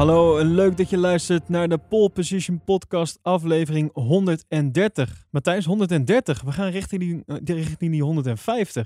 [0.00, 5.26] Hallo en leuk dat je luistert naar de Pole Position Podcast aflevering 130.
[5.30, 6.42] Matthijs, 130.
[6.42, 8.84] We gaan richting die, eh, richting die 150.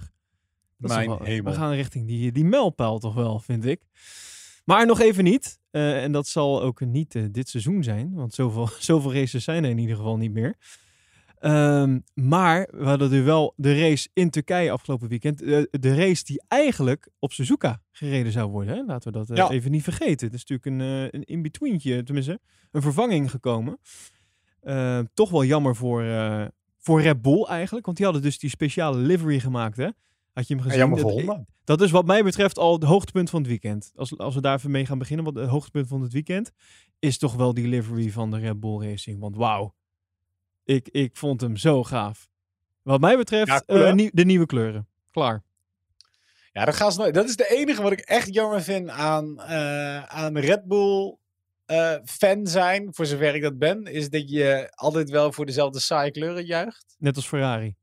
[0.78, 1.52] Dat is Mijn toch wel- hemel.
[1.52, 3.80] We gaan richting die, die mijlpaal toch wel, vind ik.
[4.64, 5.58] Maar nog even niet.
[5.70, 8.14] Eh, en dat zal ook niet eh, dit seizoen zijn.
[8.14, 10.56] Want zoveel, zoveel races zijn er in ieder geval niet meer.
[11.44, 15.42] Ehm, maar we hadden er wel de race in Turkije afgelopen weekend.
[15.42, 18.74] Eh, de race die eigenlijk op Suzuka gereden zou worden.
[18.76, 18.82] Hè?
[18.84, 19.50] Laten we dat eh, Ja.
[19.50, 20.26] even niet vergeten.
[20.26, 23.78] Het is natuurlijk een, eh, een in-betweentje, tenminste een vervanging gekomen.
[24.60, 26.04] Eh, toch wel jammer voor,
[26.78, 27.84] voor Red Bull eigenlijk.
[27.84, 29.88] Want die hadden dus die speciale livery gemaakt hè.
[30.32, 30.78] Had je hem En gezien?
[30.78, 31.44] jammer voor Dat- Honda.
[31.64, 33.92] dat is wat mij betreft al het hoogtepunt van het weekend.
[33.94, 36.50] Als, als we daar even mee gaan beginnen, wat het hoogtepunt van het weekend
[36.98, 39.20] is toch wel die livery van de Red Bull Racing.
[39.20, 39.74] Want wauw,
[40.64, 42.28] ik, ik vond hem zo gaaf.
[42.82, 44.88] Wat mij betreft, Ja, cool, eh, nie- de nieuwe kleuren.
[45.10, 45.42] Klaar.
[46.52, 47.14] Ja, dat, gaan ze nooit.
[47.14, 51.16] dat is de enige wat ik echt jammer vind aan, eh, aan Red Bull
[51.64, 55.80] eh, fan zijn, voor zover ik dat ben, is dat je altijd wel voor dezelfde
[55.80, 56.94] saaie kleuren juicht.
[56.98, 57.74] Net als Ferrari.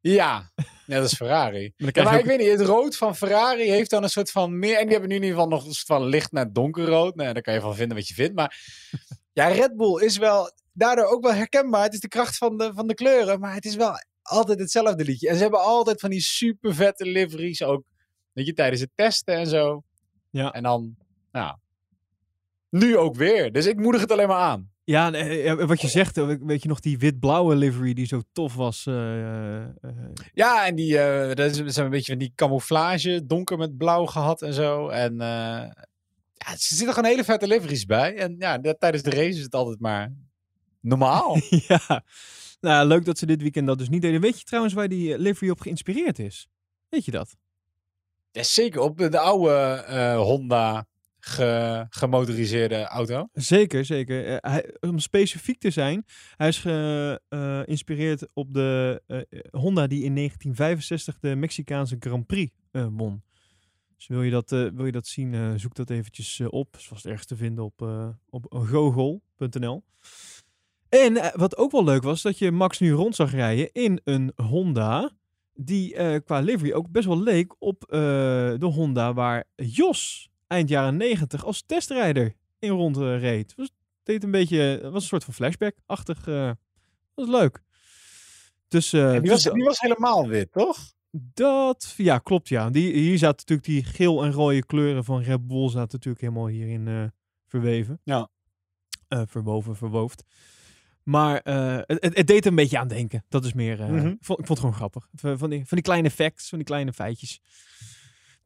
[0.00, 0.50] Ja,
[0.86, 1.72] net als Ferrari.
[1.76, 4.76] Maar Ja, ik weet niet, het rood van Ferrari heeft dan een soort van meer.
[4.76, 7.14] En die hebben nu in ieder geval nog een soort van licht naar donkerrood.
[7.14, 8.34] Nou, daar kan je van vinden wat je vindt.
[8.34, 8.56] Maar
[9.32, 11.82] ja, Red Bull is wel daardoor ook wel herkenbaar.
[11.82, 13.92] Het is de kracht van de, van de kleuren, maar het is wel
[14.22, 15.28] altijd hetzelfde liedje.
[15.28, 17.82] En ze hebben altijd van die super vette liveries ook.
[18.32, 19.82] Weet je, tijdens het testen en zo.
[20.30, 20.52] Ja.
[20.52, 20.96] En dan,
[21.32, 21.56] nou,
[22.70, 23.52] nu ook weer.
[23.52, 24.70] Dus ik moedig het alleen maar aan.
[24.84, 28.20] Ja, en, eh, wat je zegt, eh, weet je nog die wit-blauwe livery die zo
[28.32, 28.86] tof was?
[28.86, 29.64] eh,
[30.32, 34.42] Ja, en die, eh dat is, een beetje van die camouflage, donker met blauw gehad
[34.42, 34.88] en zo.
[34.88, 38.16] En ja, er zitten gewoon hele vette liveries bij.
[38.16, 40.12] En ja, dat, tijdens de race is het altijd maar
[40.82, 41.38] normaal.
[41.68, 42.04] ja,
[42.60, 44.20] nou, leuk dat ze dit weekend dat dus niet deden.
[44.20, 46.48] Weet je trouwens waar die eh, livery op geïnspireerd is?
[46.88, 47.36] Weet je dat?
[48.30, 49.52] ja, zeker op de, de oude
[49.86, 50.86] eh, Honda
[51.18, 53.28] ge- gemotoriseerde auto.
[53.32, 54.26] Zeker, zeker.
[54.26, 56.04] Eh, hij, om specifiek te zijn,
[56.36, 59.02] hij is geïnspireerd op de
[59.50, 63.22] Honda die in 1965 de Mexicaanse Grand Prix won.
[63.96, 66.76] Dus wil je dat, wil je dat zien, zoek dat eventjes op.
[66.76, 67.80] Is vast ergens te vinden op,
[68.30, 69.84] op gogol.nl.
[70.92, 74.00] En eh, wat ook wel leuk was, dat je Max nu rond zag rijden in
[74.04, 75.10] een Honda
[75.54, 77.98] die eh, qua livery ook best wel leek op eh,
[78.58, 83.50] de Honda waar Jos eind jaren 90 als testrijder in rond eh, reed.
[83.50, 83.70] Het was,
[84.02, 86.24] deed een beetje, was een soort van flashback-achtig.
[86.24, 86.56] dat
[87.14, 87.62] was leuk.
[88.68, 90.78] Dus, die, dus was, die was helemaal wit, toch?
[91.10, 92.70] dat, ja, klopt ja.
[92.70, 96.46] Die, hier zaten natuurlijk die geel en rode kleuren van Red Bull zaten natuurlijk helemaal
[96.46, 97.12] hierin
[97.46, 98.00] verweven.
[98.04, 98.30] Ja.
[99.08, 100.24] Verwoven, verwoofd.
[101.04, 103.24] Maar eh, het, het, deed er een beetje aan denken.
[103.28, 103.80] Dat is meer.
[103.80, 104.06] eh, Mhm.
[104.06, 105.08] ik, vond, ik vond het gewoon grappig.
[105.12, 107.40] Van die, van die kleine facts, van die kleine feitjes.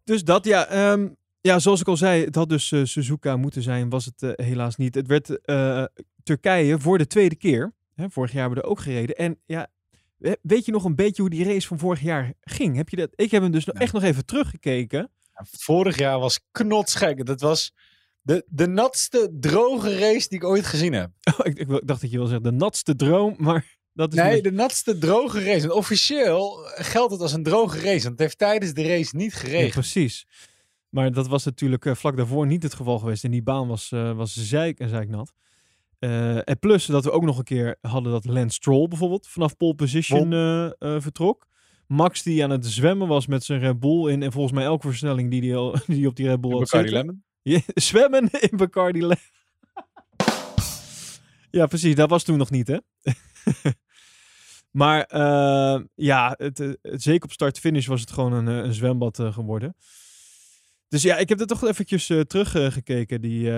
[0.04, 0.66] Dus dat, ja.
[0.66, 1.08] ehm,
[1.40, 4.76] ja, zoals ik al zei, het had dus eh, Suzuka moeten zijn, was het helaas
[4.76, 4.94] niet.
[4.94, 5.38] Het werd
[6.22, 7.74] Turkije voor de tweede keer.
[7.94, 9.16] Hè, vorig jaar hebben we er ook gereden.
[9.16, 9.68] En ja,
[10.16, 12.76] we- weet je nog een beetje hoe die race van vorig jaar ging?
[12.76, 13.12] Heb je dat?
[13.14, 15.10] Ik heb hem dus echt nog even teruggekeken.
[15.34, 17.26] Ja, vorig jaar was knotsgek.
[17.26, 17.72] Dat was
[18.26, 21.10] de, de natste, droge race die ik ooit gezien heb.
[21.38, 24.34] Oh, ik, ik dacht dat je wil zeggen de natste droom, maar dat is Nee,
[24.34, 25.62] niet- de natste droge race.
[25.64, 27.92] En officieel geldt het als een droge race.
[28.02, 29.72] Want het heeft tijdens de race niet Ja, geregend.
[29.72, 30.26] precies.
[30.88, 33.24] Maar dat was natuurlijk eh, vlak daarvoor niet het geval geweest.
[33.24, 35.32] En die baan was, eh was zeik en zeiknat.
[35.98, 39.56] Eh en plus dat we ook nog een keer hadden dat Lance Stroll bijvoorbeeld vanaf
[39.56, 40.30] pole position
[40.80, 41.46] vertrok.
[41.86, 44.22] Max die aan het zwemmen was met zijn Red Bull in.
[44.22, 47.24] En volgens mij elke versnelling die hij die op die Red Bull had zitten.
[47.46, 47.62] Lemon.
[47.74, 49.16] Zwemmen in Bacardi Le-
[51.50, 51.94] ja, precies.
[51.94, 52.78] Dat was toen nog niet, hè?
[54.80, 58.74] maar eh, ja, het, eh, het- zeker op start-finish was het gewoon een, eh, een
[58.74, 59.76] zwembad geworden.
[60.88, 63.50] Dus ja, ik heb er toch eventjes eh, teruggekeken, die,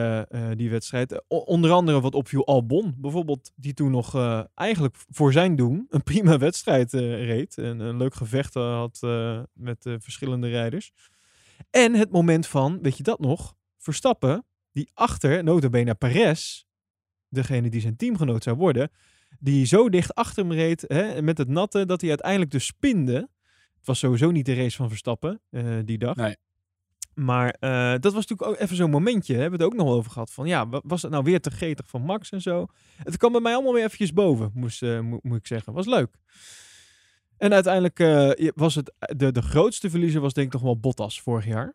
[0.56, 1.22] die wedstrijd.
[1.28, 4.14] Onder andere wat opviel Albon, bijvoorbeeld, die toen nog
[4.54, 7.58] eigenlijk voor zijn doen een prima wedstrijd reed.
[7.58, 9.00] En een leuk gevecht had
[9.52, 10.92] met verschillende rijders.
[11.70, 13.56] En het moment van, weet je dat nog,
[13.88, 16.64] Verstappen, die achter, notabene Perez,
[17.28, 18.90] degene die zijn teamgenoot zou worden,
[19.38, 23.14] die zo dicht achter hem reed hè, met het natte, dat hij uiteindelijk dus spinde.
[23.78, 26.16] Het was sowieso niet de race van Verstappen eh, die dag.
[26.16, 26.36] Nee.
[27.14, 29.94] Maar eh, dat was natuurlijk ook even zo'n momentje, hè, hebben we het ook nog
[29.94, 32.66] over gehad, van ja, wa- was het nou weer te gretig van Max en zo?
[33.02, 35.72] Het kwam bij mij allemaal weer eventjes boven, moest, eh, mo- moet ik zeggen.
[35.72, 36.14] Was leuk.
[37.36, 37.98] En uiteindelijk
[38.54, 41.74] was het, de, de grootste verliezer was denk ik toch wel Bottas vorig jaar.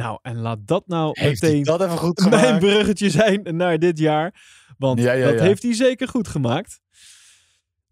[0.00, 3.98] Nou, en laat dat nou Heeft meteen dat even goed mijn bruggetje zijn naar dit
[3.98, 4.34] jaar.
[4.78, 6.80] Want Ja, ja, dat heeft hij zeker goed gemaakt.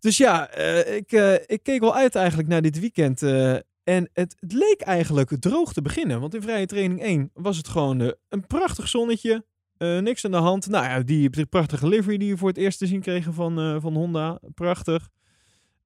[0.01, 3.23] Dus ja, eh, ik, eh, ik keek wel uit eigenlijk naar dit weekend.
[3.23, 6.21] eh, En het, het leek eigenlijk droog te beginnen.
[6.21, 9.45] Want in vrije training 1 was het gewoon een prachtig zonnetje.
[9.79, 10.69] niks aan de hand.
[10.69, 13.81] Nou ja, die, die prachtige livery die we voor het eerst te zien kregen van,
[13.81, 14.41] van Honda.
[14.55, 15.09] Prachtig.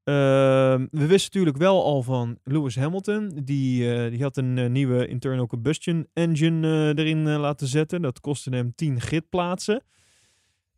[0.04, 3.40] Ehm, we wisten natuurlijk wel al van Lewis Hamilton.
[3.44, 8.02] Die, eh, die had een eh, nieuwe internal combustion engine eh, erin laten zetten.
[8.02, 9.82] Dat kostte hem 10 gridplaatsen.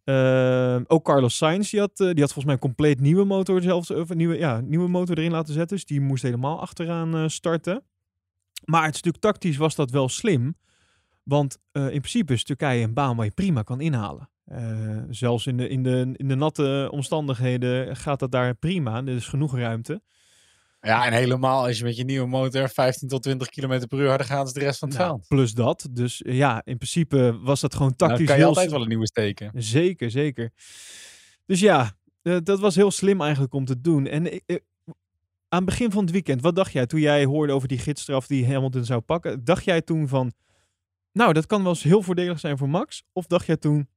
[0.05, 3.91] Ehm, ook Carlos Sainz, die had, die had volgens mij een compleet nieuwe motor, zelfs,
[3.91, 5.77] of nieuwe, ja, nieuwe motor erin laten zetten.
[5.77, 7.83] Dus die moest helemaal achteraan starten.
[8.65, 10.57] Maar het stuk tactisch was dat wel slim.
[11.23, 14.29] Want in principe is Turkije een baan waar je prima kan inhalen.
[14.45, 18.97] Eh, zelfs in de, in, de, in de natte omstandigheden gaat dat daar prima.
[18.97, 20.03] Er is genoeg ruimte.
[20.81, 24.09] Ja, en helemaal als je met je nieuwe motor 15 tot 20 km per uur
[24.09, 25.29] harder gaat als de rest van het Nou, veld.
[25.29, 25.89] plus dat.
[25.91, 28.83] Dus eh, ja, in principe was dat gewoon Dan tactisch kan je heel altijd wel
[28.83, 29.51] een nieuwe steken.
[29.55, 30.51] Zeker, zeker.
[31.47, 31.93] Dus ja,
[32.23, 34.07] eh, dat was heel slim eigenlijk om te doen.
[34.07, 34.27] En
[35.49, 38.27] aan het begin van het weekend, wat dacht jij toen jij hoorde over die gidsstraf
[38.27, 39.45] die Hamilton zou pakken?
[39.45, 40.33] Dacht jij toen van,
[41.13, 43.03] nou, dat kan wel eens heel voordelig zijn voor Max?
[43.13, 43.89] Of dacht jij toen,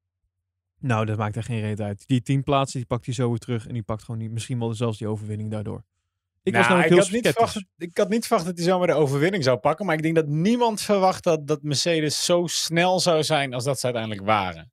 [0.79, 2.07] nou, dat maakt er geen reet uit.
[2.07, 4.59] Die tien plaatsen, die pakt hij zo weer terug en die pakt gewoon niet, misschien
[4.59, 5.83] wel zelfs die overwinning daardoor.
[6.43, 7.51] Ik was Nou, namelijk heel had niet sceptisch.
[7.51, 9.85] verwacht, dat- ik had niet verwacht dat hij zomaar de overwinning zou pakken.
[9.85, 13.79] Maar ik denk dat niemand verwacht dat, dat Mercedes zo snel zou zijn als dat
[13.79, 14.71] ze uiteindelijk waren.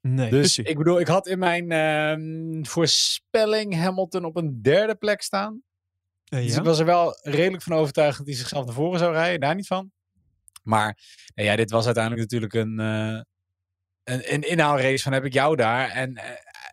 [0.00, 0.64] Nee, Dus precies.
[0.70, 5.62] ik bedoel, ik had in mijn ehm, voorspelling Hamilton op een derde plek staan.
[6.24, 6.58] Eh, Dus ja?
[6.58, 9.40] ik was er wel redelijk van overtuigd dat hij zichzelf naar voren zou rijden.
[9.40, 9.90] Daar niet van.
[10.62, 10.98] Maar
[11.34, 13.20] nou ja, dit was uiteindelijk natuurlijk een, eh
[14.14, 15.88] een, inhaalrace van heb ik jou daar.
[15.88, 16.24] En eh,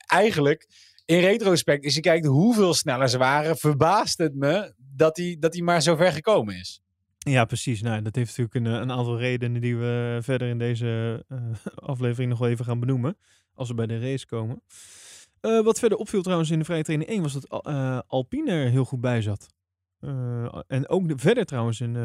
[0.08, 0.68] eigenlijk,
[1.06, 5.54] in retrospect, als je kijkt hoeveel sneller ze waren, verbaast het me dat hij, dat
[5.54, 6.82] hij maar zo ver gekomen is.
[7.18, 7.82] Ja, precies.
[7.82, 11.38] Nou, dat heeft natuurlijk een, eh, een aantal redenen die we verder in deze eh,
[11.76, 13.18] aflevering nog even gaan benoemen.
[13.54, 14.62] Als we bij de race komen.
[15.64, 18.86] Wat verder opviel trouwens in de vrije training 1 was dat Al- Alpine er heel
[18.86, 19.48] goed bij zat.
[20.68, 21.96] En ook de- verder trouwens in,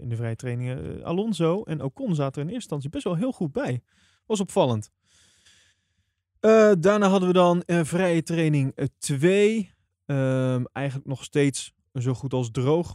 [0.00, 1.04] in de vrije trainingen.
[1.04, 3.82] Alonso en Ocon zaten er in eerste instantie best wel heel goed bij.
[4.26, 4.90] Was opvallend.
[6.40, 9.72] Eh, daarna hadden we dan eh, vrije training 2.
[10.72, 12.94] eigenlijk nog steeds zo goed als droog.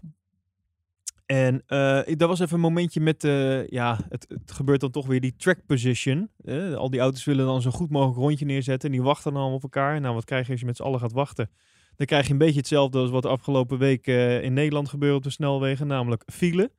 [1.32, 5.08] En eh dat was even een momentje met, eh, ja, het, het gebeurt dan toch
[5.08, 6.30] weer die track position.
[6.44, 8.90] Eh, al die auto's willen dan zo goed mogelijk rondje neerzetten.
[8.90, 10.02] En die wachten dan op elkaar.
[10.02, 11.50] Nou, wat krijg je als je met z'n allen gaat wachten?
[11.96, 15.16] Dan krijg je een beetje hetzelfde als wat de afgelopen week eh, in Nederland gebeurde
[15.16, 15.88] op de snelwegen.
[15.88, 16.72] Namelijk file.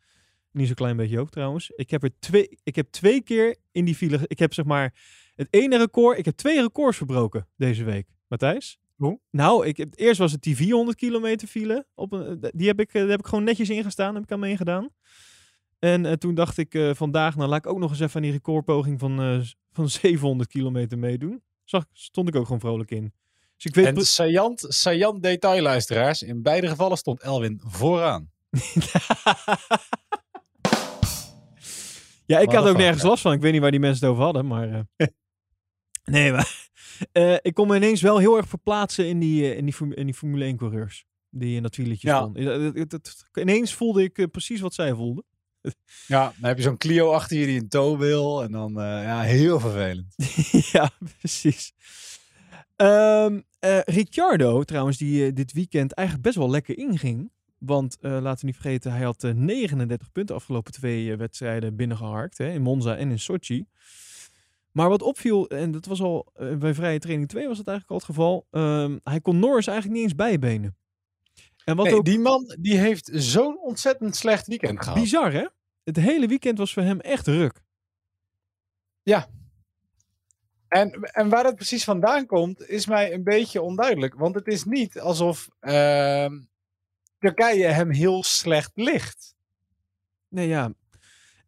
[0.52, 1.70] Niet zo'n klein beetje ook trouwens.
[1.70, 4.94] Ik heb er twee, ik heb twee keer in die file, ik heb zeg maar
[5.34, 8.06] het ene record, ik heb twee records verbroken deze week.
[8.28, 8.78] Matthijs?
[8.96, 9.20] Hoe?
[9.30, 11.86] Nou, ik heb, eerst was het die 400 kilometer file.
[11.94, 14.40] Op een, die heb ik, eh, daar heb ik gewoon netjes ingestaan, heb ik aan
[14.40, 14.90] meegedaan.
[15.80, 18.22] En eh, toen dacht ik eh, vandaag, nou laat ik ook nog eens even aan
[18.22, 19.40] die recordpoging van, eh,
[19.72, 21.42] van 700 kilometer meedoen.
[21.64, 23.12] Zag, stond ik ook gewoon vrolijk in.
[23.56, 28.30] Dus ik weet En saillant, saillant detailluisteraars, in beide gevallen stond Elwin vooraan.
[32.30, 33.32] ja, ik had ook nergens last van.
[33.32, 34.86] Ik weet niet waar die mensen het over hadden, maar...
[34.96, 35.06] eh,
[36.14, 36.68] nee, maar...
[37.12, 40.06] eh, ik kon me ineens wel heel erg verplaatsen in die, eh, in die, in
[40.06, 41.04] die Formule 1-coureurs.
[41.30, 42.16] Die in dat wieletje Ja.
[42.18, 42.88] stonden.
[43.34, 45.24] Ineens voelde ik precies wat zij voelden.
[46.06, 48.42] Ja, dan heb je zo'n Clio achter je die een tow wil.
[48.42, 50.14] En dan, ja, heel vervelend.
[50.72, 51.72] ja, precies.
[52.76, 53.26] Eh,
[53.84, 57.30] Ricciardo, trouwens, die dit weekend eigenlijk best wel lekker inging.
[57.60, 61.76] Want eh, laten we niet vergeten, hij had eh, 39 punten afgelopen twee eh, wedstrijden
[61.76, 62.38] binnengeharkt.
[62.38, 63.66] Hè, in Monza en in Sochi.
[64.72, 67.90] Maar wat opviel, en dat was al eh, bij vrije training 2 was het eigenlijk
[68.02, 68.46] al het geval.
[68.50, 70.76] ehm, hij kon Norris eigenlijk niet eens bijbenen.
[71.64, 74.98] En wat Nee, ook Die man die heeft zo'n ontzettend slecht weekend gehad.
[74.98, 75.46] bizar, hè?
[75.84, 77.62] Het hele weekend was voor hem echt ruk.
[80.68, 84.14] En, en waar dat precies vandaan komt, is mij een beetje onduidelijk.
[84.14, 86.40] Want het is niet alsof ehm,
[87.20, 89.34] Turkije hem heel slecht ligt.
[90.28, 90.72] Nee, ja.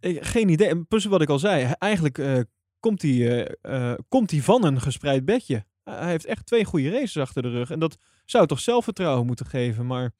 [0.00, 0.68] Geen idee.
[0.68, 2.40] En plus wat ik al zei, eigenlijk eh,
[2.80, 5.64] komt, hij, eh, eh, komt van een gespreid bedje.
[5.84, 7.70] Hij heeft echt twee goede races achter de rug.
[7.70, 9.86] En dat zou toch zelfvertrouwen moeten geven.
[9.86, 10.12] Maar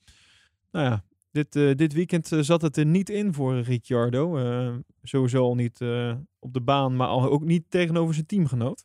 [0.71, 4.39] nou ja, dit, dit weekend zat het er niet in voor Ricciardo.
[5.03, 5.81] Sowieso al niet
[6.39, 8.85] op de baan, maar ook niet tegenover zijn teamgenoot.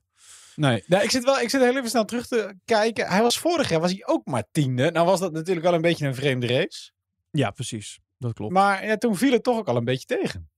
[0.57, 0.83] Nee.
[0.87, 3.07] nou, ik, zit wel, ik zit heel even snel terug te kijken.
[3.07, 4.91] Hij was vorig jaar was hij ook maar tiende.
[4.91, 6.91] Nou was dat natuurlijk wel een beetje een vreemde race.
[7.31, 7.99] Ja, precies.
[8.17, 8.53] Dat klopt.
[8.53, 10.49] Maar ja, toen viel het toch ook al een beetje tegen.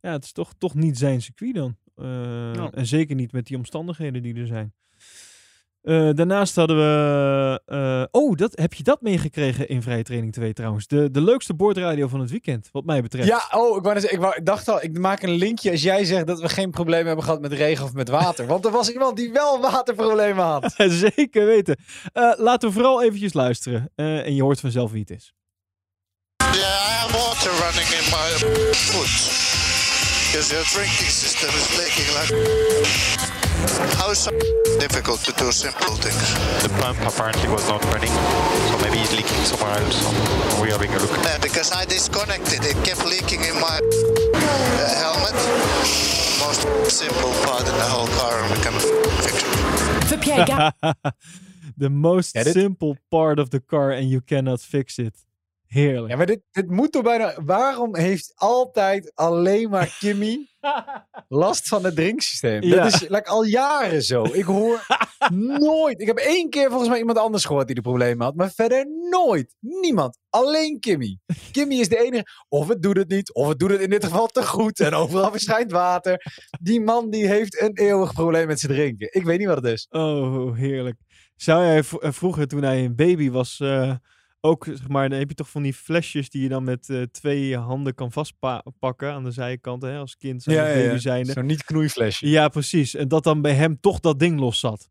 [0.00, 1.76] Ja, het is toch, toch niet zijn circuit dan.
[1.94, 2.04] Eh,
[2.54, 2.70] Ja.
[2.70, 4.74] En zeker niet met die omstandigheden die er zijn.
[5.82, 7.62] Eh, daarnaast hadden we...
[7.66, 10.86] eh, oh, dat, heb je dat meegekregen in Vrije Training 2 trouwens?
[10.86, 13.28] De, de leukste boordradio van het weekend, wat mij betreft.
[13.28, 16.04] Ja, oh, ik, wou ik, wou, ik dacht al, ik maak een linkje als jij
[16.04, 18.46] zegt dat we geen probleem hebben gehad met regen of met water.
[18.46, 20.74] Want er was iemand die wel waterproblemen had.
[21.14, 21.76] Zeker weten.
[22.12, 23.90] Eh, laten we vooral eventjes luisteren.
[23.94, 25.32] Eh, en je hoort vanzelf wie het is.
[26.36, 28.28] Yeah, I have water running in my
[28.74, 29.48] foot.
[30.32, 33.29] Because your drinking system is leaking like.
[33.98, 34.30] How is so
[34.78, 36.34] difficult to do simple things?
[36.62, 38.10] The pump apparently was not running,
[38.68, 39.96] so maybe it's leaking somewhere else.
[40.00, 41.10] So we're having a look.
[41.24, 45.36] Yeah, because I disconnected, it kept leaking in my uh, helmet.
[46.40, 48.74] Most simple part in the whole car, and we can
[49.24, 50.08] fix it.
[50.08, 50.72] Veux Pierre.
[51.80, 55.14] The most simple part of the car and you cannot fix it.
[55.70, 56.10] Heerlijk.
[56.10, 57.34] Ja, maar dit, dit moet toch bijna...
[57.44, 60.46] Waarom heeft altijd alleen maar Kimmy
[61.28, 62.62] last van het drinksysteem?
[62.62, 62.76] Ja.
[62.76, 64.24] Dat is like, al jaren zo.
[64.24, 64.86] Ik hoor
[65.58, 66.00] nooit...
[66.00, 68.34] Ik heb één keer volgens mij iemand anders gehoord die de problemen had.
[68.34, 69.56] Maar verder nooit.
[69.60, 70.18] Niemand.
[70.30, 71.18] Alleen Kimmy.
[71.52, 72.26] Kimmy is de enige...
[72.48, 73.34] Of het doet het niet.
[73.34, 74.80] Of het doet het in dit geval te goed.
[74.80, 76.22] En overal verschijnt water.
[76.60, 79.08] Die man die heeft een eeuwig probleem met zijn drinken.
[79.10, 79.86] Ik weet niet wat het is.
[79.90, 80.96] Oh, heerlijk.
[81.36, 83.94] Zou jij eh, vroeger, toen hij een baby was, eh,
[84.40, 87.02] ook, zeg maar, dan heb je toch van die flesjes die je dan met eh,
[87.02, 91.32] twee handen kan vastpakken aan de zijkanten, hè, als kind zijn, als baby zijnde.
[91.32, 92.28] Zo'n niet knoeiflesje.
[92.28, 92.94] Ja, precies.
[92.94, 94.88] En dat dan bij hem toch dat ding los zat.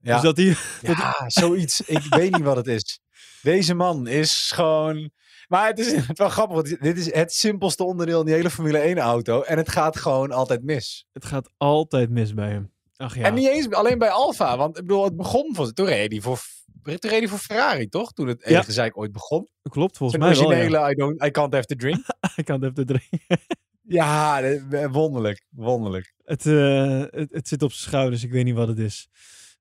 [0.00, 0.14] Ja.
[0.14, 0.56] Dus dat hij...
[0.82, 1.80] Ja, zoiets.
[1.80, 3.00] Ik weet niet wat het is.
[3.42, 5.10] Deze man is gewoon...
[5.48, 8.78] Maar het is wel grappig, want dit is het simpelste onderdeel in die hele Formule
[8.78, 9.42] 1 auto.
[9.42, 11.06] En het gaat gewoon altijd mis.
[11.12, 12.72] Het gaat altijd mis bij hem.
[12.96, 13.22] Ach ja.
[13.22, 14.56] En niet eens alleen bij Alfa.
[14.56, 15.72] Want ik bedoel, het begon voor...
[15.72, 16.38] Toen reed hij voor,
[16.90, 18.12] reed hij voor Ferrari, toch?
[18.12, 18.48] Toen het Ja.
[18.48, 19.48] hele gezeik ooit begon.
[19.62, 20.56] Klopt, volgens Zijn mij wel, ja.
[20.58, 22.04] originele I, don't, I can't have to drink.
[22.36, 23.38] Ik kan het even drinken.
[23.82, 25.44] ja, eh, wonderlijk.
[25.50, 26.14] Wonderlijk.
[26.24, 29.08] Het, eh, het, het zit op zijn schouders, ik weet niet wat het is.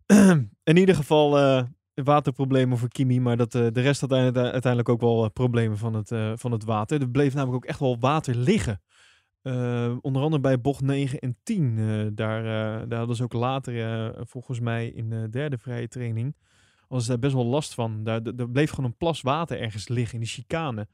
[0.64, 5.02] In ieder geval eh, waterproblemen voor Kimi, maar dat, de rest had uite- uiteindelijk ook
[5.02, 7.02] wel problemen van het, van het water.
[7.02, 8.82] Er bleef namelijk ook echt wel water liggen.
[10.02, 11.76] Onder andere bij bocht 9 en 10.
[11.78, 12.44] eh, daar,
[12.88, 16.36] daar hadden ze ook later, volgens mij in de derde vrije training,
[16.90, 18.04] was daar best wel last van.
[18.04, 20.88] Daar, er bleef gewoon een plas water ergens liggen in die chicane.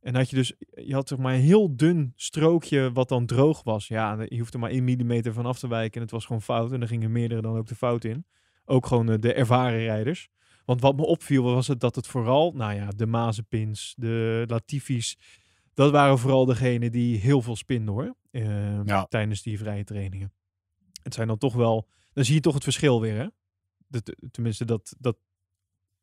[0.00, 3.62] En had je dus, je had zeg maar een heel dun strookje wat dan droog
[3.62, 3.88] was.
[3.88, 6.42] Ja, je hoeft er maar 1 millimeter van af te wijken en het was gewoon
[6.42, 6.72] fout.
[6.72, 8.26] En er gingen meerdere dan ook de fout in.
[8.64, 10.28] Ook gewoon eh, de ervaren rijders.
[10.64, 15.18] Want wat me opviel was het dat het vooral, nou ja, de Mazepins, de Latifis,
[15.74, 18.14] dat waren vooral degenen die heel veel spinden hoor.
[18.30, 19.06] eh, Ja.
[19.08, 20.32] Tijdens die vrije trainingen.
[21.02, 23.26] Het zijn dan toch wel, dan zie je toch het verschil weer hè.
[24.30, 25.16] Tenminste, dat, dat,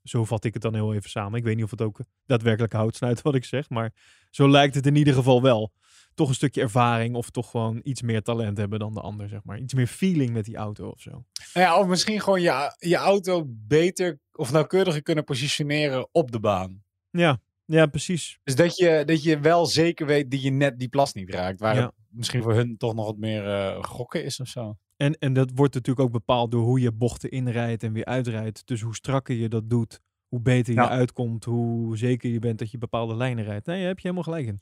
[0.03, 1.37] zo vat ik het dan heel even samen.
[1.39, 3.93] Ik weet niet of het ook daadwerkelijk houdt snuit wat ik zeg, maar
[4.29, 5.73] zo lijkt het in ieder geval wel.
[6.13, 9.43] Toch een stukje ervaring of toch gewoon iets meer talent hebben dan de ander, zeg
[9.43, 9.59] maar.
[9.59, 11.11] Iets meer feeling met die auto of zo.
[11.11, 16.39] Nou ja, of misschien gewoon je, je auto beter of nauwkeuriger kunnen positioneren op de
[16.39, 16.83] baan.
[17.09, 18.39] Ja, ja precies.
[18.43, 21.59] Dus dat je, dat je wel zeker weet dat je net die plas niet raakt.
[21.59, 21.81] Waar Ja.
[21.85, 24.77] het misschien voor hun toch nog wat meer eh, gokken is of zo.
[24.97, 28.67] En, en dat wordt natuurlijk ook bepaald door hoe je bochten inrijdt en weer uitrijdt.
[28.67, 30.89] Dus hoe strakker je dat doet, hoe beter je Ja.
[30.89, 33.65] uitkomt, hoe zeker je bent dat je bepaalde lijnen rijdt.
[33.65, 34.61] Nee, daar heb je helemaal gelijk in.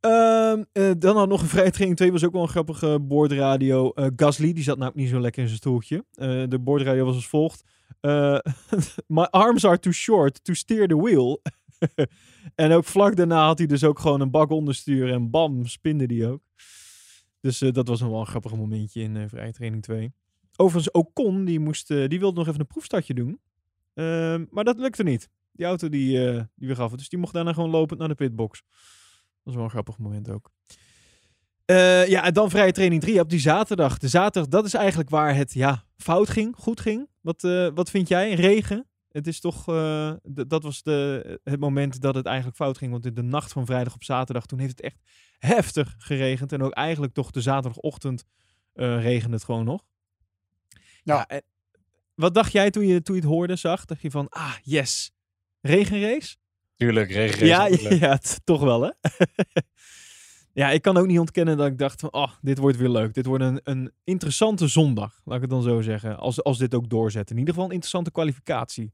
[0.00, 3.90] Ehm, eh, dan had nog een vrije training 2, was ook wel een grappige boordradio.
[3.90, 6.04] Eh Gasly, die zat nou ook niet zo lekker in zijn stoeltje.
[6.14, 7.64] Eh, de boordradio was als volgt.
[9.06, 11.42] My arms are too short to steer the wheel.
[12.54, 16.06] en ook vlak daarna had hij dus ook gewoon een bak onderstuur en bam, spinde
[16.06, 16.42] die ook.
[17.40, 20.12] Dus eh, dat was nog wel een grappig momentje in eh vrije training 2.
[20.56, 23.40] Overigens, Ocon, die, moest, eh, die wilde nog even een proefstartje doen.
[23.94, 25.28] Ehm, maar dat lukte niet.
[25.52, 26.18] Die auto die,
[26.54, 26.92] die weer gaf.
[26.92, 28.62] Dus die mocht daarna gewoon lopend naar de pitbox.
[28.62, 28.78] Dat
[29.42, 30.50] was wel een grappig moment ook.
[32.06, 33.98] Ja, en dan vrije training 3 op die zaterdag.
[33.98, 37.08] De zaterdag, dat is eigenlijk waar het ja, fout ging, goed ging.
[37.20, 37.42] Wat,
[37.74, 38.34] wat vind jij?
[38.34, 38.86] Regen?
[39.08, 39.64] Het is toch,
[40.46, 42.92] dat was de, het moment dat het eigenlijk fout ging.
[42.92, 44.98] Want in de nacht van vrijdag op zaterdag, toen heeft het echt
[45.40, 46.52] heftig geregend.
[46.52, 48.24] En ook eigenlijk toch de zaterdagochtend
[48.72, 49.84] eh regende het gewoon nog.
[51.02, 51.26] Ja.
[51.26, 51.42] en
[52.14, 53.84] wat dacht jij toen je, toen je het hoorde, zag?
[53.84, 55.12] Dacht je van, ah, yes,
[55.60, 56.36] regenrace?
[56.74, 57.46] Tuurlijk, regen.
[57.46, 57.66] Ja,
[58.06, 58.90] ja, toch wel hè.
[60.60, 63.14] ja, ik kan ook niet ontkennen dat ik dacht van, oh, dit wordt weer leuk.
[63.14, 66.18] Dit wordt een, een interessante zondag, laat ik het dan zo zeggen.
[66.18, 67.30] Als, als dit ook doorzet.
[67.30, 68.92] In ieder geval een interessante kwalificatie.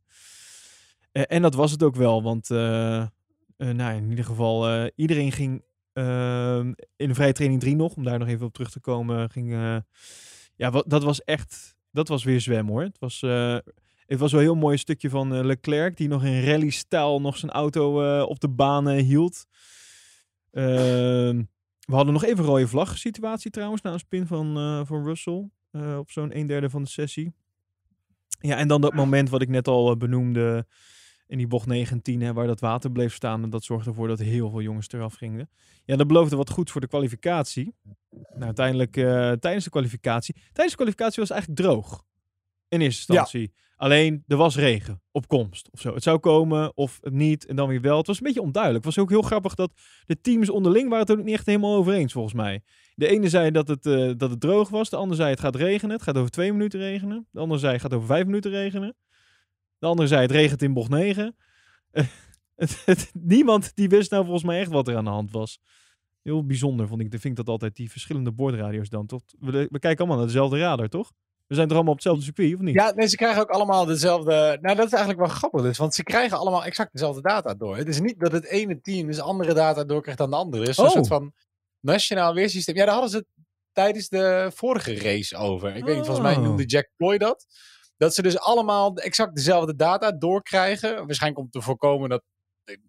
[1.13, 3.07] Eh, en dat was het ook wel, want eh,
[3.57, 5.65] eh, nou, in ieder geval, eh, iedereen ging
[6.97, 9.53] in de vrije training 3 nog, om daar nog even op terug te komen, ging,
[9.53, 9.77] eh,
[10.57, 12.83] ja, wat, dat was echt, dat was weer zwem hoor.
[12.83, 13.59] Het was, eh,
[14.07, 17.37] het was wel een heel mooi stukje van eh, Leclerc, die nog in rally-stijl nog
[17.37, 19.47] zijn auto op de baan eh, hield.
[20.51, 21.43] Ehm,
[21.81, 25.51] we hadden nog even een rode vlag situatie trouwens, na een spin van, van Russell.
[25.99, 27.35] op zo'n een derde van de sessie.
[28.41, 30.67] Ja, en dan dat moment wat ik net al benoemde
[31.27, 33.43] in die bocht 19, hè, waar dat water bleef staan.
[33.43, 35.51] En dat zorgde ervoor dat heel veel jongens eraf gingen.
[35.85, 37.75] Ja, dat beloofde wat goed voor de kwalificatie.
[38.11, 40.35] Nou, uiteindelijk eh, tijdens de kwalificatie.
[40.35, 42.05] Tijdens de kwalificatie was het eigenlijk droog.
[42.69, 43.21] In eerste Ja.
[43.21, 43.53] instantie.
[43.77, 45.95] Alleen, er was regen op komst of zo.
[45.95, 47.97] Het zou komen of het niet en dan weer wel.
[47.97, 48.85] Het was een beetje onduidelijk.
[48.85, 49.73] Het was ook heel grappig dat
[50.07, 52.63] de teams onderling waren het ook niet echt helemaal over eens, volgens mij.
[52.95, 54.91] De ene zei dat het, eh, dat het droog was.
[54.91, 55.95] De andere zei het gaat regenen.
[55.95, 57.27] Het gaat over twee minuten regenen.
[57.31, 58.95] De andere zei het gaat over vijf minuten regenen.
[59.79, 61.37] De andere zei het regent in bocht 9.
[62.55, 65.59] het, het- niemand die wist nou volgens mij echt wat er aan de hand was.
[66.23, 67.13] Heel bijzonder vond ik.
[67.15, 69.07] Ik vind dat altijd die verschillende boordradio's dan.
[69.07, 69.23] Toch?
[69.39, 71.13] We, we kijken allemaal naar dezelfde radar, toch?
[71.47, 72.75] We zijn toch allemaal op hetzelfde circuit, of niet?
[72.75, 74.59] Ja, nee, ze krijgen ook allemaal dezelfde.
[74.61, 75.63] Nou, dat is eigenlijk wel grappig.
[75.63, 77.77] Dus, want ze krijgen allemaal exact dezelfde data door.
[77.77, 80.63] Het is niet dat het ene team dus andere data doorkrijgt dan de andere.
[80.63, 80.91] Er is een Oh.
[80.91, 81.33] soort van
[81.81, 82.77] nationaal weersysteem.
[82.77, 83.27] Ja, daar hadden ze het
[83.73, 85.77] tijdens de vorige race over.
[85.77, 86.43] Ik weet niet, volgens mij Oh.
[86.43, 87.47] noemde Jack Ploy dat.
[87.97, 91.07] Dat ze dus allemaal exact dezelfde data doorkrijgen.
[91.07, 92.23] Waarschijnlijk om te voorkomen dat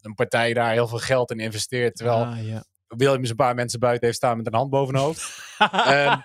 [0.02, 1.96] een partij daar heel veel geld in investeert.
[1.96, 2.64] Terwijl Ah, ja.
[2.88, 5.56] Williams een paar mensen buiten heeft staan met een hand boven hun hoofd.
[5.86, 6.20] Ehm,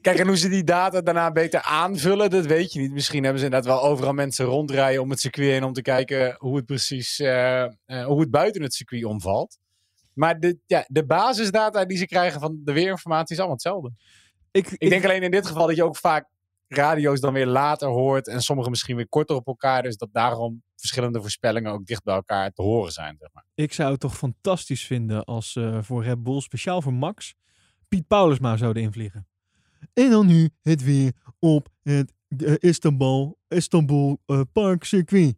[0.00, 2.92] Kijk, en hoe ze die data daarna beter aanvullen, dat weet je niet.
[2.92, 6.36] Misschien hebben ze inderdaad wel overal mensen rondrijden om het circuit heen om te kijken
[6.38, 7.70] hoe het precies, eh, eh,
[8.04, 9.58] hoe het buiten het circuit omvalt.
[10.12, 13.92] Maar de, ja, de basisdata die ze krijgen van de weerinformatie is allemaal hetzelfde.
[14.50, 16.28] Ik, Ik denk alleen in dit geval dat je ook vaak
[16.68, 19.82] radio's dan weer later hoort en sommige misschien weer korter op elkaar.
[19.82, 23.16] Dus dat daarom verschillende voorspellingen ook dicht bij elkaar te horen zijn.
[23.18, 23.44] Zeg maar.
[23.54, 27.34] Ik zou het toch fantastisch vinden als eh, voor Red Bull, speciaal voor Max,
[27.88, 29.26] Piet Paulusma zouden invliegen.
[29.94, 35.36] En dan nu het weer op het eh, Istanbul, Istanbul eh, Park circuit.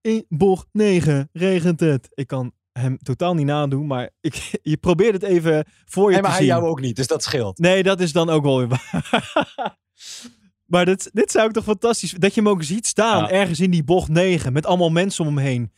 [0.00, 2.08] In bocht 9 regent het.
[2.14, 6.22] Ik kan hem totaal niet nadoen, maar ik, je probeert het even voor je te
[6.22, 6.48] maar hij zien.
[6.48, 7.58] jou ook niet, dus dat scheelt.
[7.58, 9.76] Nee, dat is dan ook wel weer waar.
[10.72, 12.10] maar dit, dit zou ik toch fantastisch...
[12.10, 13.30] Dat je hem ook ziet staan, Ja.
[13.30, 14.52] ergens in die bocht 9...
[14.52, 15.72] met allemaal mensen om hem heen...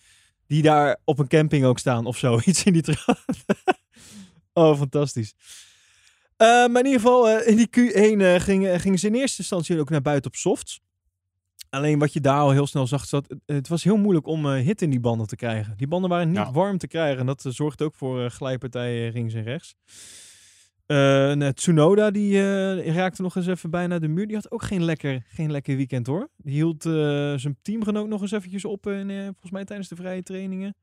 [0.46, 2.40] die daar op een camping ook staan of zo.
[2.44, 3.18] Iets in die trant.
[4.52, 5.34] oh, fantastisch.
[6.36, 9.38] Eh, maar in ieder geval, eh, in die Q1 eh, gingen, gingen ze in eerste
[9.38, 10.80] instantie ook naar buiten op softs.
[11.70, 14.64] Alleen wat je daar al heel snel zag, zat, het, was heel moeilijk om eh
[14.64, 15.76] hit in die banden te krijgen.
[15.76, 16.52] Die banden waren niet Ja.
[16.52, 17.18] warm te krijgen.
[17.20, 19.74] En dat eh, zorgde ook voor eh, glijpartijen links en rechts.
[20.86, 24.26] En, Tsunoda, die raakte nog eens even bijna de muur.
[24.26, 26.28] Die had ook geen lekker, geen lekker weekend hoor.
[26.36, 26.82] Die hield
[27.40, 30.74] zijn teamgenoot nog eens eventjes op, in, eh, volgens mij tijdens de vrije trainingen.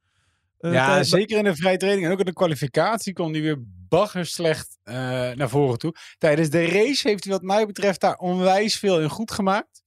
[0.60, 3.58] Ja, zeker in de vrije training en ook in de kwalificatie kwam hij weer
[3.90, 4.96] baggerslecht eh
[5.32, 5.96] naar voren toe.
[6.18, 9.84] Tijdens de race heeft hij wat mij betreft daar onwijs veel in goed gemaakt.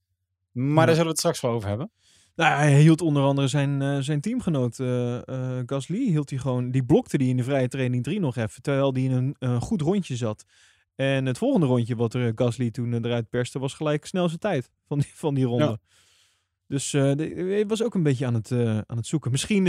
[0.53, 1.91] Maar daar zullen we het straks wel over hebben.
[2.41, 6.71] Nou, hij hield onder andere zijn, eh, zijn teamgenoot eh eh, Gasly, hield hij gewoon,
[6.71, 9.61] die blokte die in de vrije training 3 nog even, terwijl die in een, een
[9.61, 10.45] goed rondje zat.
[10.95, 14.99] En het volgende rondje wat er Gasly toen eruit perste, was gelijk snelste tijd van
[14.99, 15.65] die, van die ronde.
[15.65, 15.79] Ja.
[16.67, 18.53] Dus hij was ook een beetje aan het,
[18.87, 19.31] aan het zoeken.
[19.31, 19.65] Misschien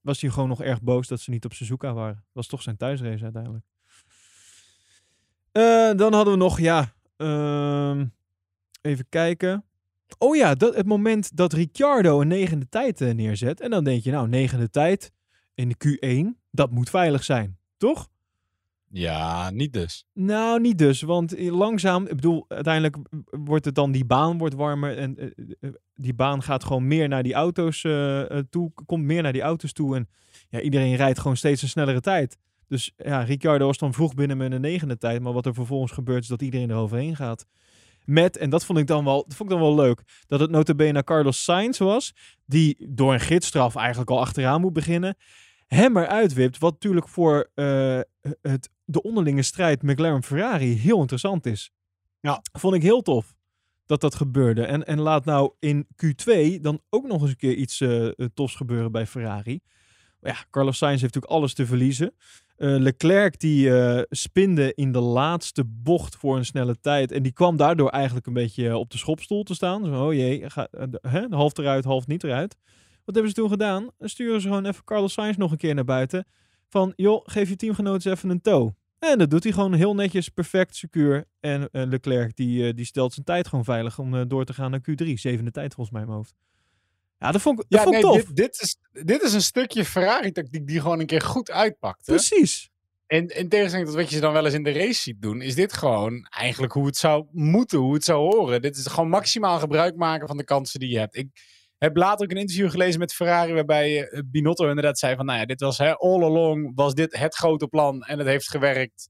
[0.00, 2.24] was hij gewoon nog erg boos dat ze niet op Suzuka waren.
[2.32, 3.64] was toch zijn thuisrace uiteindelijk.
[5.98, 8.06] Dan hadden we nog, ja, ehm,
[8.86, 9.64] even kijken.
[10.18, 13.60] Oh ja, dat, het moment dat Ricciardo een negende tijd eh, neerzet.
[13.60, 15.12] En dan denk je, nou, negende tijd
[15.54, 17.58] in de Q1, dat moet veilig zijn.
[17.76, 18.08] Toch?
[18.88, 20.06] Ja, niet dus.
[20.12, 21.02] Nou, niet dus.
[21.02, 22.96] Want langzaam, ik bedoel, uiteindelijk
[23.30, 24.98] wordt het dan, die baan wordt warmer.
[24.98, 25.26] En eh,
[25.60, 27.80] eh, die baan gaat gewoon meer naar die auto's
[28.50, 28.72] toe.
[28.86, 29.96] Komt meer naar die auto's toe.
[29.96, 30.08] En
[30.48, 32.38] ja, iedereen rijdt gewoon steeds een snellere tijd.
[32.68, 35.22] Dus ja, Ricciardo was dan vroeg binnen met een negende tijd.
[35.22, 37.46] Maar wat er vervolgens gebeurt, is dat iedereen eroverheen gaat.
[38.06, 40.50] Met, en dat vond ik dan wel, dat vond ik dan wel leuk, dat het
[40.50, 42.14] notabene Carlos Sainz was,
[42.44, 45.16] die door een gidsstraf eigenlijk al achteraan moet beginnen,
[45.66, 48.00] hem eruit wipt, wat natuurlijk voor eh,
[48.42, 51.70] het, de onderlinge strijd McLaren-Ferrari heel interessant is.
[52.20, 52.42] Ja.
[52.52, 53.34] Vond ik heel tof
[53.86, 54.64] dat dat gebeurde.
[54.64, 58.12] En, en laat nou in Q2 dan ook nog eens een keer iets eh, eh,
[58.34, 59.60] tofs gebeuren bij Ferrari.
[60.20, 62.14] Maar ja, Carlos Sainz heeft natuurlijk alles te verliezen.
[62.56, 67.12] Eh, Leclerc die eh, spinde in de laatste bocht voor een snelle tijd.
[67.12, 69.84] En die kwam daardoor eigenlijk een beetje eh, op de schopstoel te staan.
[69.84, 70.68] Zo, oh jee, ga,
[71.00, 72.56] hè, half eruit, half niet eruit.
[73.04, 73.88] Wat hebben ze toen gedaan?
[73.98, 76.26] Sturen ze gewoon even Carlos Sainz nog een keer naar buiten.
[76.68, 78.74] Van, joh, geef je teamgenoot eens even een toe.
[78.98, 81.24] En dat doet hij gewoon heel netjes, perfect, secuur.
[81.40, 85.12] En Leclerc die, die stelt zijn tijd gewoon veilig om door te gaan naar Q3.
[85.12, 86.34] Zevende tijd volgens mij in mijn hoofd.
[87.18, 88.16] Ja, dat vond ik, dat Ja, vond ik tof.
[88.16, 92.12] dit, dit, is, dit is een stukje Ferrari-tactiek die gewoon een keer goed uitpakte.
[92.12, 92.70] Precies.
[93.06, 95.42] En in tegenstelling tot wat je ze dan wel eens in de race ziet doen,
[95.42, 98.62] is dit gewoon eigenlijk hoe het zou moeten, hoe het zou horen.
[98.62, 101.16] Dit is gewoon maximaal gebruik maken van de kansen die je hebt.
[101.16, 101.28] Ik
[101.78, 105.38] heb later ook een interview gelezen met Ferrari, waarbij eh, Binotto inderdaad zei van, nou
[105.38, 109.08] ja, dit was hè, all along, was dit het grote plan en het heeft gewerkt.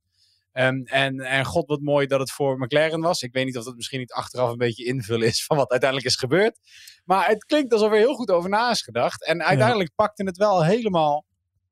[0.57, 3.23] Ehm, en, en god wat mooi dat het voor McLaren was.
[3.23, 6.11] Ik weet niet of dat misschien niet achteraf een beetje invullen is van wat uiteindelijk
[6.11, 6.59] is gebeurd.
[7.05, 9.27] Maar het klinkt alsof er heel goed over na is gedacht.
[9.27, 11.25] En uiteindelijk pakte het wel helemaal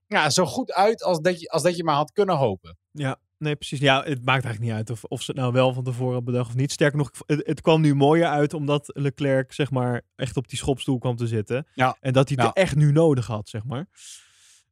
[0.06, 2.76] ja, zo goed uit als dat, je, als dat je maar had kunnen hopen.
[2.90, 3.80] Ja, nee, precies.
[3.80, 6.48] Ja, het maakt eigenlijk niet uit of, of ze het nou wel van tevoren bedacht
[6.48, 6.72] of niet.
[6.72, 10.58] Sterker nog, het, het kwam nu mooier uit omdat Leclerc, zeg maar, echt op die
[10.58, 11.66] schopstoel kwam te zitten.
[11.74, 11.96] Ja.
[12.00, 12.62] En dat hij het Ja.
[12.62, 13.86] echt nu nodig had, zeg maar.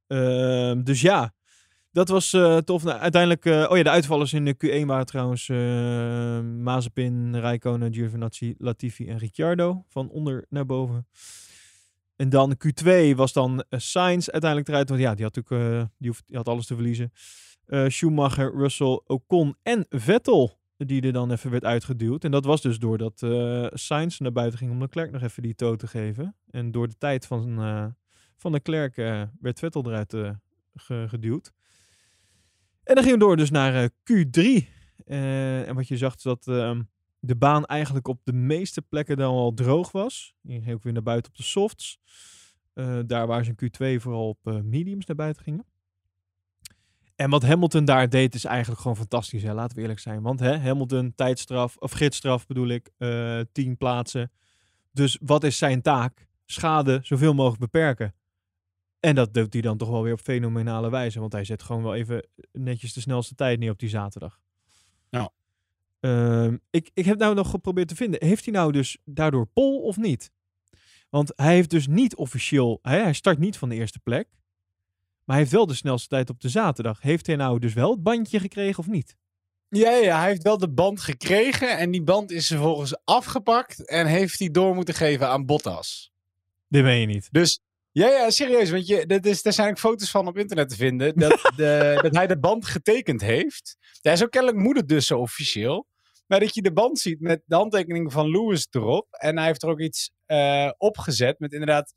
[0.06, 1.34] Ehm, dus ja,
[1.92, 2.84] dat was eh, tof.
[2.84, 7.94] Nou, uiteindelijk, eh, oh ja, de uitvallers in de Q1 waren trouwens eh Mazepin, Räikkönen,
[7.94, 9.84] Giovinazzi, Latifi en Ricciardo.
[9.88, 11.06] Van onder naar boven.
[12.16, 14.88] En dan Q2 was dan Sainz uiteindelijk eruit.
[14.88, 17.12] Want ja, die had natuurlijk die, had alles te verliezen.
[17.86, 20.60] Schumacher, Russell, Ocon en Vettel.
[20.76, 22.24] Die er dan even werd uitgeduwd.
[22.24, 23.26] En dat was dus doordat
[23.72, 26.36] Sainz naar buiten ging om Leclerc nog even die toe te geven.
[26.50, 27.56] En door de tijd van,
[28.36, 28.96] van Leclerc
[29.40, 30.14] werd Vettel eruit
[30.74, 31.52] ge- geduwd.
[32.84, 34.68] En dan gingen we door dus naar eh, Q3.
[35.06, 36.82] Eh, en wat je zag is dat ehm,
[37.18, 40.34] de baan eigenlijk op de meeste plekken dan al droog was.
[40.40, 41.98] Je ging ook weer naar buiten op de softs.
[42.72, 45.66] Eh, daar waar ze in Q2 vooral op mediums naar buiten gingen.
[47.16, 49.42] En wat Hamilton daar deed is eigenlijk gewoon fantastisch.
[49.42, 49.54] Hè?
[49.54, 50.22] Laten we eerlijk zijn.
[50.22, 52.90] Want hè, Hamilton, tijdstraf, of gidsstraf bedoel ik,
[53.52, 54.32] 10 plaatsen.
[54.92, 56.26] Dus wat is zijn taak?
[56.46, 58.14] Schade zoveel mogelijk beperken.
[59.02, 61.20] En dat doet hij dan toch wel weer op fenomenale wijze.
[61.20, 64.40] Want hij zet gewoon wel even netjes de snelste tijd neer op die zaterdag.
[65.10, 65.32] Ja.
[66.00, 68.24] Ehm, ik, ik heb nou nog geprobeerd te vinden.
[68.26, 70.30] Heeft hij nou dus daardoor pol of niet?
[71.10, 72.78] Want hij heeft dus niet officieel...
[72.82, 74.28] Hij, hij start niet van de eerste plek.
[75.24, 77.00] Maar hij heeft wel de snelste tijd op de zaterdag.
[77.00, 79.16] Heeft hij nou dus wel het bandje gekregen of niet?
[79.68, 84.06] Ja, ja, hij heeft wel de band gekregen en die band is vervolgens afgepakt en
[84.06, 86.12] heeft hij door moeten geven aan Bottas.
[86.68, 87.28] Dit weet je niet.
[87.30, 87.60] Dus
[87.92, 90.76] ja, ja, serieus, want je, dat is, daar zijn ook foto's van op internet te
[90.76, 93.76] vinden, dat, de, dat hij de band getekend heeft.
[94.00, 95.86] Ja, zo kennelijk moet het dus zo officieel.
[96.26, 99.62] Maar dat je de band ziet met de handtekening van Lewis erop en hij heeft
[99.62, 101.94] er ook iets eh, opgezet met inderdaad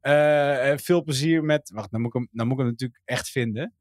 [0.00, 1.70] eh, eh, veel plezier met...
[1.74, 3.74] Wacht, dan moet ik hem, dan moet ik hem natuurlijk echt vinden.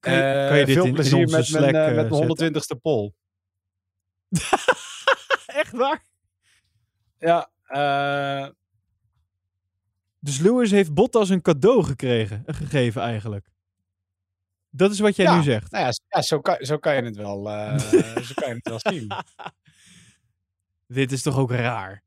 [0.00, 2.80] Kan je- Eh, kan je dit veel in- in plezier met mijn, met mijn 120ste
[2.82, 3.14] pol.
[5.62, 6.04] Echt waar?
[7.18, 8.48] Ja, eh,
[10.24, 13.50] Dus Lewis heeft Bottas een cadeau gekregen, gegeven eigenlijk.
[14.70, 15.36] Dat is wat jij Ja.
[15.36, 15.70] nu zegt.
[15.70, 17.78] nou ja, ja zo, kan, zo kan je het wel, eh,
[18.28, 19.06] zo kan je het wel zien.
[20.86, 22.02] Dit is toch ook raar?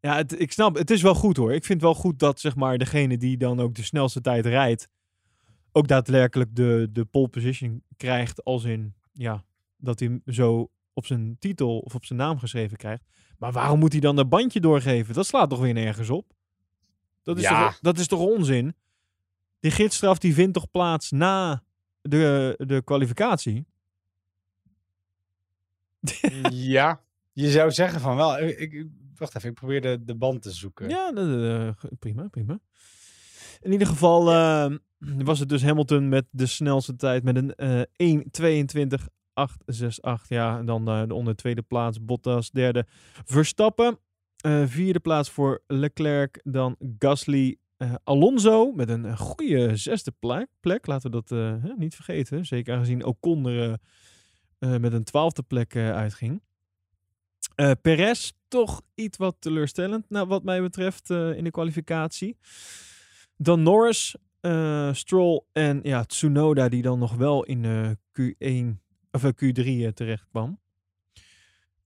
[0.00, 1.52] Ja, het, ik snap, het is wel goed hoor.
[1.52, 4.88] Ik vind wel goed dat zeg maar degene die dan ook de snelste tijd rijdt,
[5.72, 9.44] ook daadwerkelijk de, de pole position krijgt als in, ja,
[9.76, 13.04] dat hij hem zo op zijn titel of op zijn naam geschreven krijgt.
[13.38, 15.14] Maar waarom moet hij dan dat bandje doorgeven?
[15.14, 16.32] Dat slaat toch weer nergens op?
[17.22, 17.66] Dat is, Ja.
[17.66, 18.74] toch, dat is toch onzin?
[19.60, 21.62] Die gidsstraf die vindt toch plaats na
[22.02, 23.66] de, de kwalificatie?
[26.50, 27.00] ja,
[27.32, 28.38] je zou zeggen van wel.
[28.38, 30.88] Ik, ik- wacht even, ik probeer de, de band te zoeken.
[30.88, 31.12] Ja,
[31.98, 32.58] prima, prima.
[33.60, 38.16] In ieder geval eh, was het dus Hamilton met de snelste tijd met een eh
[38.16, 40.26] 1.22.868.
[40.28, 42.86] Ja, en dan eh, de onder tweede plaats Bottas, derde
[43.24, 43.98] Verstappen.
[44.42, 50.48] Eh, vierde plaats voor Leclerc, dan Gasly, eh, Alonso met een goede zesde plek.
[50.60, 50.86] plek.
[50.86, 52.44] Laten we dat eh, niet vergeten.
[52.46, 53.78] Zeker aangezien Ocon eh, eh,
[54.58, 56.42] met een twaalfde plek eh, uitging.
[57.54, 62.36] Eh Perez toch iets wat teleurstellend, nou, wat mij betreft, eh, in de kwalificatie.
[63.36, 69.24] Dan Norris, eh, Stroll en ja, Tsunoda, die dan nog wel in eh, Q1 of
[69.24, 70.60] eh, Q3 eh, terecht kwam.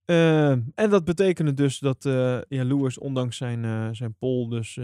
[0.07, 4.79] Eh, en dat betekende dus dat eh, ja, Lewis, ondanks zijn, eh, zijn pole, dus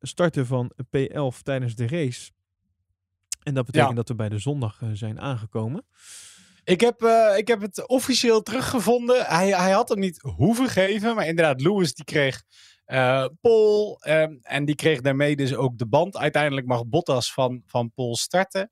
[0.00, 2.30] startte van P11 tijdens de race.
[3.42, 3.96] En dat betekent Ja.
[3.96, 5.86] dat we bij de zondag zijn aangekomen.
[6.64, 7.02] Ik, heb,
[7.36, 9.24] ik heb het officieel teruggevonden.
[9.24, 12.42] Hij, hij had hem niet hoeven geven, maar inderdaad, Lewis die kreeg
[12.84, 16.16] eh Pol ehm, en die kreeg daarmee dus ook de band.
[16.16, 18.70] Uiteindelijk mag Bottas van, van Pol starten.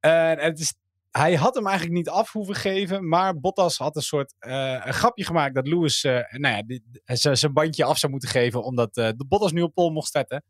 [0.00, 0.74] En het is,
[1.18, 4.94] hij had hem eigenlijk niet af hoeven geven, maar Bottas had een soort eh, een
[4.94, 6.64] grapje gemaakt dat Lewis eh, nou
[7.04, 10.08] ja, zijn bandje af zou moeten geven, omdat eh, de Bottas nu op Pol mocht
[10.08, 10.44] starten.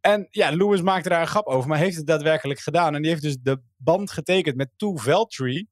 [0.00, 2.94] En ja, Lewis maakte daar een grap over, maar heeft het daadwerkelijk gedaan.
[2.94, 5.66] En die heeft dus de band getekend met To Valtteri.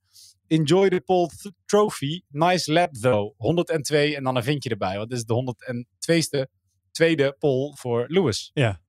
[0.46, 1.30] Enjoy the pole
[1.66, 2.20] trophy.
[2.28, 3.35] Nice lap though.
[3.37, 4.96] 102 en dan een vinkje erbij.
[4.96, 6.59] Want dit is de 102ste
[6.90, 8.50] tweede pole voor Lewis.
[8.54, 8.80] Ja.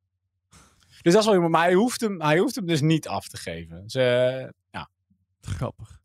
[1.01, 1.49] Dus dat is wel.
[1.49, 3.81] Maar hij hoeft hem, hij hoeft hem dus niet af te geven.
[3.83, 4.89] Dus, eh, ja,
[5.41, 5.99] Grappig.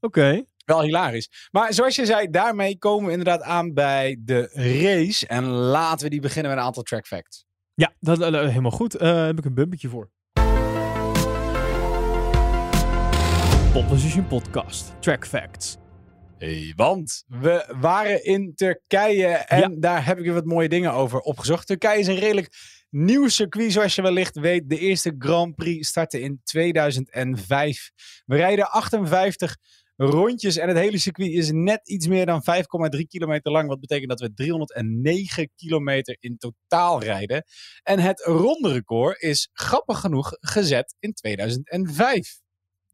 [0.00, 0.44] Oké.
[0.64, 1.48] wel hilarisch.
[1.50, 5.26] Maar zoals je zei, daarmee komen we inderdaad aan bij de race.
[5.26, 7.44] En laten we die beginnen met een aantal track facts.
[7.74, 8.94] Ja, dat, eh, helemaal goed.
[8.94, 10.10] Eh, Daar heb ik een bumpertje voor.
[13.72, 14.92] Pole Position Podcast.
[15.00, 15.76] Track Facts.
[16.38, 21.20] Hey, want we waren in Turkije en daar heb ik weer wat mooie dingen over
[21.20, 21.66] opgezocht.
[21.66, 22.48] Turkije is een redelijk
[22.90, 24.68] Nieuw circuit, zoals je wellicht weet.
[24.68, 27.90] De eerste Grand Prix startte in 2005.
[28.26, 29.56] We rijden 58
[29.96, 32.42] rondjes en het hele circuit is net iets meer dan
[32.96, 33.68] 5,3 kilometer lang.
[33.68, 37.44] Wat betekent dat we 309 kilometer in totaal rijden.
[37.82, 42.40] En het ronde record is grappig genoeg gezet in 2005.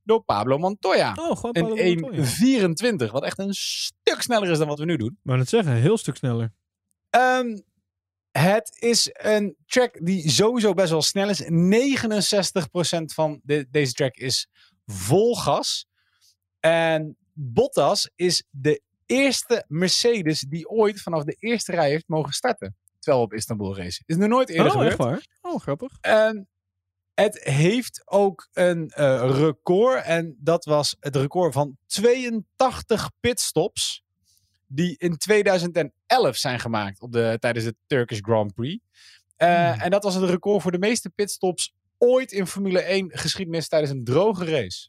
[0.03, 1.15] Door Pablo Montoya.
[1.19, 3.07] Oh, gewoon In Pablo Montoya.
[3.07, 5.19] 1.24, wat echt een stuk sneller is dan wat we nu doen.
[5.23, 6.53] Maar het zeggen, een heel stuk sneller.
[7.11, 7.59] Ehm,
[8.37, 11.43] het is een track die sowieso best wel snel is.
[11.43, 11.47] 69%
[13.05, 14.49] van de, deze track is
[14.87, 15.87] vol gas.
[16.61, 22.77] En Bottas is de eerste Mercedes die ooit vanaf de eerste rij heeft mogen starten.
[22.99, 24.03] Terwijl op Istanbul race.
[24.07, 24.91] Is nog nooit eerder Oh, gebeurd.
[24.91, 25.27] echt waar?
[25.41, 25.99] Oh, grappig.
[26.01, 26.49] En
[27.15, 30.05] het heeft ook een eh, record.
[30.05, 34.05] En dat was het record van 82 pitstops.
[34.67, 35.93] Die in 2011
[36.31, 38.85] zijn gemaakt op de, tijdens de Turkish Grand Prix.
[39.37, 39.81] Eh, Hmm.
[39.81, 43.93] En dat was het record voor de meeste pitstops ooit in Formule 1 geschiedenis tijdens
[43.93, 44.89] een droge race.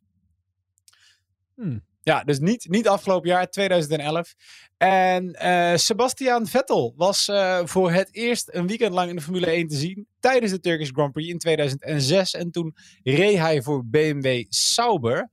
[1.56, 1.86] Hmm.
[2.08, 4.34] Ja, dus niet, niet afgelopen jaar, 2011.
[4.77, 9.45] En eh, Sebastian Vettel was eh, voor het eerst een weekend lang in de Formule
[9.45, 10.08] 1 te zien.
[10.19, 12.34] Tijdens de Turkish Grand Prix in 2006.
[12.34, 15.30] En toen reed hij voor BMW Sauber.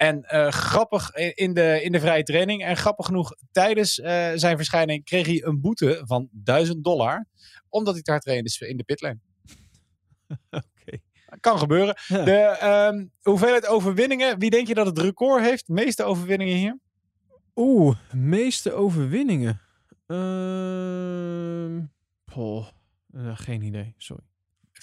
[0.00, 2.64] En eh, grappig in- de, in de vrije training.
[2.64, 7.26] En grappig genoeg, tijdens eh, zijn verschijning kreeg hij een boete van 1000 dollar.
[7.68, 9.18] Omdat hij hard reed in de, pitlane.
[10.50, 10.98] Oké.
[11.40, 11.96] Kan gebeuren.
[12.06, 12.24] Ja.
[12.24, 14.38] De ehm, hoeveelheid overwinningen.
[14.38, 15.68] Wie denk je dat het record heeft?
[15.68, 16.78] Meeste overwinningen hier?
[17.54, 19.60] Oeh, meeste overwinningen.
[22.34, 22.66] Oh,
[23.14, 24.24] eh, geen idee, sorry.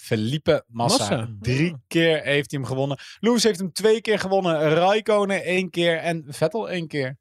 [0.08, 1.10] Felipe Massa.
[1.10, 1.80] Massa, Drie ja.
[1.88, 2.98] keer heeft hij hem gewonnen.
[3.20, 4.60] Lewis heeft hem twee keer gewonnen.
[4.70, 5.98] Raikkonen één keer.
[5.98, 7.18] En Vettel één keer.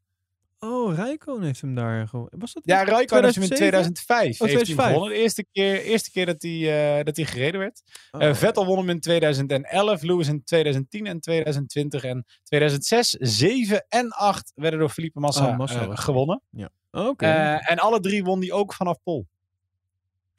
[0.59, 2.29] Oh, Rijkoon heeft hem daar gewoon.
[2.39, 3.95] Was dat Ja, Raikkonen heeft hem in 2007?
[4.05, 4.87] 2005 Oh, heeft hij 2005.
[4.93, 5.17] gewonnen.
[5.17, 7.83] De eerste keer, eerste keer dat, hij, eh, dat hij gereden werd.
[8.11, 8.23] Oh.
[8.23, 10.03] Eh, Vettel won hem in 2011.
[10.03, 12.05] Lewis in 2010 en 2020.
[12.05, 16.43] En 2006, 7 en 8 werden door Felipe Massa, Oh, Massa eh, gewonnen.
[16.91, 17.27] Oké.
[17.27, 19.27] Eh, en alle drie won hij ook vanaf Pol.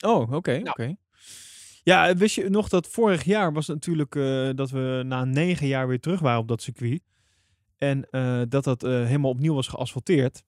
[0.06, 0.96] Oh, oké, oké.
[1.88, 5.88] Ja, wist je nog dat vorig jaar was natuurlijk eh, dat we na negen jaar
[5.88, 7.02] weer terug waren op dat circuit.
[7.78, 10.44] En eh, dat dat eh, helemaal opnieuw was geasfalteerd.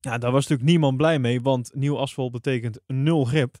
[0.00, 3.56] Ja, daar was natuurlijk niemand blij mee, want nieuw asfalt betekent nul grip.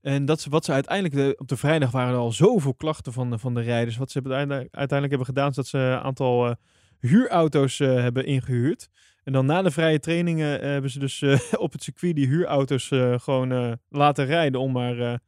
[0.00, 3.12] En dat ze, wat ze uiteindelijk, de, op de vrijdag waren er al zoveel klachten
[3.12, 3.96] van, van de rijders.
[3.96, 6.56] Wat ze uiteindelijk, hebben gedaan, is dat ze een aantal
[6.98, 8.88] huurauto's hebben ingehuurd.
[9.24, 11.22] En dan na de vrije trainingen hebben ze dus
[11.66, 15.20] op het circuit die huurauto's gewoon laten rijden om maar,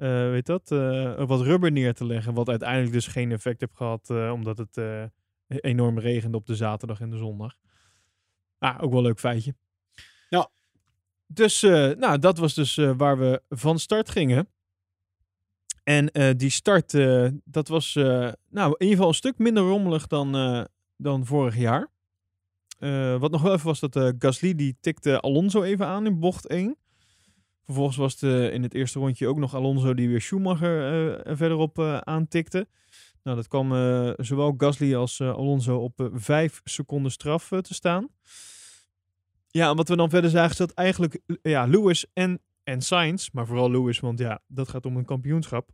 [0.00, 2.34] eh, weet dat, eh, wat rubber neer te leggen.
[2.34, 4.80] Wat uiteindelijk dus geen effect heeft gehad, eh, omdat het
[5.46, 7.54] enorm regende op de zaterdag en de zondag.
[8.58, 9.54] Ah, ook wel een leuk feitje.
[10.28, 10.50] Ja.
[11.26, 11.60] Dus,
[11.98, 14.48] nou, dat was dus waar we van start gingen.
[15.84, 16.90] En die start,
[17.44, 20.32] dat was nou, in ieder geval een stuk minder rommelig dan,
[20.96, 21.88] dan vorig jaar.
[23.18, 26.76] Wat nog wel even was dat Gasly, die tikte Alonso even aan in bocht 1.
[27.70, 31.26] Vervolgens was het eh, in het eerste rondje ook nog Alonso die weer Schumacher eh,
[31.26, 32.66] er verderop eh, aantikte.
[33.22, 33.68] Nou, dat kwam
[34.16, 38.08] zowel Gasly als Alonso op vijf seconden straf te staan.
[39.50, 43.30] Ja, en wat we dan verder zagen is dat eigenlijk ja, Lewis en, en Sainz,
[43.30, 45.70] maar vooral Lewis, want ja, dat gaat om een kampioenschap.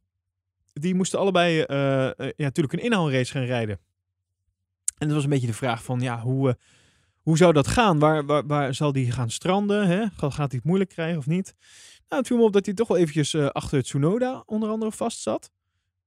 [0.72, 3.78] Die moesten allebei ja, natuurlijk een inhaalrace gaan rijden.
[4.98, 6.56] En dat was een beetje de vraag van, ja, hoe,
[7.26, 7.98] hoe zou dat gaan?
[7.98, 9.86] Waar, waar, waar zal die gaan stranden?
[9.86, 10.06] Hè?
[10.16, 11.54] Gaat, hij het moeilijk krijgen of niet?
[12.08, 14.68] Nou, het viel me op dat hij toch wel eventjes eh, achter het Tsunoda onder
[14.68, 15.50] andere vast zat.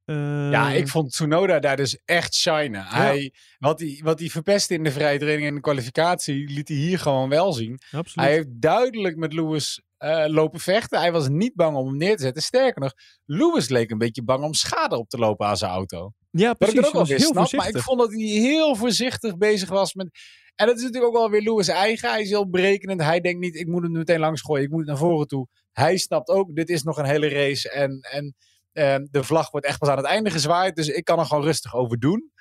[0.05, 2.85] Eh, Ja, ik vond Tsunoda daar dus echt shinen.
[2.85, 6.77] Hij, wat, hij, wat hij verpestte in de vrije training en de kwalificatie, liet hij
[6.77, 7.79] hier gewoon wel zien.
[7.91, 8.27] absoluut.
[8.27, 10.99] Hij heeft duidelijk met Lewis eh, lopen vechten.
[10.99, 12.43] Hij was niet bang om hem neer te zetten.
[12.43, 12.93] Sterker nog,
[13.25, 16.13] Lewis leek een beetje bang om schade op te lopen aan zijn auto.
[16.31, 16.77] Ja, precies.
[16.77, 19.93] ik er ook wel heel snap, maar ik vond dat hij heel voorzichtig bezig was
[19.93, 20.09] met...
[20.55, 22.09] En dat is natuurlijk ook wel weer Lewis eigen.
[22.09, 23.01] Hij is heel berekenend.
[23.01, 24.63] Hij denkt niet, ik moet hem meteen langs gooien.
[24.63, 25.47] Ik moet naar voren toe.
[25.71, 27.69] Hij snapt ook, dit is nog een hele race.
[27.69, 28.35] En, en
[28.71, 30.75] eh, de vlag wordt echt pas aan het einde gezwaaid.
[30.75, 32.31] Dus ik kan er gewoon rustig over doen.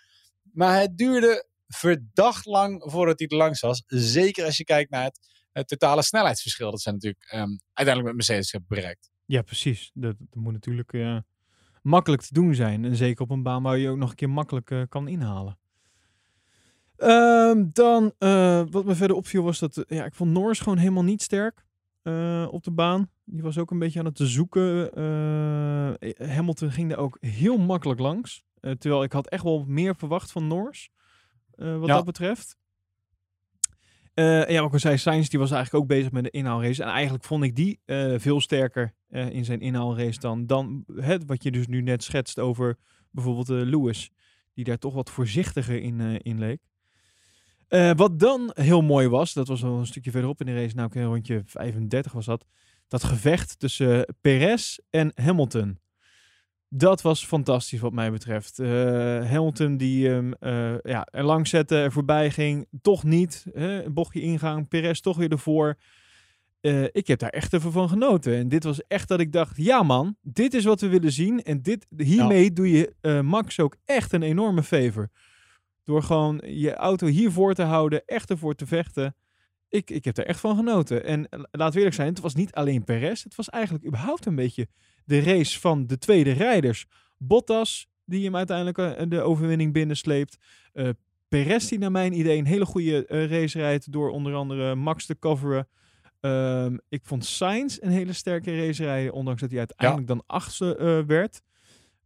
[0.53, 3.83] Maar het duurde verdacht lang voordat hij er langs was.
[3.87, 5.19] Zeker als je kijkt naar het,
[5.53, 6.71] het totale snelheidsverschil.
[6.71, 9.11] Dat ze natuurlijk ehm, uiteindelijk met Mercedes hebben bereikt.
[9.25, 9.91] Ja, precies.
[9.95, 11.19] Dat, dat moet natuurlijk eh,
[11.89, 12.85] makkelijk te doen zijn.
[12.85, 15.59] En zeker op een baan waar je ook nog een keer makkelijk eh, kan inhalen.
[16.97, 20.79] Ehm, dan, eh, wat me verder opviel was dat, eh, ja, ik vond Norris gewoon
[20.79, 21.67] helemaal niet sterk
[22.51, 23.11] op de baan.
[23.25, 24.91] Die was ook een beetje aan het zoeken.
[26.29, 28.45] Hamilton ging daar ook heel makkelijk langs.
[28.61, 30.91] Terwijl ik had echt wel meer verwacht van Norris,
[31.57, 31.95] wat Ja.
[31.95, 32.57] dat betreft.
[34.15, 36.83] Ja, ik al zei, Sainz die was eigenlijk ook bezig met de inhaalrace.
[36.83, 37.81] En eigenlijk vond ik die
[38.17, 42.39] veel sterker eh, in zijn inhaalrace dan, dan het, wat je dus nu net schetst
[42.39, 42.77] over
[43.11, 44.11] bijvoorbeeld eh, Lewis,
[44.55, 46.61] die daar toch wat voorzichtiger in, eh, in leek.
[47.97, 50.91] Wat dan heel mooi was, dat was wel een stukje verderop in de race, nou
[50.93, 52.45] een rondje 35 was dat,
[52.89, 55.79] dat gevecht tussen Perez en Hamilton.
[56.69, 58.57] Dat was fantastisch wat mij betreft.
[59.29, 60.01] Hamilton die
[60.83, 62.67] ja, er langs zette, er voorbij ging.
[62.83, 63.47] Toch niet.
[63.53, 64.69] Hè, een bochtje ingang.
[64.69, 65.79] Perez toch weer ervoor.
[66.69, 68.37] Eh, ik heb daar echt even van genoten.
[68.37, 71.43] En dit was echt dat ik dacht, ja man, dit is wat we willen zien.
[71.43, 75.11] En dit, hiermee doe je eh, Max ook echt een enorme favor.
[75.85, 79.17] Door gewoon je auto hiervoor te houden, echt ervoor te vechten.
[79.69, 81.05] Ik, ik heb er echt van genoten.
[81.05, 83.23] En eh, laat eerlijk zijn, het was niet alleen Perez.
[83.23, 84.69] Het was eigenlijk überhaupt een beetje
[85.05, 86.87] de race van de tweede rijders.
[87.19, 90.39] Bottas, die hem uiteindelijk de overwinning binnensleept.
[91.29, 93.93] Perez, die naar mijn idee een hele goede race rijdt.
[93.93, 95.69] Door onder andere Max te coveren.
[96.21, 99.13] Ehm, ik vond Sainz een hele sterke race rijden.
[99.13, 101.43] Ondanks dat hij uiteindelijk dan achtste eh, werd.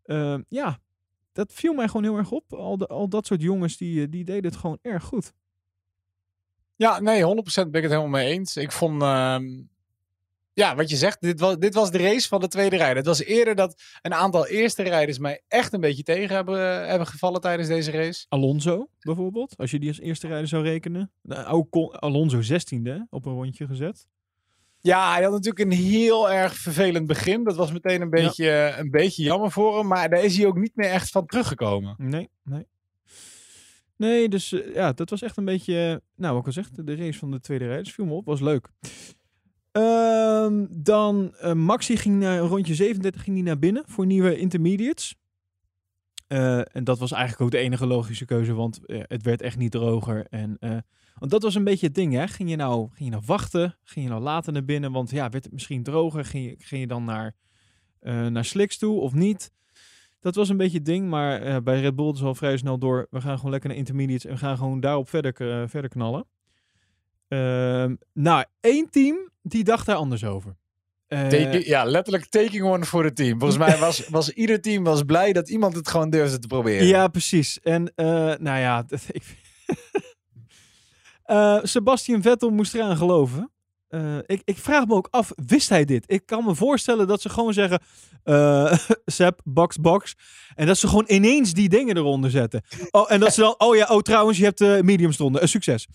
[0.02, 0.78] Ehm, ja,
[1.32, 2.52] dat viel mij gewoon heel erg op.
[2.52, 5.32] Al, de, al dat soort jongens, die, eh, die deden het gewoon erg goed.
[6.76, 8.56] Ja, nee, 100% ben ik het helemaal mee eens.
[8.56, 9.62] Ik vond, ehm,
[10.54, 12.96] ja, wat je zegt, dit was, dit was de race van de tweede rijder.
[12.96, 17.06] Het was eerder dat een aantal eerste rijders mij echt een beetje tegen hebben, hebben
[17.06, 18.26] gevallen tijdens deze race.
[18.28, 21.12] Alonso bijvoorbeeld, als je die als eerste rijder zou rekenen.
[21.22, 24.06] Nou, ook Alonso 16e op een rondje gezet.
[24.80, 27.44] Ja, hij had natuurlijk een heel erg vervelend begin.
[27.44, 29.86] Dat was meteen een beetje, een beetje jammer voor hem.
[29.86, 31.94] Maar daar is hij ook niet meer echt van teruggekomen.
[31.98, 32.66] Nee, nee.
[33.96, 36.70] Nee, dus eh, ja, dat was echt een beetje, eh, nou, wat ik al zeg,
[36.70, 38.68] de race van de tweede rijders viel me op, was leuk.
[39.72, 45.14] Ehm, dan eh, Maxi ging naar rondje 37 ging die naar binnen voor nieuwe intermediates.
[46.26, 49.56] Eh, en dat was eigenlijk ook de enige logische keuze, want eh, het werd echt
[49.56, 50.26] niet droger.
[50.26, 50.56] En,
[51.18, 52.28] want dat was een beetje het ding, hè?
[52.28, 53.78] Ging je, nou, ging je nou wachten?
[53.82, 54.92] Ging je nou later naar binnen?
[54.92, 56.24] Want ja, werd het misschien droger?
[56.24, 57.34] Ging je, ging je dan naar,
[58.30, 59.52] naar Slicks toe of niet?
[60.20, 63.06] Dat was een beetje het ding, maar bij Red Bull is al vrij snel door.
[63.10, 66.26] We gaan gewoon lekker naar intermediates en we gaan gewoon daarop verder, verder knallen.
[67.32, 70.56] Ehm, nou, één team die dacht daar anders over.
[71.06, 73.38] Eh, Take- ja, letterlijk taking one voor het team.
[73.38, 76.86] Volgens mij was, was ieder team was blij dat iemand het gewoon durfde te proberen.
[76.86, 77.60] Ja, precies.
[77.60, 78.06] En eh,
[78.38, 79.22] nou ja, dat- ik...
[81.24, 83.50] Eh, Sebastian Vettel moest eraan geloven.
[84.26, 86.04] Ik, ik vraag me ook af, wist hij dit?
[86.06, 87.80] Ik kan me voorstellen dat ze gewoon zeggen,
[89.04, 90.14] Seb, box, box.
[90.54, 92.62] En dat ze gewoon ineens die dingen eronder zetten.
[92.90, 95.48] Oh, en dat ze dan, oh ja, oh trouwens, je hebt medium stonden.
[95.48, 95.88] succes.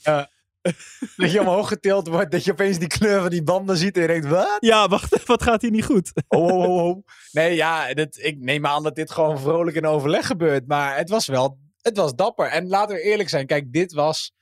[1.15, 4.01] Dat je omhoog getild wordt, dat je opeens die kleur van die banden ziet en
[4.01, 4.57] je denkt, wat?
[4.59, 6.11] Ja, wacht, wat gaat hier niet goed?
[6.27, 7.05] Oh, oh, oh, oh.
[7.31, 10.67] Nee, ja, dit, ik neem aan dat dit gewoon vrolijk in overleg gebeurt.
[10.67, 12.47] Maar het was wel, het was dapper.
[12.47, 14.35] En laten we eerlijk zijn, kijk, dit was...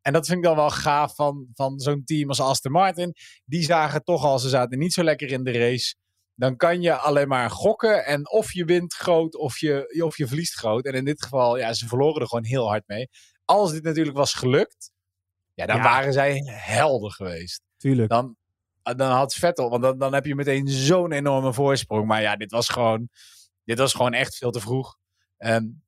[0.00, 3.14] En dat vind ik dan wel gaaf van, van zo'n team als Aston Martin.
[3.44, 5.94] Die zagen toch al, ze zaten niet zo lekker in de race.
[6.34, 8.06] Dan kan je alleen maar gokken.
[8.06, 10.84] En of je wint groot, of je, of je verliest groot.
[10.84, 13.08] En in dit geval, ja, ze verloren er gewoon heel hard mee.
[13.44, 14.92] Als dit natuurlijk was gelukt,
[15.54, 15.82] ja, dan Ja.
[15.82, 18.08] waren zij helder geweest Tuurlijk.
[18.08, 18.36] dan,
[18.82, 22.06] dan had Vettel, want dan, dan heb je meteen zo'n enorme voorsprong.
[22.06, 23.08] Maar ja, dit was gewoon,
[23.64, 24.96] dit was gewoon echt veel te vroeg.
[25.36, 25.82] En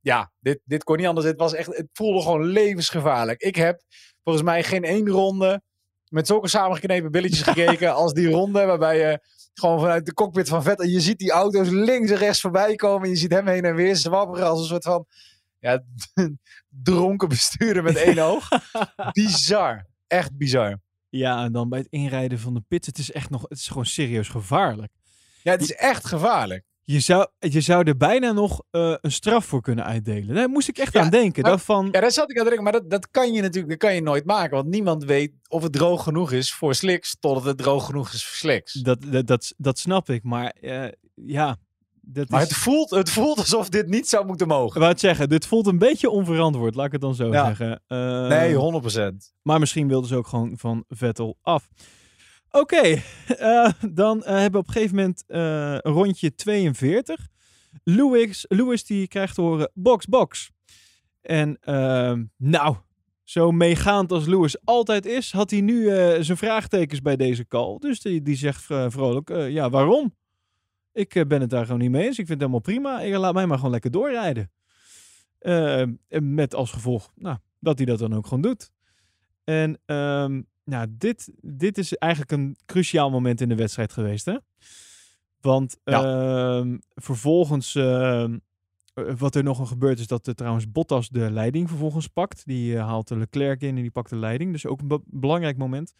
[0.00, 1.26] ja, dit, dit kon niet anders.
[1.26, 3.40] Het, was echt, het voelde gewoon levensgevaarlijk.
[3.42, 3.82] Ik heb
[4.22, 5.62] volgens mij geen één ronde
[6.08, 9.20] met zulke samengeknepen billetjes gekeken als die ronde waarbij je
[9.54, 13.08] gewoon vanuit de cockpit van Vettel, je ziet die auto's links en rechts voorbij komen.
[13.08, 15.06] Je ziet hem heen en weer zwabberen als een soort van
[15.58, 15.84] ja,
[16.68, 18.48] dronken bestuurder met één oog.
[19.12, 19.86] Bizar.
[20.06, 20.80] Echt bizar.
[21.08, 23.66] Ja, en dan bij het inrijden van de pits, het is echt nog, het is
[23.66, 24.92] gewoon serieus gevaarlijk.
[25.42, 26.64] Ja, het is echt gevaarlijk.
[26.84, 30.34] Je zou, je zou er bijna nog eh, een straf voor kunnen uitdelen.
[30.34, 31.42] Daar moest ik echt Ja, aan denken.
[31.42, 32.62] maar- dat van, Ja, daar zat ik aan te denken.
[32.64, 34.50] Maar dat, dat kan je natuurlijk dat kan je nooit maken.
[34.56, 37.16] Want niemand weet of het droog genoeg is voor Slicks.
[37.20, 38.72] Totdat het droog genoeg is voor Slicks.
[38.72, 40.22] dat, dat, dat, dat snap ik.
[40.22, 41.56] Maar eh, ja,
[42.08, 42.48] dat Maar is...
[42.48, 44.78] het voelt, het voelt alsof dit niet zou moeten Ik mogen.
[44.80, 47.44] wou het zeggen, dit voelt een beetje onverantwoord, laat ik het dan zo Ja.
[47.46, 47.82] zeggen.
[47.86, 49.32] Eh, Nee, 100%.
[49.42, 51.68] Maar misschien wilden ze ook gewoon van Vettel af.
[52.50, 52.76] Oké,
[53.26, 55.24] eh, dan eh, hebben we op een gegeven moment
[55.84, 57.26] rondje 42.
[57.84, 60.50] Lewis, Lewis die krijgt te horen box, box.
[61.20, 62.76] En ehm, nou,
[63.24, 65.84] zo meegaand als Lewis altijd is, had hij nu
[66.22, 67.76] zijn vraagtekens bij deze call.
[67.78, 70.14] Dus die, die zegt vrolijk, ja, waarom?
[70.96, 72.18] Ik eh, ben het daar gewoon niet mee eens.
[72.18, 73.00] Ik vind het helemaal prima.
[73.00, 74.50] Ik, laat mij maar gewoon lekker doorrijden.
[75.38, 75.82] Eh,
[76.20, 78.70] met als gevolg nou, dat hij dat dan ook gewoon doet.
[79.44, 84.36] En ehm, nou, dit, dit is eigenlijk een cruciaal moment in de wedstrijd geweest, hè?
[85.40, 88.38] Want ehm, vervolgens, ehm,
[88.94, 92.46] eh, wat er nog gebeurt, is dat trouwens Bottas de leiding vervolgens pakt.
[92.46, 94.52] Die eh, haalt de Leclerc in en die pakt de leiding.
[94.52, 95.94] Dus ook een be- belangrijk moment.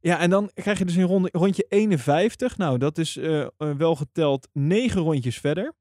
[0.00, 2.56] Ja, en dan krijg je dus ronde, rondje 51.
[2.56, 5.72] Nou, dat is eh, eh, wel geteld negen rondjes verder.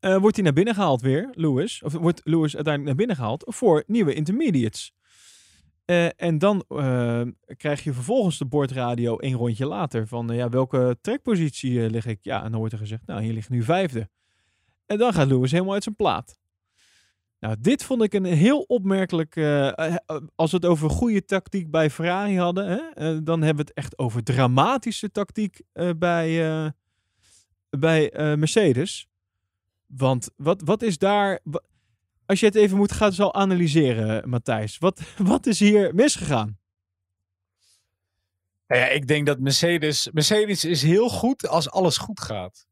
[0.00, 1.82] Eh, wordt hij naar binnen gehaald weer, Lewis.
[1.82, 4.92] Of wordt Lewis uiteindelijk naar binnen gehaald voor nieuwe intermediates.
[6.16, 6.64] En dan
[7.56, 10.06] krijg je vervolgens de bordradio één rondje later.
[10.06, 12.18] Van ja, welke trekpositie lig ik?
[12.22, 14.08] Ja, en dan wordt er gezegd, nou, hier ligt nu vijfde.
[14.86, 16.38] En dan gaat Lewis helemaal uit zijn plaat.
[17.44, 19.36] Nou, dit vond ik een heel opmerkelijk.
[19.36, 19.96] eh, eh,
[20.34, 23.84] als we het over goede tactiek bij Ferrari hadden, hè, eh, dan hebben we het
[23.84, 26.70] echt over dramatische tactiek eh, bij, eh,
[27.70, 29.08] bij eh, Mercedes.
[29.86, 31.40] Want wat, wat is daar.
[32.26, 34.78] Als je het even moet gaan zal analyseren, Matthijs.
[34.78, 35.00] Wat,
[35.32, 36.58] wat is hier misgegaan?
[38.66, 40.10] Nou ja, ik denk dat Mercedes...
[40.12, 42.66] Mercedes is heel goed als alles goed gaat.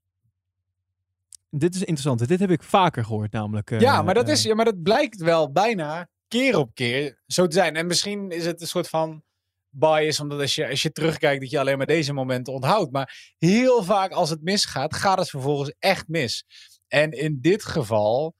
[1.55, 2.28] Dit is interessant.
[2.28, 3.70] Dit heb ik vaker gehoord, namelijk.
[3.70, 7.22] eh, ja, maar dat eh, is, ja, maar dat blijkt wel bijna keer op keer
[7.26, 7.76] zo te zijn.
[7.76, 9.22] En misschien is het een soort van
[9.68, 12.92] bias, omdat als je, als je terugkijkt dat je alleen maar deze momenten onthoudt.
[12.92, 16.44] Maar heel vaak als het misgaat, gaat het vervolgens echt mis.
[16.88, 18.34] En in dit geval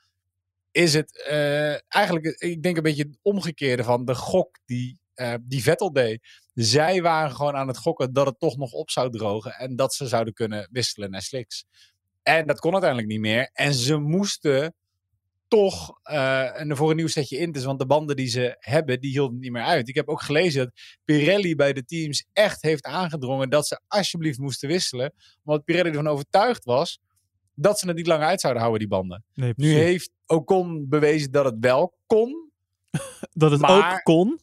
[0.70, 5.34] is het eh, eigenlijk, ik denk een beetje het omgekeerde van de gok die, eh,
[5.42, 6.20] die Vettel deed.
[6.54, 9.94] Zij waren gewoon aan het gokken dat het toch nog op zou drogen en dat
[9.94, 11.64] ze zouden kunnen wisselen naar slicks.
[12.22, 13.50] En dat kon uiteindelijk niet meer.
[13.52, 14.74] En ze moesten
[15.48, 17.52] toch en voor een nieuw setje in.
[17.52, 19.88] Dus want de banden die ze hebben, die hielden niet meer uit.
[19.88, 20.72] Ik heb ook gelezen dat
[21.04, 25.12] Pirelli bij de teams echt heeft aangedrongen dat ze alsjeblieft moesten wisselen.
[25.44, 26.98] Omdat Pirelli ervan overtuigd was
[27.54, 29.24] dat ze het niet langer uit zouden houden, die banden.
[29.34, 32.50] Nee, Nu heeft Ocon bewezen dat het wel kon.
[33.32, 34.40] dat het maar- ook kon.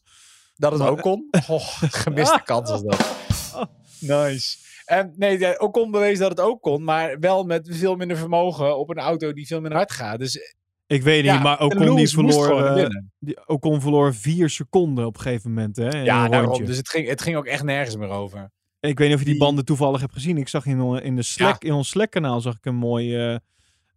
[0.56, 1.28] Dat het Maar- ook kon.
[1.48, 3.18] Oh, gemiste kans was dat.
[4.00, 4.58] Nice.
[4.90, 8.78] En nee, ja, Ocon bewezen dat het ook kon, maar wel met veel minder vermogen
[8.78, 10.20] op een auto die veel minder hard gaat.
[10.20, 10.56] Dus
[10.88, 12.88] Ik weet niet, ja, maar Ocon die verloor, eh,
[13.20, 15.76] die, Ocon verloor vier seconden op een gegeven moment.
[15.76, 16.66] Hè, Ja, daarom.
[16.66, 18.52] Dus het ging, het ging ook echt nergens meer over.
[18.80, 20.38] Ik weet niet of je die Die- banden toevallig hebt gezien.
[20.38, 23.36] Ik zag in, on- in, de Slack, in ons Slack-kanaal zag ik een mooi eh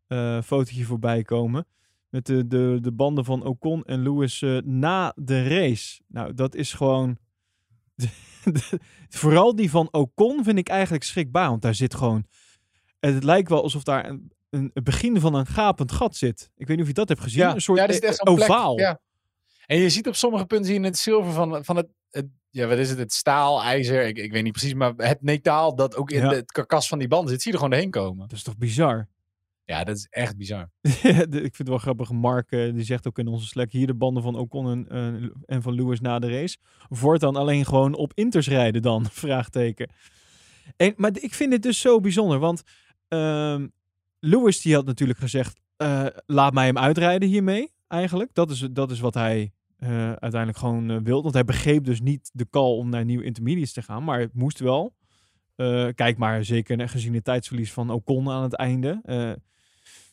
[0.07, 1.67] eh, fotootje voorbij komen.
[2.09, 6.01] Met de, de, de banden van Ocon en Lewis eh, na de race.
[6.09, 7.19] Nou, dat is gewoon...
[9.09, 11.49] Vooral die van Ocon vind ik eigenlijk schrikbaar.
[11.49, 12.27] Want daar zit gewoon...
[13.01, 16.51] Het lijkt wel alsof daar een, een, het begin van een gapend gat zit.
[16.57, 17.45] Ik weet niet of je dat hebt gezien.
[17.47, 18.79] een soort ja, dat is eh, echt plek, ovaal.
[18.79, 19.01] Ja.
[19.67, 22.79] En je ziet op sommige punten je het zilver van, van het, het, ja, wat
[22.79, 26.11] is het, het staal, ijzer, ik, ik weet niet precies, maar het metaal dat ook
[26.11, 26.29] in Ja.
[26.29, 28.29] de, het karkas van die band zit, zie je er gewoon heen komen.
[28.29, 29.09] Dat is toch bizar?
[29.65, 30.71] Ja, dat is echt bizar.
[30.83, 30.91] Ik
[31.31, 32.11] vind het wel grappig.
[32.11, 35.31] Mark eh, die zegt ook in onze Slack hier de banden van Ocon en, eh,
[35.47, 36.57] en van Lewis na de race.
[36.89, 39.07] Voortaan alleen gewoon op inters rijden dan?
[39.25, 39.91] Vraagteken.
[40.77, 42.63] En, maar ik vind het dus zo bijzonder, want
[43.09, 43.69] ehm,
[44.19, 48.35] Lewis die had natuurlijk gezegd, eh, laat mij hem uitrijden hiermee eigenlijk.
[48.35, 49.53] Dat is, dat is wat hij
[50.19, 51.23] uiteindelijk gewoon wilde.
[51.23, 54.35] Want hij begreep dus niet de call om naar nieuwe intermediates te gaan, maar het
[54.35, 54.95] moest wel.
[55.95, 59.01] Kijk maar, zeker gezien het tijdsverlies van Ocon aan het einde.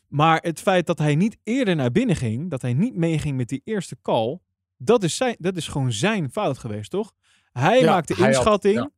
[0.10, 3.49] Maar het feit dat hij niet eerder naar binnen ging, dat hij niet meeging met
[3.49, 4.39] die eerste call,
[4.78, 7.12] dat is, zijn, dat is gewoon zijn fout geweest, toch?
[7.51, 8.76] Hij Ja, maakt de hij had- inschatting.
[8.76, 8.89] ja.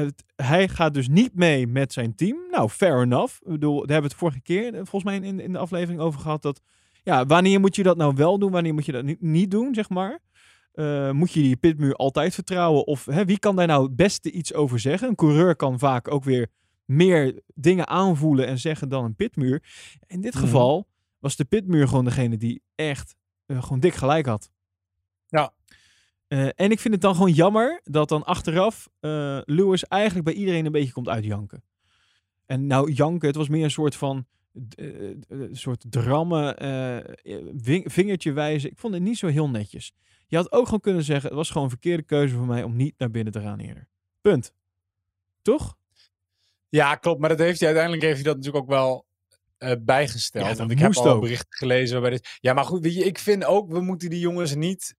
[0.00, 2.38] Het- hij gaat dus niet mee met zijn team.
[2.50, 3.34] Nou, fair enough.
[3.42, 6.00] Ik bedoel, daar hebben we het vorige keer eh, volgens mij in, in de aflevering
[6.00, 6.42] over gehad.
[6.42, 6.60] Dat,
[7.02, 8.50] ja, wanneer moet je dat nou wel doen?
[8.50, 10.18] Wanneer moet je dat niet, niet doen, zeg maar?
[10.72, 12.86] Eh, moet je die pitmuur altijd vertrouwen?
[12.86, 15.08] Of hè, wie kan daar nou het beste iets over zeggen?
[15.08, 16.48] Een coureur kan vaak ook weer
[16.84, 19.62] meer dingen aanvoelen en zeggen dan een pitmuur.
[20.06, 20.42] In dit Mhm.
[20.44, 23.14] geval was de pitmuur gewoon degene die echt
[23.46, 24.50] eh, gewoon dik gelijk had.
[25.28, 25.52] Ja.
[26.26, 30.34] Eh, en ik vind het dan gewoon jammer dat dan achteraf eh, Lewis eigenlijk bij
[30.34, 31.62] iedereen een beetje komt uitjanken.
[32.46, 34.26] En nou, janken, het was meer een soort van
[34.76, 36.56] een soort drammen,
[37.56, 38.70] ving- vingertje wijzen.
[38.70, 39.92] Ik vond het niet zo heel netjes.
[40.26, 42.76] Je had ook gewoon kunnen zeggen, het was gewoon een verkeerde keuze voor mij om
[42.76, 43.88] niet naar binnen te gaan eerder.
[44.20, 44.52] Punt.
[45.42, 45.76] Toch?
[46.74, 47.20] Ja, klopt.
[47.20, 49.06] Maar dat heeft hij uiteindelijk heeft hij dat natuurlijk ook wel
[49.58, 50.46] eh, bijgesteld.
[50.46, 51.20] Ja, Want ik heb moest al ook.
[51.20, 52.38] berichten gelezen waarbij dit...
[52.40, 54.96] Ja, maar goed, weet je, ik vind ook, we moeten die jongens niet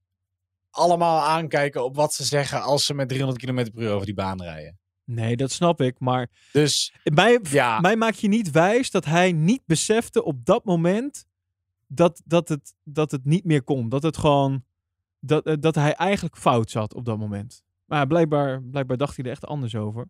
[0.70, 4.16] allemaal aankijken op wat ze zeggen als ze met 300 km per uur over die
[4.16, 4.80] baan rijden.
[5.04, 6.00] Nee, dat snap ik.
[6.00, 10.66] Maar Dus mij, ja, mij maak je niet wijs dat hij niet besefte op dat
[10.66, 11.26] moment
[11.88, 13.90] dat, dat, het, dat het niet meer kon.
[13.90, 14.64] Dat het gewoon.
[15.20, 17.64] Dat, eh, dat hij eigenlijk fout zat op dat moment.
[17.86, 20.08] Maar blijkbaar, blijkbaar dacht hij er echt anders over.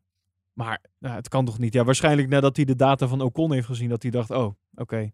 [0.55, 1.73] Maar nou, het kan toch niet?
[1.73, 5.11] Ja, waarschijnlijk nadat hij de data van Ocon heeft gezien, dat hij dacht: oh, oké.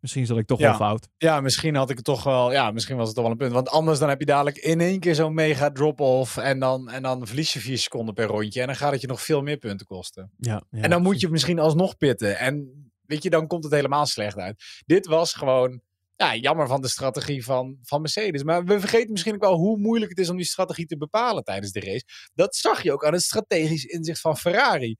[0.00, 0.66] Misschien zat ik toch Ja.
[0.68, 1.08] wel fout.
[1.16, 2.52] ja, misschien had ik het toch wel...
[2.52, 3.52] Ja, misschien was het toch wel een punt.
[3.52, 6.36] Want anders dan heb je dadelijk in één keer zo'n mega drop-off.
[6.36, 8.60] En dan, en dan verlies je vier seconden per rondje.
[8.60, 10.30] En dan gaat het je nog veel meer punten kosten.
[10.36, 12.38] Ja, ja, en dan moet je misschien alsnog pitten.
[12.38, 12.70] En
[13.06, 14.82] weet je, dan komt het helemaal slecht uit.
[14.86, 15.80] Dit was gewoon
[16.20, 18.42] ja, jammer van de strategie van, van Mercedes.
[18.42, 21.44] Maar we vergeten misschien ook wel hoe moeilijk het is om die strategie te bepalen
[21.44, 22.04] tijdens de race.
[22.34, 24.96] Dat zag je ook aan het strategisch inzicht van Ferrari.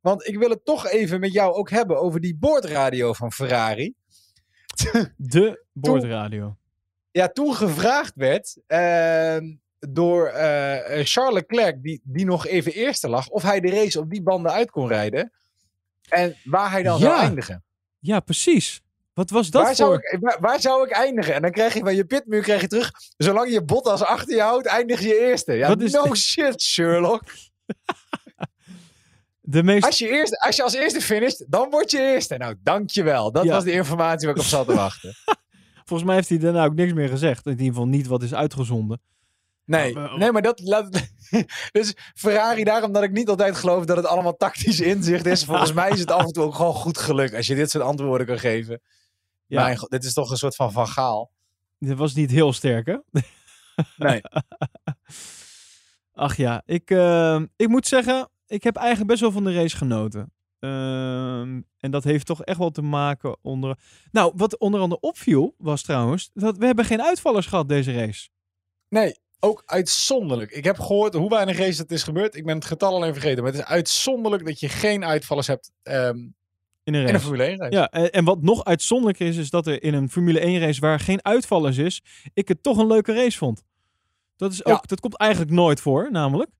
[0.00, 3.94] Want ik wil het toch even met jou ook hebben over die boordradio van Ferrari.
[5.16, 6.56] De boordradio.
[7.10, 13.28] Ja, toen gevraagd werd ehm, door eh, Charles Leclerc, die, die nog even eerste lag,
[13.28, 15.32] of hij de race op die banden uit kon rijden.
[16.08, 17.64] En waar hij dan zou eindigen.
[17.98, 18.82] Ja, precies.
[19.14, 19.84] Wat was dat Waar voor...
[19.84, 21.34] zou, ik, waar, waar zou ik eindigen?
[21.34, 22.90] En dan krijg je van je pitmuur krijg je terug.
[23.16, 25.52] Zolang je Bottas achter je houdt, eindig je eerste.
[25.52, 26.16] Ja, Wat is no dit?
[26.16, 27.22] shit, Sherlock.
[29.40, 29.84] De meest...
[29.86, 32.36] Als je, eerst, als je als eerste finisht, dan word je eerste.
[32.36, 33.32] Nou, dankjewel.
[33.32, 33.50] Dat Ja.
[33.52, 35.14] was de informatie waar ik op zat te wachten.
[35.86, 37.44] Volgens mij heeft hij daarna ook niks meer gezegd.
[37.46, 39.00] In ieder geval niet wat is uitgezonden.
[39.64, 40.60] Nee, Nou, nee maar dat...
[40.60, 40.88] Laat,
[41.72, 45.44] dus Ferrari, daarom dat ik niet altijd geloof dat het allemaal tactisch inzicht is.
[45.44, 47.84] Volgens mij is het af en toe ook gewoon goed geluk als je dit soort
[47.84, 48.80] antwoorden kan geven.
[49.52, 51.30] Ja, Mijn dit is toch een soort van van gaal.
[51.78, 52.96] dit was niet heel sterk, hè?
[53.96, 54.20] Nee.
[56.14, 59.76] Ach ja, ik, eh, ik moet zeggen, ik heb eigenlijk best wel van de race
[59.76, 60.32] genoten.
[60.58, 63.78] Ehm, en dat heeft toch echt wel te maken onder...
[64.10, 68.28] Nou, wat onder andere opviel was trouwens, dat we hebben geen uitvallers gehad deze race.
[68.88, 70.50] Nee, ook uitzonderlijk.
[70.50, 72.34] Ik heb gehoord hoe weinig race het is gebeurd.
[72.34, 73.42] Ik ben het getal alleen vergeten.
[73.42, 76.18] Maar het is uitzonderlijk dat je geen uitvallers hebt ehm,
[76.84, 77.14] In een in race.
[77.14, 77.72] een Formule 1 race.
[77.72, 80.80] Ja, en, en wat nog uitzonderlijker is, is dat er in een Formule 1 race
[80.80, 82.02] waar geen uitvallers is,
[82.34, 83.64] ik het toch een leuke race vond.
[84.36, 84.82] Dat, is ook, Ja.
[84.86, 86.50] dat komt eigenlijk nooit voor, namelijk.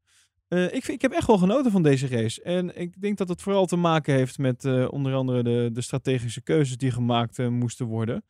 [0.53, 2.43] Eh, ik, vind, ik heb echt wel genoten van deze race.
[2.43, 5.81] En ik denk dat het vooral te maken heeft met eh, onder andere de, de
[5.81, 8.25] strategische keuzes die gemaakt eh, moesten worden.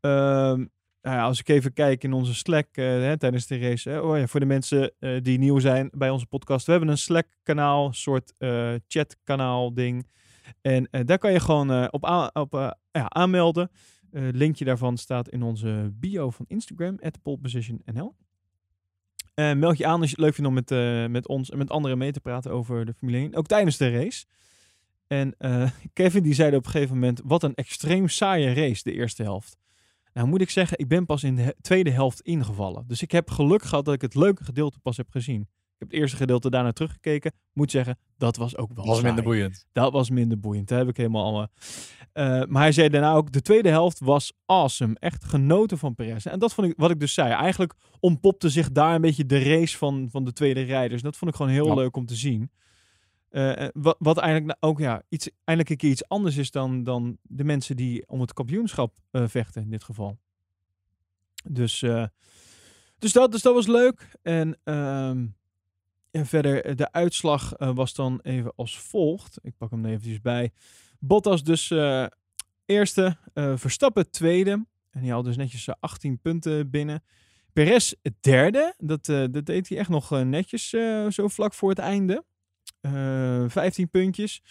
[0.00, 0.58] Ehm,
[1.02, 3.90] nou ja, als ik even kijk in onze Slack hè, tijdens de race.
[3.90, 6.66] Hè, oh ja, voor de mensen die nieuw zijn bij onze podcast.
[6.66, 8.34] We hebben een Slack-kanaal, een soort
[8.88, 10.06] chat-kanaal ding.
[10.60, 13.70] En eh, daar kan je gewoon eh, op, op eh, ja, aanmelden.
[14.14, 18.14] Linkje daarvan staat in onze bio van Instagram, @polepositionnl.
[19.34, 21.70] Eh meld je aan als je het leuk vindt om met, met ons en met
[21.70, 23.34] anderen mee te praten over de Formule 1.
[23.34, 24.24] Ook tijdens de race.
[25.06, 25.36] En
[25.92, 29.56] Kevin die zei op een gegeven moment, wat een extreem saaie race, de eerste helft.
[30.12, 32.84] Nou moet ik zeggen, ik ben pas in de tweede helft ingevallen.
[32.86, 35.48] Dus ik heb geluk gehad dat ik het leuke gedeelte pas heb gezien.
[35.82, 37.32] Ik heb het eerste gedeelte daarna teruggekeken.
[37.52, 39.06] Moet zeggen, dat was ook wel was saai.
[39.06, 39.66] minder boeiend.
[39.72, 40.68] Dat was minder boeiend.
[40.68, 41.48] Dat heb ik helemaal allemaal.
[42.12, 44.96] Eh, maar hij zei daarna ook, de tweede helft was awesome.
[44.98, 46.26] Echt genoten van Perez.
[46.26, 47.32] En dat vond ik, wat ik dus zei.
[47.32, 51.02] Eigenlijk ontpopte zich daar een beetje de race van, van de tweede rijders.
[51.02, 51.74] Dat vond ik gewoon heel Ja.
[51.74, 52.50] leuk om te zien.
[53.28, 56.50] Eh, eh, wat, wat eigenlijk nou ook ja, iets, eindelijk een keer iets anders is
[56.50, 60.18] dan, dan de mensen die om het kampioenschap vechten in dit geval.
[61.44, 61.84] Dus,
[62.98, 64.08] dus, dat, dus dat was leuk.
[64.22, 65.26] En ehm,
[66.12, 69.38] en verder, eh, de uitslag eh, was dan even als volgt.
[69.42, 70.52] Ik pak hem er eventjes bij.
[70.98, 72.06] Bottas dus eh,
[72.66, 74.66] eerste, Verstappen tweede.
[74.90, 77.02] En die had dus netjes eh, 18 punten binnen.
[77.52, 78.74] Perez derde.
[78.78, 80.68] Dat, dat deed hij echt nog netjes
[81.08, 82.24] zo vlak voor het einde.
[82.80, 84.42] Eh 15 puntjes.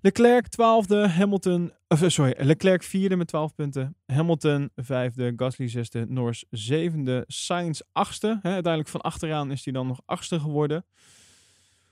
[0.00, 3.96] Leclerc twaalfde, Hamilton, of, eh, sorry, Leclerc vierde met 12 punten.
[4.06, 8.38] Hamilton vijfde, Gasly zesde, Norris zevende, Sainz achtste.
[8.42, 10.84] Hè, uiteindelijk van achteraan is hij dan nog achtste geworden.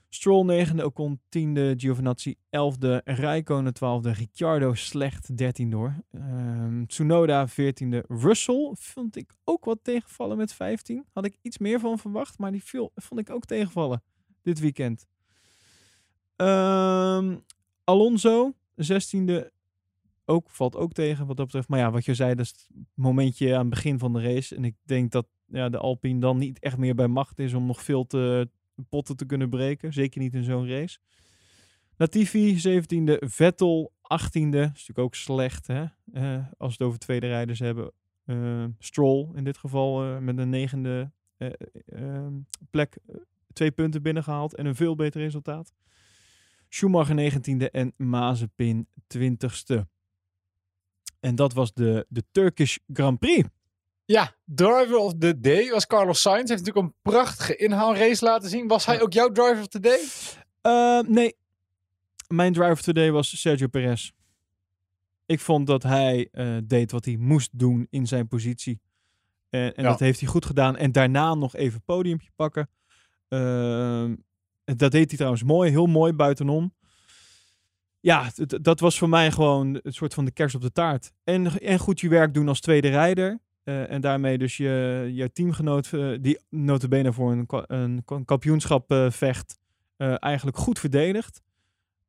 [0.09, 5.95] Stroll negende, Ocon tiende, Giovinazzi elfde, Räikkönen twaalfde, Ricciardo slecht dertiende door.
[6.11, 11.05] Ehm Tsunoda veertiende, Russell vond ik ook wat tegenvallen met 15.
[11.13, 14.03] Had ik iets meer van verwacht, maar die viel, vond ik ook tegenvallen
[14.41, 15.05] dit weekend.
[16.35, 17.37] Ehm,
[17.87, 19.51] Alonso, zestiende,
[20.25, 21.67] ook, valt ook tegen wat dat betreft.
[21.67, 24.55] Maar ja, wat je zei, dat is het momentje aan het begin van de race.
[24.55, 27.65] En ik denk dat ja, de Alpine dan niet echt meer bij macht is om
[27.65, 28.49] nog veel te,
[28.89, 29.93] potten te kunnen breken.
[29.93, 30.99] Zeker niet in zo'n race.
[31.95, 33.17] Latifi, 17e.
[33.19, 34.33] Vettel, 18e.
[34.33, 35.85] is natuurlijk ook slecht, hè?
[36.13, 37.91] Eh, als we het over tweede rijders hebben.
[38.25, 41.49] Eh, Stroll in dit geval eh, met een negende eh,
[41.85, 42.27] eh,
[42.69, 42.97] plek.
[43.53, 45.73] twee punten binnengehaald en een veel beter resultaat.
[46.69, 48.87] Schumacher 19e en Mazepin
[49.17, 49.81] 20ste.
[51.19, 53.47] En dat was de, de Turkish Grand Prix.
[54.05, 56.49] Ja, driver of the day was Carlos Sainz.
[56.49, 58.67] Heeft natuurlijk een prachtige inhaalrace laten zien.
[58.67, 59.99] Was hij ook jouw driver of the day?
[60.61, 61.35] Eh, nee,
[62.27, 64.11] mijn driver today was Sergio Perez.
[65.25, 68.79] Ik vond dat hij eh, deed wat hij moest doen in zijn positie.
[69.49, 69.89] En, en Ja.
[69.89, 70.77] dat heeft hij goed gedaan.
[70.77, 72.69] En daarna nog even podiumpje pakken.
[74.75, 76.73] Dat deed hij trouwens mooi, heel mooi buitenom.
[77.99, 81.11] Ja, dat was voor mij gewoon een soort van de kers op de taart.
[81.23, 83.39] En, en goed je werk doen als tweede rijder.
[83.63, 87.45] Eh, en daarmee dus je, je teamgenoot, eh, die notabene voor een,
[88.05, 89.59] een, kampioenschap eh, vecht,
[89.97, 91.41] eigenlijk goed verdedigd.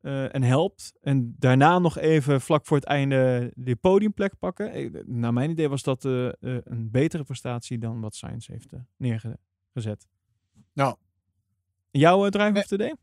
[0.00, 0.92] eh, en helpt.
[1.00, 4.92] En daarna nog even vlak voor het einde die podiumplek pakken.
[5.06, 10.06] Naar mijn idee was dat een betere prestatie dan wat Sainz heeft neergezet.
[10.72, 10.96] Nou.
[11.90, 12.94] Jouw uh, drive of the day?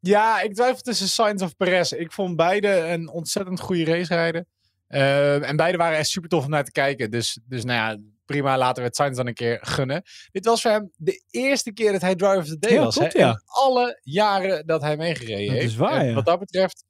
[0.00, 1.92] Ja, ik twijfel tussen Sainz of Perez.
[1.92, 4.46] Ik vond beide een ontzettend goede race rijden.
[4.86, 7.10] Eh, en beide waren echt super tof om naar te kijken.
[7.10, 8.58] Dus, dus nou ja, prima.
[8.58, 10.02] Laten we het Sainz dan een keer gunnen.
[10.32, 12.94] Dit was voor hem de eerste keer dat hij driver of the day Ja, was.
[12.96, 13.18] klopt, hè?
[13.18, 13.30] ja.
[13.30, 15.70] In alle jaren dat hij meegereden Dat heeft.
[15.70, 16.14] is waar, En ja.
[16.14, 16.84] Wat dat betreft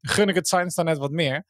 [0.00, 1.44] gun ik het Sainz dan net wat meer.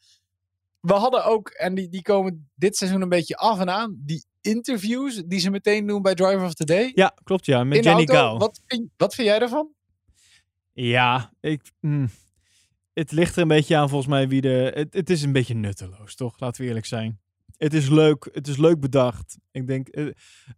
[0.80, 4.24] We hadden ook, en die, die komen dit seizoen een beetje af en aan, die
[4.44, 6.92] interviews die ze meteen doen bij Driver of the Day.
[6.94, 7.64] Ja, klopt ja.
[7.64, 8.06] Met in Jenny.
[8.06, 8.38] Gao.
[8.38, 9.68] Wat vind, wat vind jij ervan?
[10.72, 12.08] Ja, ik, mm,
[12.92, 14.72] het ligt er een beetje aan volgens mij wie de...
[14.74, 16.40] Het, het is een beetje nutteloos, toch?
[16.40, 17.20] Laten we eerlijk zijn.
[17.56, 19.38] Het is leuk, het is leuk bedacht.
[19.50, 20.06] Ik denk, eh,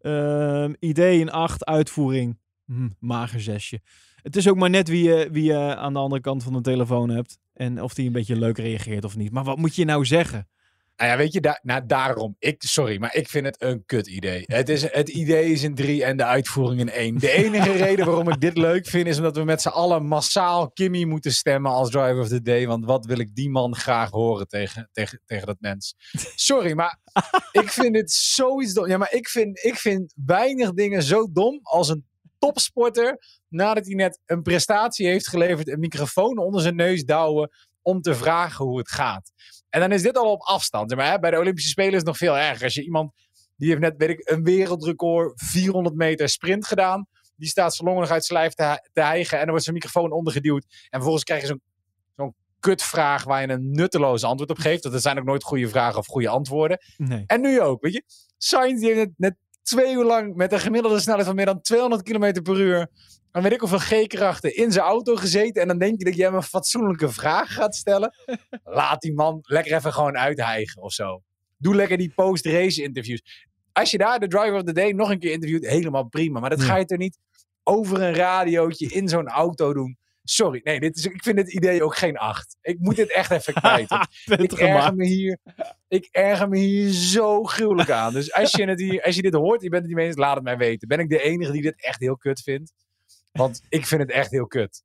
[0.00, 3.80] ehm, idee in acht, uitvoering, hm, mager zesje.
[4.22, 6.60] Het is ook maar net wie je, wie je aan de andere kant van de
[6.60, 7.38] telefoon hebt.
[7.52, 9.32] En of die een beetje leuk reageert of niet.
[9.32, 10.48] Maar wat moet je nou zeggen?
[10.96, 12.36] Nou ja, weet je, daar, nou, daarom.
[12.38, 14.42] Ik, sorry, maar ik vind het een kut idee.
[14.46, 17.18] Het, is, het idee is in drie en de uitvoering in één.
[17.18, 20.70] De enige reden waarom ik dit leuk vind, is omdat we met z'n allen massaal
[20.70, 22.66] Kimmy moeten stemmen als driver of the day.
[22.66, 25.94] Want wat wil ik die man graag horen tegen, tegen, tegen dat mens?
[26.34, 26.98] Sorry, maar
[27.62, 28.86] ik vind dit zoiets dom.
[28.86, 32.06] Ja, maar ik vind, ik vind weinig dingen zo dom als een
[32.38, 33.18] topsporter,
[33.48, 37.50] nadat hij net een prestatie heeft geleverd, een microfoon onder zijn neus douwen
[37.82, 39.32] om te vragen hoe het gaat.
[39.68, 40.94] En dan is dit al op afstand.
[40.94, 41.18] Maar, hè?
[41.18, 42.64] Bij de Olympische Spelen is het nog veel erger.
[42.64, 43.12] Als je iemand,
[43.56, 47.06] die heeft net, weet ik, een wereldrecord 400 meter sprint gedaan.
[47.36, 49.32] Die staat nog uit zijn lijf te, te hijgen.
[49.32, 50.64] En dan wordt zijn microfoon ondergeduwd.
[50.68, 51.62] En vervolgens krijg je zo'n
[52.16, 54.82] zo'n kutvraag waar je een nutteloos antwoord op geeft.
[54.82, 56.78] Dat zijn ook nooit goede vragen of goede antwoorden.
[56.96, 57.24] Nee.
[57.26, 58.02] En nu ook, weet je.
[58.38, 61.60] Sainz die heeft net, net twee uur lang met een gemiddelde snelheid van meer dan
[61.60, 62.88] 200 km per uur.
[63.36, 65.62] En weet ik hoeveel G-krachten in zijn auto gezeten.
[65.62, 68.14] En dan denk je dat jij hem een fatsoenlijke vraag gaat stellen.
[68.64, 71.22] Laat die man lekker even gewoon uithijgen of zo.
[71.56, 73.46] Doe lekker die post-race interviews.
[73.72, 76.40] Als je daar de driver of the day nog een keer interviewt, helemaal prima.
[76.40, 77.18] Maar dat ga je toch niet
[77.62, 79.98] over een radiootje in zo'n auto doen.
[80.22, 82.56] Sorry, nee, dit is, ik vind dit idee ook geen acht.
[82.60, 83.90] Ik moet dit echt even kwijt.
[84.42, 85.38] ik erger, me hier,
[85.88, 88.12] ik erger me hier zo gruwelijk aan.
[88.12, 90.16] Dus als je, het hier, als je dit hoort, je bent het niet mee eens,
[90.16, 90.88] laat het mij weten.
[90.88, 92.72] Ben ik de enige die dit echt heel kut vindt?
[93.36, 94.84] Want ik vind het echt heel kut.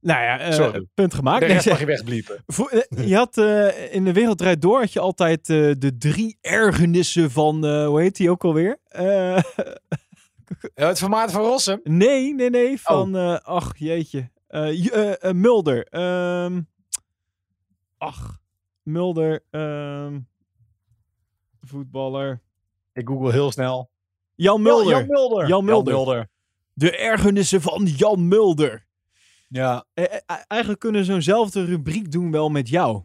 [0.00, 1.46] Nou ja, eh, punt gemaakt.
[1.46, 2.44] Nee, mag je wegbliepen.
[2.46, 7.30] Eh, je had eh, in de wereld draait door had je altijd de drie ergernissen
[7.30, 8.78] van hoe heet die ook alweer?
[10.74, 11.80] Het formaat van Rossum.
[11.84, 12.52] nee, nee, Oh.
[12.52, 12.80] nee.
[12.80, 14.30] Van eh, ach jeetje,
[15.32, 15.86] Mulder.
[15.86, 16.60] Ehm,
[17.98, 18.40] ach,
[18.82, 19.44] Mulder.
[19.50, 20.18] ehm,
[21.60, 22.40] voetballer.
[22.92, 23.90] Ik google heel snel.
[24.34, 24.90] Jan Mulder.
[24.96, 25.48] Jan Mulder.
[25.48, 26.28] Jan Mulder.
[26.80, 28.86] De ergernissen van Jan Mulder.
[29.48, 29.84] Ja.
[29.94, 33.02] Eh, eh, eigenlijk kunnen we zo'nzelfde rubriek doen wel met jou.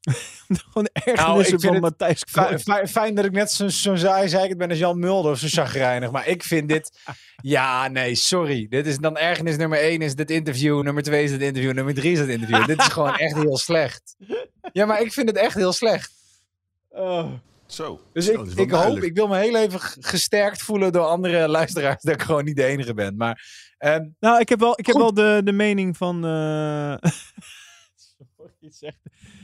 [0.48, 3.96] Gewoon de ergernissen Nou, vind van Matthijs Fijn, fijn- fijn dat ik net zo'n zo
[3.96, 6.10] saai zei ik ben als Jan Mulder of zo chagrijnig.
[6.10, 6.90] Maar ik vind dit...
[7.42, 8.66] Ja, nee, sorry.
[8.68, 10.82] Dit is dan ergernis nummer één is dit interview.
[10.82, 11.72] Nummer twee is dit interview.
[11.72, 12.66] Nummer drie is dit interview.
[12.66, 14.16] dit is gewoon echt heel slecht.
[14.72, 16.12] Ja, maar ik vind het echt heel slecht.
[16.88, 17.32] Oh.
[17.68, 18.00] Zo.
[18.12, 19.06] Dus Zo, ik, ik hoop, duidelijk.
[19.06, 22.64] ik wil me heel even gesterkt voelen door andere luisteraars dat ik gewoon niet de
[22.64, 23.16] enige ben.
[23.16, 23.46] Maar
[23.78, 25.02] ehm, Nou, ik heb wel, ik heb Goed.
[25.04, 26.24] wel de, de mening van.
[26.24, 26.94] eh,
[28.36, 28.94] Sorry, ik zeg-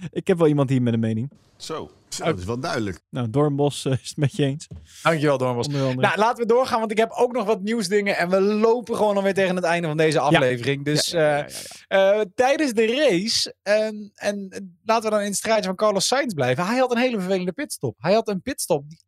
[0.11, 1.31] ik heb wel iemand hier met een mening.
[1.57, 1.91] Zo.
[2.09, 3.01] Zo, dat is wel duidelijk.
[3.11, 4.67] Nou, Doornbos eh, is het met je eens.
[5.03, 5.39] dankjewel
[5.85, 5.95] andere.
[5.95, 8.17] Nou, laten we doorgaan, want ik heb ook nog wat nieuwsdingen.
[8.17, 10.85] En we lopen gewoon alweer tegen het einde van deze aflevering.
[10.85, 11.55] Dus Ja, ja, ja, eh,
[11.89, 12.21] ja.
[12.21, 16.07] Eh, tijdens de race, en, en eh, laten we dan in het strijdje van Carlos
[16.07, 16.67] Sainz blijven.
[16.67, 17.97] Hij had een hele vervelende pitstop.
[17.99, 18.99] Hij had een pitstop die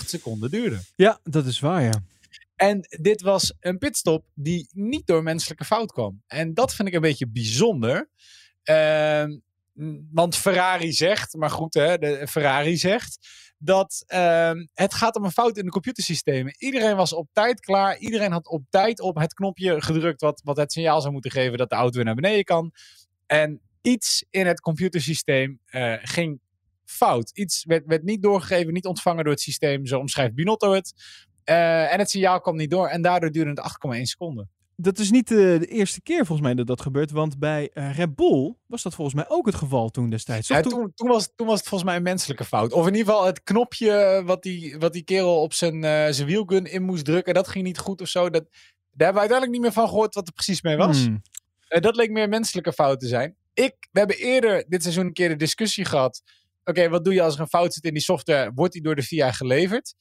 [0.00, 0.78] 8,8 seconden duurde.
[0.96, 2.02] Ja, dat is waar, ja.
[2.54, 6.22] En dit was een pitstop die niet door menselijke fout kwam.
[6.26, 8.08] En dat vind ik een beetje bijzonder.
[8.62, 9.40] Ehm, m,
[10.12, 15.30] want Ferrari zegt, maar goed hè, de Ferrari zegt dat ehm, het gaat om een
[15.30, 16.54] fout in de computersystemen.
[16.58, 17.98] Iedereen was op tijd klaar.
[17.98, 21.58] Iedereen had op tijd op het knopje gedrukt wat, wat het signaal zou moeten geven
[21.58, 22.72] dat de auto weer naar beneden kan.
[23.26, 26.40] En iets in het computersysteem eh, ging
[26.84, 27.30] fout.
[27.34, 29.86] Iets werd, werd niet doorgegeven, niet ontvangen door het systeem.
[29.86, 30.92] Zo omschrijft Binotto het.
[31.44, 33.60] Eh, en het signaal kwam niet door en daardoor duurde het
[33.96, 34.50] 8,1 seconden.
[34.76, 37.10] Dat is niet eh, de eerste keer volgens mij dat dat gebeurt.
[37.10, 40.48] Want bij eh, Red Bull was dat volgens mij ook het geval toen destijds.
[40.48, 42.72] Ja, Toen- toen, toen, was, toen was het volgens mij een menselijke fout.
[42.72, 46.26] Of in ieder geval het knopje wat die, wat die kerel op zijn, eh, zijn
[46.26, 47.34] wielgun in moest drukken.
[47.34, 48.30] Dat ging niet goed of zo.
[48.30, 51.04] Dat, daar hebben we uiteindelijk niet meer van gehoord wat er precies mee was.
[51.04, 51.22] Hmm.
[51.68, 53.36] Dat leek meer een menselijke fout te zijn.
[53.54, 56.22] Ik, we hebben eerder dit seizoen een keer de discussie gehad.
[56.64, 58.50] Oké, wat doe je als er een fout zit in die software?
[58.54, 59.94] Wordt die door de VIA geleverd?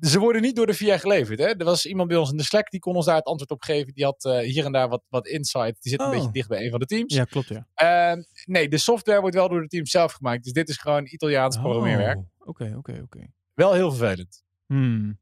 [0.00, 1.38] Ze worden niet door de VIA geleverd.
[1.38, 1.44] Hè?
[1.46, 3.62] Er was iemand bij ons in de Slack die kon ons daar het antwoord op
[3.62, 3.94] geven.
[3.94, 5.82] Die had eh, hier en daar wat, wat insight.
[5.82, 6.12] Die zit een Oh.
[6.12, 7.14] beetje dicht bij een van de teams.
[7.14, 7.66] Ja, klopt ja.
[7.74, 10.44] Ehm, nee, de software wordt wel door de team zelf gemaakt.
[10.44, 12.16] Dus dit is gewoon Italiaans programmeerwerk.
[12.18, 13.26] Oh, Oké, oké, oké.
[13.54, 14.42] Wel heel vervelend.
[14.66, 15.18] Hmm.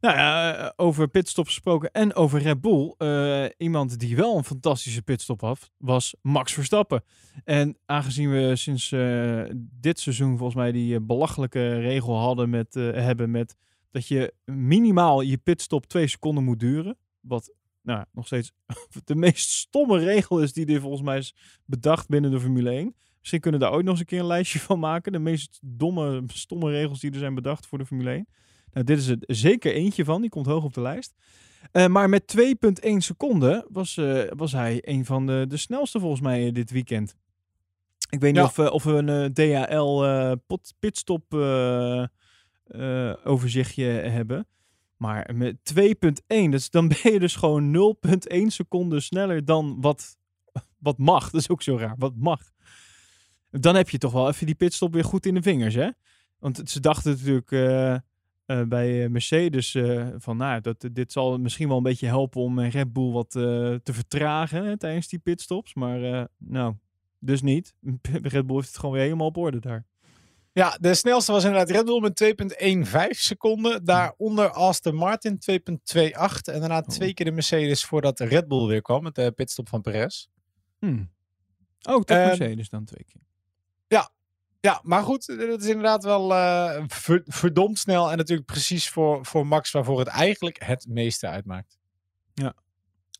[0.00, 2.94] Nou ja, eh, over pitstops gesproken en over Red Bull.
[2.98, 7.04] eh, iemand die wel een fantastische pitstop had, was Max Verstappen.
[7.44, 8.88] En aangezien we sinds
[9.80, 13.56] dit seizoen volgens mij die belachelijke regel hadden met, hebben met
[13.96, 16.96] dat je minimaal je pitstop twee seconden moet duren.
[17.20, 18.52] Wat nou, nog steeds
[19.04, 21.34] de meest stomme regel is die er volgens mij is
[21.64, 22.94] bedacht binnen de Formule 1.
[23.18, 25.12] Misschien kunnen we daar ooit nog eens een keer een lijstje van maken.
[25.12, 28.28] De meest domme, stomme regels die er zijn bedacht voor de Formule 1.
[28.72, 30.20] Nou, dit is er zeker eentje van.
[30.20, 31.14] Die komt hoog op de lijst.
[31.72, 36.20] Eh, maar met 2,1 seconden was, eh, was hij een van de, de snelste volgens
[36.20, 37.16] mij eh, dit weekend.
[38.10, 38.64] Ik weet niet Ja.
[38.64, 40.04] of, of we een DHL
[40.78, 41.24] pitstop
[43.24, 44.46] overzichtje hebben.
[44.96, 45.80] Maar met 2,1,
[46.26, 47.96] dus dan ben je dus gewoon
[48.34, 50.18] 0,1 seconde sneller dan wat,
[50.78, 51.30] wat mag.
[51.30, 51.94] Dat is ook zo raar.
[51.98, 52.40] Wat mag.
[53.50, 55.88] Dan heb je toch wel even die pitstop weer goed in de vingers, hè?
[56.38, 57.94] Want ze dachten natuurlijk eh,
[58.46, 62.40] eh, bij eh, Mercedes eh, van, nou, dat, dit zal misschien wel een beetje helpen
[62.40, 63.42] om eh, Red Bull wat eh,
[63.74, 65.74] te vertragen tijdens die pitstops.
[65.74, 66.74] Maar eh, nou,
[67.18, 67.74] dus niet.
[68.22, 69.84] Red Bull heeft het gewoon weer helemaal op orde daar.
[70.56, 72.24] Ja, de snelste was inderdaad Red Bull met
[73.10, 73.84] 2,15 seconden.
[73.84, 75.56] Daaronder Aston Martin 2,28.
[76.44, 79.80] En daarna twee keer de Mercedes voordat Red Bull weer kwam met de pitstop van
[79.80, 80.26] Perez.
[80.78, 81.10] Hmm.
[81.88, 83.20] Oh, toch Ehm, Mercedes dan twee keer.
[84.60, 88.10] Ja, maar goed, dat is inderdaad wel eh, ver- verdomd snel.
[88.10, 91.78] En natuurlijk precies voor, voor Max waarvoor het eigenlijk het meeste uitmaakt.
[92.34, 92.54] Ja.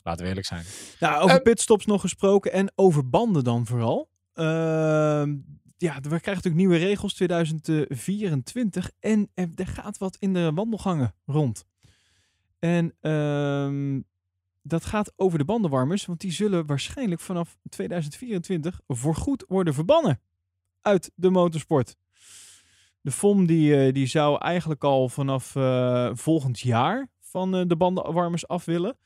[0.02, 0.64] Laten we eerlijk zijn.
[1.00, 4.08] Nou, over Ehm, pitstops nog gesproken en over banden dan vooral.
[4.32, 5.36] Ehm,
[5.76, 11.64] ja, we krijgen natuurlijk nieuwe regels 2024 en er, gaat wat in de wandelgangen rond.
[12.58, 14.00] En ehm,
[14.62, 20.20] dat gaat over de bandenwarmers, want die zullen waarschijnlijk vanaf 2024 voorgoed worden verbannen
[20.80, 21.96] uit de motorsport.
[23.00, 27.76] De FOM die, eh, die zou eigenlijk al vanaf eh, volgend jaar van eh, de
[27.76, 28.96] bandenwarmers af willen.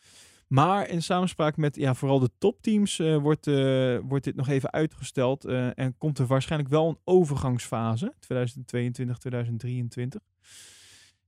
[0.52, 4.72] Maar in samenspraak met ja, vooral de topteams eh, wordt, eh, wordt dit nog even
[4.72, 5.44] uitgesteld.
[5.44, 8.14] eh, en komt er waarschijnlijk wel een overgangsfase.
[8.18, 10.20] 2022, 2023.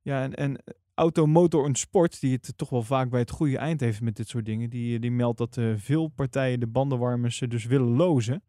[0.03, 0.63] Ja, en, en
[0.95, 4.17] Auto, Motor en Sport, die het toch wel vaak bij het goede eind heeft met
[4.17, 4.71] dit soort dingen.
[4.71, 8.43] Die, die meldt dat veel partijen de bandenwarmers dus willen lozen.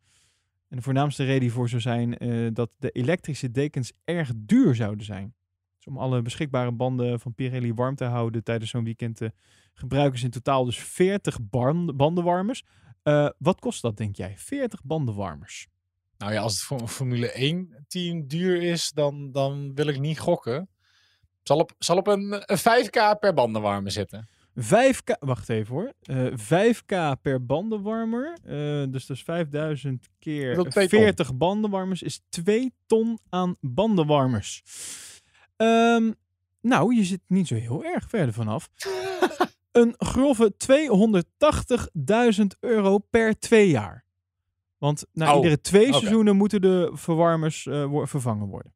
[0.69, 2.17] En de voornaamste reden hiervoor zou zijn
[2.53, 5.33] dat de elektrische dekens erg duur zouden zijn.
[5.75, 9.19] Dus om alle beschikbare banden van Pirelli warm te houden tijdens zo'n weekend
[9.73, 12.63] gebruiken ze in totaal dus 40 band- bandenwarmers.
[13.03, 14.33] Eh, wat kost dat, denk jij?
[14.37, 15.67] 40 bandenwarmers.
[16.17, 19.99] Nou ja, als het voor een Formule 1 team duur is, dan, dan wil ik
[19.99, 20.69] niet gokken.
[21.43, 24.29] Zal op, zal op een, een 5k per bandenwarmer zitten.
[24.61, 25.93] 5k, wacht even hoor.
[26.01, 28.37] Eh 5k per bandenwarmer.
[28.43, 30.99] Eh, dus dat is 5000 keer Dat is twee ton.
[30.99, 34.63] 40 bandenwarmers is 2 ton aan bandenwarmers.
[35.55, 36.11] Ehm,
[36.61, 38.69] nou, je zit niet zo heel erg verder vanaf.
[39.73, 40.53] een grove
[42.39, 44.05] 280.000 euro per twee jaar.
[44.77, 48.73] Want na Oh, iedere twee seizoenen moeten de verwarmers wo- vervangen worden.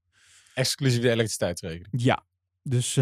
[0.54, 1.88] Exclusief de elektriciteitsrekening.
[1.92, 2.26] Ja,
[2.62, 2.96] dus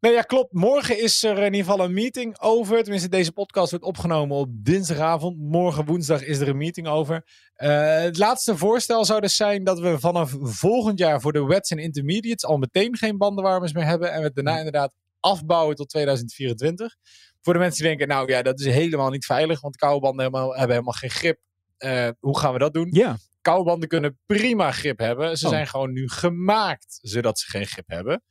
[0.00, 0.52] Nee, ja, klopt.
[0.52, 2.82] Morgen is er in ieder geval een meeting over.
[2.82, 5.38] Tenminste, deze podcast wordt opgenomen op dinsdagavond.
[5.38, 7.26] Morgen woensdag is er een meeting over.
[7.54, 11.70] Eh, het laatste voorstel zou dus zijn dat we vanaf volgend jaar voor de wets
[11.70, 14.12] en intermediates al meteen geen bandenwarmers meer hebben.
[14.12, 16.96] En we daarna inderdaad afbouwen tot 2024.
[17.40, 20.24] Voor de mensen die denken, nou ja, dat is helemaal niet veilig, want koude banden
[20.24, 21.38] helemaal, hebben helemaal geen grip.
[21.76, 22.88] Eh, hoe gaan we dat doen?
[22.92, 23.16] ja.
[23.42, 25.38] Koude banden kunnen prima grip hebben.
[25.38, 25.50] Ze Oh.
[25.52, 28.22] zijn gewoon nu gemaakt zodat ze geen grip hebben.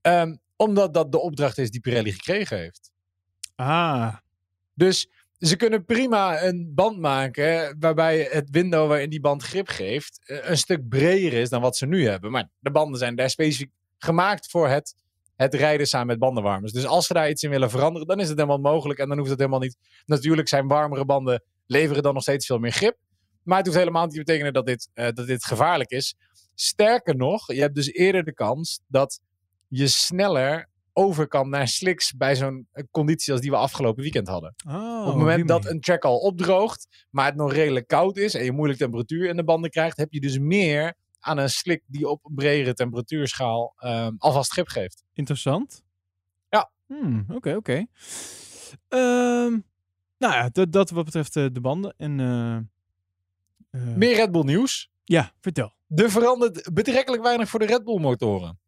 [0.00, 2.90] Ehm, omdat dat de opdracht is die Pirelli gekregen heeft.
[3.54, 4.16] Ah,
[4.74, 5.08] Dus
[5.38, 10.48] ze kunnen prima een band maken waarbij het window waarin die band grip geeft eh,
[10.50, 12.30] een stuk breder is dan wat ze nu hebben.
[12.30, 14.94] Maar de banden zijn daar specifiek gemaakt voor het,
[15.38, 16.72] het rijden samen met bandenwarmers.
[16.72, 19.18] Dus als ze daar iets in willen veranderen, dan is het helemaal mogelijk en dan
[19.18, 19.76] hoeft het helemaal niet.
[20.06, 22.96] Natuurlijk zijn warmere banden leveren dan nog steeds veel meer grip.
[23.42, 26.14] Maar het hoeft helemaal niet te betekenen dat dit, eh, dat dit gevaarlijk is.
[26.54, 29.20] Sterker nog, je hebt dus eerder de kans dat
[29.68, 34.28] je sneller over kan naar slicks bij zo'n eh, conditie als die we afgelopen weekend
[34.28, 34.54] hadden.
[34.68, 38.34] oh, Op het moment dat een track al opdroogt, maar het nog redelijk koud is
[38.34, 41.82] en je moeilijk temperatuur in de banden krijgt, heb je dus meer aan een slik
[41.86, 45.04] die op een bredere temperatuurschaal ehm, alvast grip geeft.
[45.12, 45.84] Interessant.
[46.48, 46.70] Ja.
[46.86, 47.86] Hmm, Oké, oké.
[48.88, 49.58] Ehm,
[50.18, 51.94] nou ja, dat, dat wat betreft eh, de banden.
[51.96, 52.56] En, eh,
[53.80, 54.90] eh, Meer Red Bull nieuws.
[55.04, 55.72] Ja, vertel.
[55.88, 58.60] Er verandert betrekkelijk weinig voor de Red Bull motoren.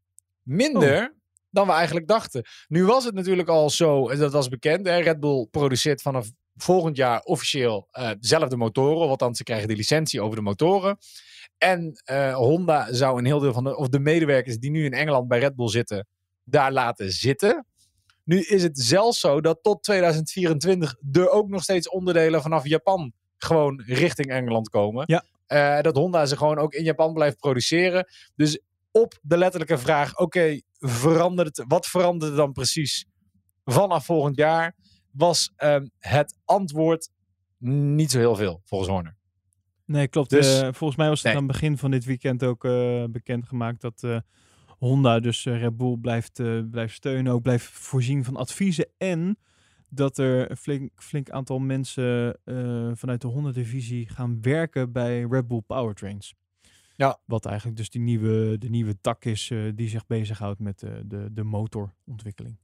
[0.43, 1.19] Minder
[1.51, 2.45] dan we eigenlijk dachten.
[2.69, 4.87] Nu was het natuurlijk al zo, en dat was bekend.
[4.87, 9.09] Hè, Red Bull produceert vanaf volgend jaar officieel eh zelf de motoren.
[9.09, 10.99] Althans, ze krijgen de licentie over de motoren.
[11.63, 14.93] En eh, Honda zou een heel deel van de, of de medewerkers die nu in
[14.93, 16.07] Engeland bij Red Bull zitten,
[16.45, 17.67] daar laten zitten.
[18.25, 23.13] Nu is het zelfs zo dat tot 2024 er ook nog steeds onderdelen vanaf Japan
[23.37, 25.05] gewoon richting Engeland komen.
[25.07, 25.25] Ja.
[25.47, 28.07] Eh, dat Honda ze gewoon ook in Japan blijft produceren.
[28.37, 31.65] Dus op de letterlijke vraag: oké, verandert?
[31.67, 33.07] Wat verandert er dan precies
[33.65, 34.77] vanaf volgend jaar?
[35.11, 37.11] Was ehm, het antwoord
[37.59, 39.19] niet zo heel veel, volgens Horner.
[39.91, 40.31] Nee, klopt.
[40.31, 41.37] Dus- Eh, volgens mij was het nee.
[41.37, 44.19] aan het begin van dit weekend ook eh bekendgemaakt dat eh,
[44.79, 49.39] Honda dus Red Bull blijft, blijft steunen, ook blijft voorzien van adviezen en
[49.89, 52.39] dat er een flink, flink aantal mensen
[52.95, 56.35] vanuit de Honda-divisie gaan werken bij Red Bull Powertrains.
[56.97, 57.19] Ja.
[57.25, 61.45] Wat eigenlijk dus die nieuwe, de nieuwe tak is die zich bezighoudt met de, de
[61.45, 62.57] motorontwikkeling.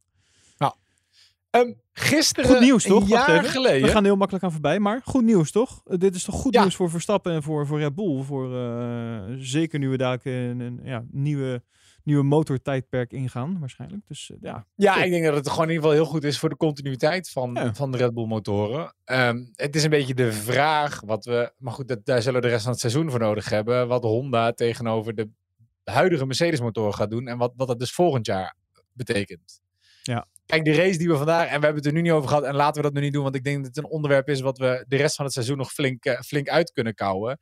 [1.50, 3.02] Ehm, gisteren, Goed nieuws, toch?
[3.02, 3.82] een jaar geleden.
[3.82, 5.80] We gaan er heel makkelijk aan voorbij, maar goed nieuws toch?
[5.84, 6.60] Eh, dit is toch goed Ja.
[6.60, 8.22] nieuws voor Verstappen en voor, voor Red Bull.
[8.22, 11.62] Voor, eh, zeker nu we daar een, een ja, nieuwe,
[12.02, 14.02] nieuwe motortijdperk ingaan waarschijnlijk.
[14.06, 15.04] Dus eh, ja, Ja, Top.
[15.04, 17.50] ik denk dat het gewoon in ieder geval heel goed is voor de continuïteit van,
[17.54, 17.74] Ja.
[17.74, 18.94] van de Red Bull motoren.
[19.04, 22.46] Ehm, het is een beetje de vraag wat we, maar goed, dat, daar zullen we
[22.46, 23.88] de rest van het seizoen voor nodig hebben.
[23.88, 25.28] Wat Honda tegenover de
[25.84, 28.56] huidige Mercedes motoren gaat doen en wat, wat dat dus volgend jaar
[28.92, 29.60] betekent.
[30.02, 30.26] Ja.
[30.46, 32.44] Kijk, de race die we vandaag, en we hebben het er nu niet over gehad
[32.44, 34.40] en laten we dat nu niet doen, want ik denk dat het een onderwerp is
[34.40, 37.38] wat we de rest van het seizoen nog flink, eh, flink uit kunnen kouwen.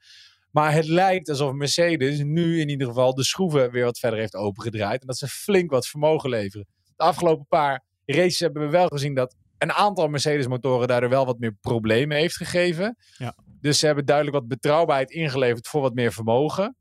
[0.51, 4.35] Maar het lijkt alsof Mercedes nu in ieder geval de schroeven weer wat verder heeft
[4.35, 5.01] opengedraaid.
[5.01, 6.67] En dat ze flink wat vermogen leveren.
[6.97, 11.39] De afgelopen paar races hebben we wel gezien dat een aantal Mercedes-motoren daardoor wel wat
[11.39, 12.97] meer problemen heeft gegeven.
[13.19, 13.35] Ja.
[13.61, 16.77] Dus ze hebben duidelijk wat betrouwbaarheid ingeleverd voor wat meer vermogen.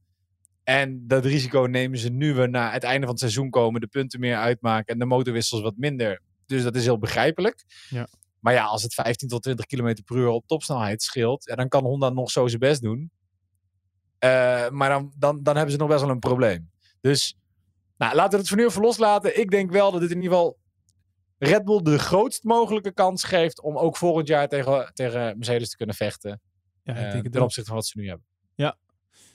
[0.63, 3.87] En dat risico nemen ze nu we naar het einde van het seizoen komen, de
[3.87, 6.21] punten meer uitmaken en de motorwissels wat minder.
[6.45, 7.63] Dus dat is heel begrijpelijk.
[7.89, 8.07] Ja.
[8.39, 11.67] Maar ja, als het 15 tot 20 km per uur op topsnelheid scheelt, ja, dan
[11.67, 13.11] kan Honda nog zo zijn best doen.
[14.19, 16.71] Eh, maar dan, dan, dan hebben ze nog best wel een probleem.
[17.01, 17.37] Dus
[17.97, 19.39] nou, laten we het voor nu even loslaten.
[19.39, 20.57] Ik denk wel dat dit in ieder geval
[21.37, 25.77] Red Bull de grootst mogelijke kans geeft om ook volgend jaar tegen, tegen Mercedes te
[25.77, 26.41] kunnen vechten.
[26.83, 28.25] ja eh, ik denk het ten opzichte van wat ze nu hebben.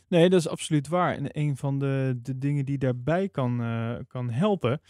[0.08, 1.14] Nee, dat is absoluut waar.
[1.14, 4.80] En een van de, de dingen die daarbij kan, eh, kan helpen,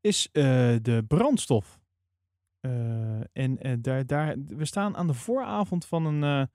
[0.00, 0.42] is eh,
[0.82, 1.80] de brandstof.
[2.60, 6.48] Eh, en daar, daar, we staan aan de vooravond van een,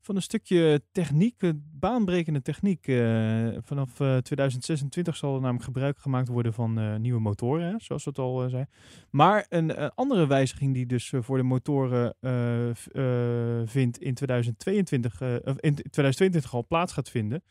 [0.00, 2.86] van een stukje techniek, eh, baanbrekende techniek.
[2.86, 8.04] Eh, vanaf eh, 2026 zal er namelijk gebruik gemaakt worden van eh, nieuwe motoren, zoals
[8.04, 8.70] we het al eh, zeiden.
[9.10, 14.14] Maar een, eh, andere wijziging die dus eh, voor de motoren eh, eh, vindt in
[14.14, 17.42] 2022, eh, of in 2022 al plaats gaat vinden.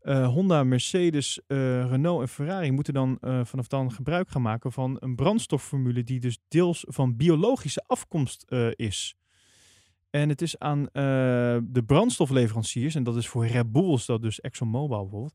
[0.00, 1.56] Eh, Honda, Mercedes, eh,
[1.90, 6.20] Renault en Ferrari moeten dan eh, vanaf dan gebruik gaan maken van een brandstofformule die
[6.20, 9.14] dus deels van biologische afkomst eh, is.
[10.14, 10.92] En het is aan eh,
[11.62, 15.34] de brandstofleveranciers, en dat is voor Red Bull, is dat dus ExxonMobil bijvoorbeeld,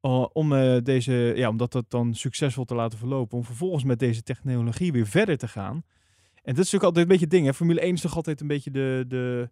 [0.00, 3.84] eh, om, eh, deze, ja, om dat, dat dan succesvol te laten verlopen, om vervolgens
[3.84, 5.74] met deze technologie weer verder te gaan.
[5.74, 7.46] En dat is natuurlijk altijd een beetje het ding.
[7.46, 7.54] Hè?
[7.54, 9.50] Formule 1 is toch altijd een beetje de, de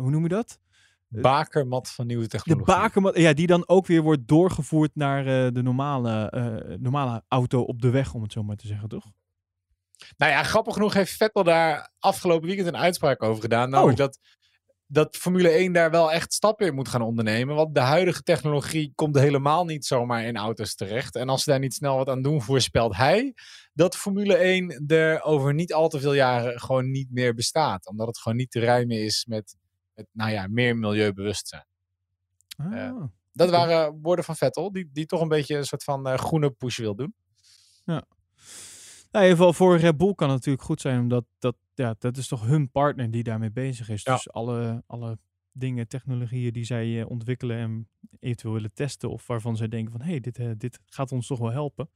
[0.00, 0.58] hoe noem je dat?
[1.08, 2.66] Bakermat van nieuwe De technologie.
[2.66, 7.90] bakenmat, ja, die dan ook weer wordt doorgevoerd naar de normale, normale auto op de
[7.90, 9.06] weg, om het zo maar te zeggen, toch?
[10.16, 13.70] Nou ja, grappig genoeg heeft Vettel daar afgelopen weekend een uitspraak over gedaan.
[13.70, 14.04] Namelijk Oh.
[14.06, 14.18] dat,
[14.86, 17.54] dat Formule 1 daar wel echt stappen in moet gaan ondernemen.
[17.54, 21.16] Want de huidige technologie komt helemaal niet zomaar in auto's terecht.
[21.16, 23.34] En als ze daar niet snel wat aan doen, voorspelt hij
[23.72, 27.86] dat Formule 1 er over niet al te veel jaren gewoon niet meer bestaat.
[27.86, 29.56] Omdat het gewoon niet te rijmen is met,
[29.94, 31.66] met nou ja, meer milieubewustzijn.
[32.56, 32.72] Ah.
[32.72, 33.10] Ja.
[33.32, 36.50] Dat waren woorden van Vettel, die, die toch een beetje een soort van eh, groene
[36.50, 37.14] push wil doen.
[39.10, 41.94] Nou, in ieder geval voor Red Bull kan het natuurlijk goed zijn, omdat dat, ja,
[41.98, 44.02] dat is toch hun partner die daarmee bezig is.
[44.02, 44.14] Ja.
[44.14, 45.18] Dus alle, alle
[45.52, 47.88] dingen, technologieën die zij eh, ontwikkelen en
[48.20, 51.26] eventueel willen testen, of waarvan zij denken van, hé, hey, dit, eh, dit gaat ons
[51.26, 51.90] toch wel helpen.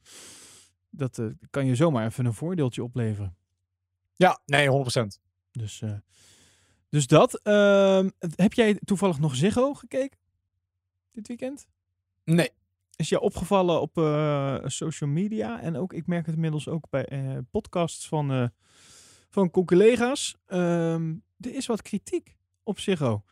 [0.90, 3.36] Dat eh, kan je zomaar even een voordeeltje opleveren.
[4.16, 5.20] Ja, nee, 100%.
[5.50, 5.82] Dus,
[6.88, 7.42] dus dat.
[7.42, 10.18] Ehm, heb jij toevallig nog Ziggo gekeken?
[11.10, 11.66] Dit weekend?
[12.24, 12.50] Nee.
[12.96, 15.60] Is je opgevallen op eh, social media?
[15.60, 18.46] En ook, ik merk het inmiddels ook bij eh, podcasts van, eh
[19.30, 20.36] van collega's.
[20.46, 23.22] Ehm, er is wat kritiek op Ziggo.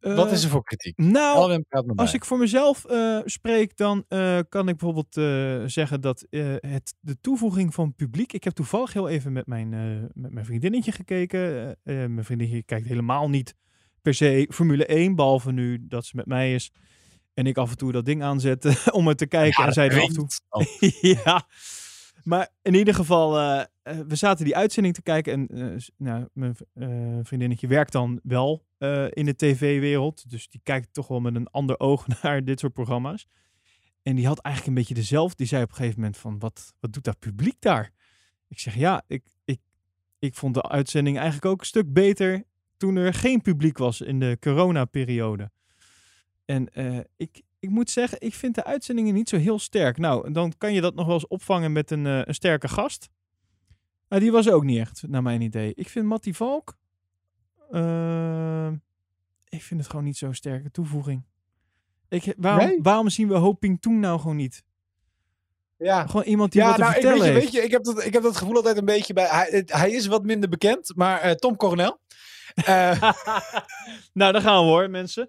[0.00, 0.96] Wat is er voor kritiek?
[0.96, 2.84] Nou, als ik voor mezelf
[3.24, 4.04] spreek, dan
[4.48, 5.14] kan ik bijvoorbeeld
[5.72, 6.26] zeggen dat
[6.60, 8.32] het, de toevoeging van publiek.
[8.32, 9.68] Ik heb toevallig heel even met mijn,
[10.14, 11.76] met mijn vriendinnetje gekeken.
[11.84, 13.54] Mijn vriendinnetje kijkt helemaal niet
[14.02, 16.72] per se Formule 1, behalve nu dat ze met mij is.
[17.36, 19.64] En ik af en toe dat ding aanzette om het te kijken.
[19.64, 20.28] en zij er af en toe
[21.24, 21.46] ja.
[22.24, 25.32] Maar in ieder geval, eh, eh, we zaten die uitzending te kijken.
[25.32, 28.64] En eh, nou, mijn eh, vriendinnetje werkt dan wel
[29.10, 30.30] in de tv-wereld.
[30.30, 33.26] Dus die kijkt toch wel met een ander oog naar dit soort programma's.
[34.02, 35.36] En die had eigenlijk een beetje dezelfde.
[35.36, 37.92] Die zei op een gegeven moment van, wat, wat doet dat publiek daar?
[38.48, 39.60] Ik zeg, ja, ik, ik,
[40.18, 42.44] ik vond de uitzending eigenlijk ook een stuk beter
[42.76, 45.50] toen er geen publiek was in de coronaperiode.
[46.46, 49.98] En eh, ik, ik moet zeggen, ik vind de uitzendingen niet zo heel sterk.
[49.98, 53.08] Nou, dan kan je dat nog wel eens opvangen met een, eh, een sterke gast.
[54.08, 55.72] Maar die was ook niet echt, naar mijn idee.
[55.74, 56.76] Ik vind Mattie Valk...
[57.70, 58.70] eh,
[59.48, 61.22] ik vind het gewoon niet zo'n sterke toevoeging.
[62.08, 62.78] Ik, waarom, Nee?
[62.82, 64.64] waarom zien we Hoping Toen nou gewoon niet?
[65.76, 66.06] Ja.
[66.06, 67.52] Gewoon iemand die Ja, wat te nou, ik, vertellen weet, je, heeft.
[67.52, 69.26] weet je, ik heb, dat, ik heb dat gevoel altijd een beetje bij.
[69.66, 71.98] Hij, is wat minder bekend, maar Tom Coronel.
[72.64, 73.02] Eh,
[74.12, 75.28] nou, daar gaan we hoor, mensen.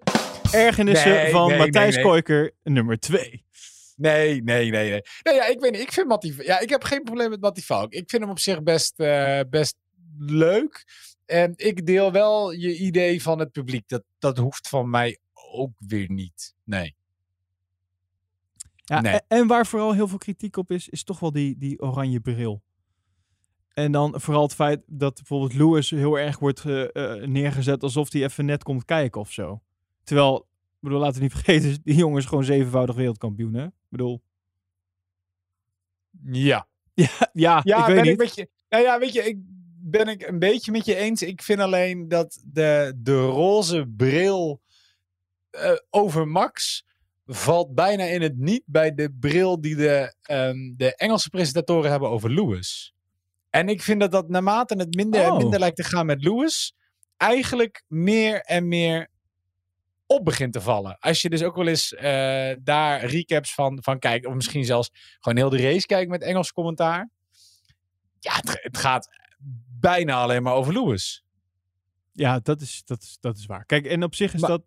[0.50, 2.04] Ergernissen Nee, van nee, Matthijs nee.
[2.04, 3.44] Koiker, nummer 2.
[3.96, 5.02] nee, nee, nee, nee.
[5.22, 5.80] Nee, ja, ik weet niet.
[5.80, 6.44] Ik vind Mattie.
[6.44, 7.92] Ja, ik heb geen probleem met Mattie Valk.
[7.92, 9.76] Ik vind hem op zich best, eh, best
[10.18, 10.84] leuk.
[11.26, 13.88] En ik deel wel je idee van het publiek.
[13.88, 15.18] Dat, dat hoeft van mij
[15.52, 16.54] ook weer niet.
[16.64, 16.96] Nee.
[18.84, 19.12] Ja, Nee.
[19.12, 22.20] en, en waar vooral heel veel kritiek op is, is toch wel die, die oranje
[22.20, 22.62] bril.
[23.78, 28.22] En dan vooral het feit dat bijvoorbeeld Lewis heel erg wordt eh, neergezet alsof hij
[28.22, 29.62] even net komt kijken of zo.
[30.04, 33.64] Terwijl, ik bedoel, laten we niet vergeten, die jongen is gewoon zevenvoudig wereldkampioen, hè?
[33.64, 34.22] Ik bedoel,
[36.22, 36.66] Ja.
[36.94, 38.12] ja, ja, Ja, ik weet ben niet.
[38.12, 38.48] ik met je.
[38.68, 39.36] Nou ja, weet je, ik
[39.80, 41.22] ben ik een beetje met je eens.
[41.22, 44.60] Ik vind alleen dat de, de roze bril
[45.50, 46.84] eh, over Max
[47.26, 52.08] valt bijna in het niet bij de bril die de, ehm, de Engelse presentatoren hebben
[52.08, 52.92] over Lewis.
[53.50, 55.36] En ik vind dat dat naarmate het minder en Oh.
[55.36, 56.74] minder lijkt te gaan met Lewis,
[57.16, 59.08] eigenlijk meer en meer
[60.06, 60.98] op begint te vallen.
[60.98, 64.90] Als je dus ook wel eens eh, daar recaps van, van kijkt, of misschien zelfs
[65.20, 67.10] gewoon heel de race kijkt met Engels commentaar.
[68.18, 69.08] Ja, het, het gaat
[69.80, 71.24] bijna alleen maar over Lewis.
[72.12, 73.64] Ja, dat is, dat, is, dat is waar.
[73.64, 74.62] Kijk, en op zich is Maar- dat...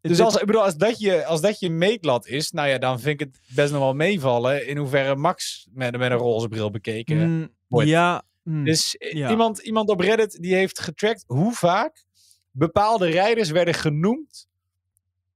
[0.00, 3.00] Dus als, ik bedoel, als, dat je, als dat je meetlat is, nou ja, dan
[3.00, 6.70] vind ik het best nog wel meevallen in hoeverre Max met, met een roze bril
[6.70, 7.30] bekeken.
[7.30, 7.88] Mm, wordt.
[7.88, 9.30] ja, mm, Dus eh, ja.
[9.30, 12.04] iemand, iemand op Reddit die heeft getrackt hoe vaak
[12.50, 14.48] bepaalde rijders werden genoemd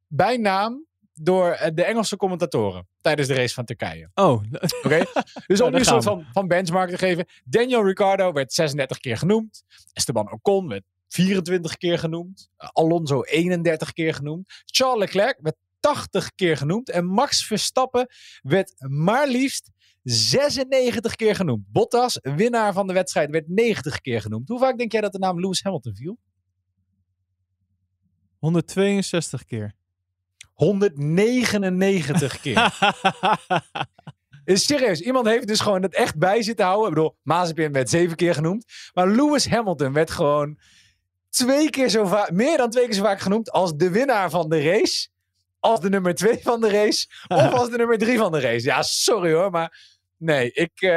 [0.06, 4.10] bij naam door eh, de Engelse commentatoren tijdens de race van Turkije.
[4.14, 4.42] Oh,
[4.82, 5.04] Oké?
[5.46, 7.26] Dus Ja, om nu een soort van, van benchmark te geven.
[7.44, 9.64] Daniel Ricciardo werd 36 keer genoemd.
[9.92, 10.82] Esteban Ocon werd
[11.12, 12.50] 24 keer genoemd.
[12.56, 14.62] Alonso 31 keer genoemd.
[14.64, 16.90] Charles Leclerc werd 80 keer genoemd.
[16.90, 18.06] En Max Verstappen
[18.42, 19.70] werd maar liefst
[20.02, 21.64] 96 keer genoemd.
[21.72, 24.48] Bottas, winnaar van de wedstrijd, werd 90 keer genoemd.
[24.48, 26.18] Hoe vaak denk jij dat de naam Lewis Hamilton viel?
[28.38, 29.74] 162 keer.
[30.52, 32.78] 199 keer.
[34.44, 36.88] Is serieus, iemand heeft dus gewoon het echt bij zitten houden.
[36.88, 38.64] Ik bedoel, Mazepin werd zeven keer genoemd.
[38.94, 40.58] Maar Lewis Hamilton werd gewoon
[41.32, 44.48] twee keer zo vaak, meer dan twee keer zo vaak genoemd als de winnaar van
[44.48, 45.08] de race.
[45.60, 47.06] Als de nummer twee van de race.
[47.28, 48.66] Of als de nummer drie van de race.
[48.66, 49.78] Ja, sorry hoor, maar
[50.16, 50.90] nee, ik, eh,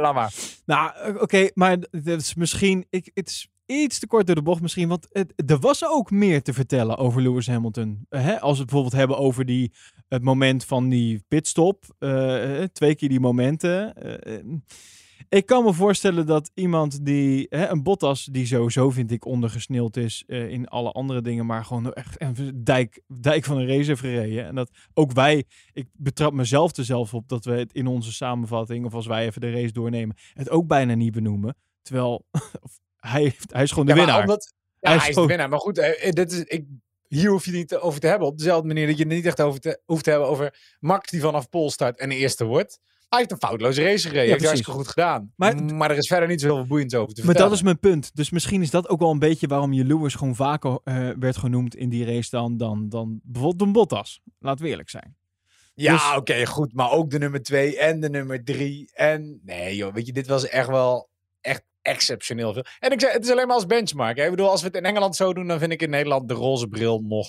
[0.00, 0.32] laat maar.
[0.66, 2.86] Nou, oké, maar dat is misschien...
[2.90, 6.10] Ik, het is iets te kort door de bocht misschien, want het, er was ook
[6.10, 8.06] meer te vertellen over Lewis Hamilton.
[8.08, 8.40] Eh, hè?
[8.40, 9.72] Als we het bijvoorbeeld hebben over die,
[10.08, 11.84] het moment van die pitstop.
[11.98, 13.94] eh, twee keer die momenten.
[15.28, 17.46] Ik kan me voorstellen dat iemand die...
[17.50, 21.64] Hè, een Bottas, die sowieso vind ik ondergesneeld is eh, in alle andere dingen, maar
[21.64, 24.46] gewoon echt een dijk, dijk van een race heeft gereden.
[24.46, 25.44] En dat ook wij...
[25.72, 29.26] Ik betrap mezelf er zelf op dat we het in onze samenvatting, of als wij
[29.26, 31.56] even de race doornemen, het ook bijna niet benoemen.
[31.82, 32.24] Terwijl
[32.96, 34.20] hij, heeft, hij is gewoon de Ja, winnaar.
[34.20, 35.48] omdat- ja, Hij hij is is de winnaar.
[35.48, 36.64] Maar goed, eh, eh, dit is, ik,
[37.08, 38.28] hier hoef je niet over te hebben.
[38.28, 41.10] Op dezelfde manier dat je het niet echt over te, hoeft te hebben over Max
[41.10, 42.80] die vanaf Pol start en de eerste wordt.
[43.08, 44.28] Hij heeft een foutloze race gereden.
[44.28, 44.66] heeft hij precies.
[44.66, 45.32] hartstikke goed gedaan.
[45.36, 47.48] Maar- Maar, er is verder niet zo heel veel boeiends over te Maar vertellen.
[47.50, 48.10] dat is mijn punt.
[48.16, 51.36] Dus misschien is dat ook wel een beetje waarom je Lewis gewoon vaker eh, werd
[51.36, 54.20] genoemd in die race dan, dan, dan bijvoorbeeld een Bottas.
[54.38, 55.16] Laten we eerlijk zijn.
[55.74, 56.72] Ja, dus- oké, goed.
[56.74, 58.90] Maar ook de nummer 2 en de nummer 3.
[58.94, 61.08] En nee, joh, weet je, dit was echt wel
[61.40, 62.64] echt exceptioneel veel.
[62.78, 64.16] En ik zeg, het is alleen maar als benchmark.
[64.16, 64.24] Hè?
[64.24, 66.34] Ik bedoel, als we het in Engeland zo doen, dan vind ik in Nederland de
[66.34, 67.28] roze bril nog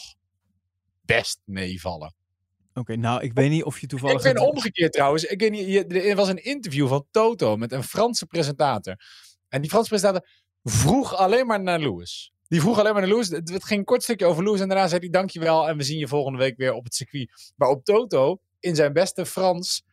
[1.02, 2.14] best meevallen.
[2.80, 4.26] Oké, nou, ik weet niet of je toevallig...
[4.26, 5.24] Ik het- omgekeerd trouwens.
[5.24, 8.96] Ik weet niet, je- er was een interview van Toto met een Franse presentator.
[9.50, 10.30] En die Franse presentator
[10.64, 12.32] vroeg alleen maar naar Lewis.
[12.48, 13.30] Die vroeg alleen maar naar Lewis.
[13.30, 14.60] Het het ging een kort stukje over Lewis.
[14.60, 15.68] En daarna zei hij dankjewel.
[15.68, 17.52] En we zien je volgende week weer op het circuit.
[17.56, 19.84] Maar op Toto, in zijn beste Frans,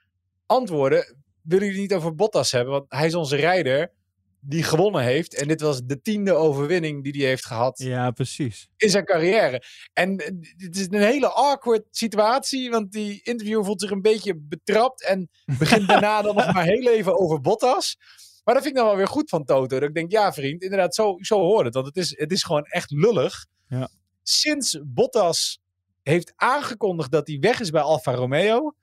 [0.46, 1.14] antwoordde...
[1.42, 2.72] Willen jullie niet over Bottas hebben?
[2.72, 3.92] Want hij is onze rijder
[4.48, 5.34] die gewonnen heeft.
[5.34, 8.68] En dit was de tiende overwinning die hij heeft gehad Ja, precies.
[8.76, 9.62] in zijn carrière.
[9.92, 14.36] En eh, het is een hele awkward situatie, want die interviewer voelt zich een beetje
[14.36, 17.96] betrapt en begint daarna dan nog maar heel even over Bottas.
[18.44, 19.78] Maar dat vind ik dan wel weer goed van Toto.
[19.78, 21.74] Dat ik denk, ja vriend, inderdaad, zo, zo hoort het.
[21.74, 23.46] Want het is, het is gewoon echt lullig.
[23.68, 23.88] Ja.
[24.22, 25.60] Sinds Bottas
[26.02, 28.74] heeft aangekondigd dat hij weg is bij Alfa Romeo,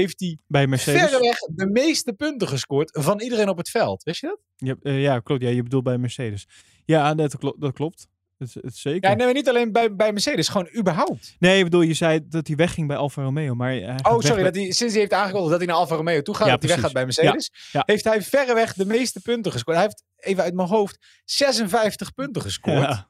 [0.00, 1.00] heeft hij Bij Mercedes.
[1.00, 4.02] verreweg de meeste punten gescoord van iedereen op het veld.
[4.02, 4.38] Wist je dat?
[4.56, 5.42] Ja, eh, ja, klopt.
[5.42, 6.46] Ja, je bedoelt bij Mercedes.
[6.84, 8.06] Ja, dat, klo- dat klopt.
[8.38, 9.10] Het, het zeker.
[9.10, 11.36] Ja, nee, niet alleen bij, bij Mercedes, gewoon überhaupt.
[11.38, 13.70] Nee, ik bedoel, je zei dat hij wegging bij Alfa Romeo, maar...
[13.70, 14.34] hij Oh, sorry.
[14.34, 16.52] bij- Dat hij, sinds hij heeft aangekondigd dat hij naar Alfa Romeo toe gaat, Ja,
[16.52, 17.04] dat hij weggaat bij.
[17.04, 17.82] Mercedes, Ja.
[17.86, 19.76] heeft hij verreweg de meeste punten gescoord.
[19.76, 23.04] Hij heeft, even uit mijn hoofd, 56 punten gescoord.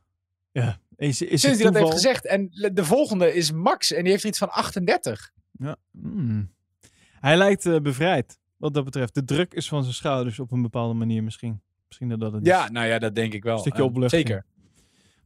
[0.52, 0.80] Ja.
[0.96, 2.26] Is, is Sinds hij dat heeft gezegd.
[2.26, 5.30] En de volgende is Max en die heeft er iets van 38.
[5.52, 5.76] Ja.
[6.00, 6.50] hmm.
[7.22, 9.14] Hij lijkt eh, bevrijd, wat dat betreft.
[9.14, 11.60] De druk is van zijn schouders op een bepaalde manier misschien.
[11.86, 12.48] Misschien dat dat het is.
[12.48, 13.52] Ja, nou ja, dat denk ik wel.
[13.54, 14.26] Een stukje Eh, opluchting.
[14.26, 14.44] Zeker.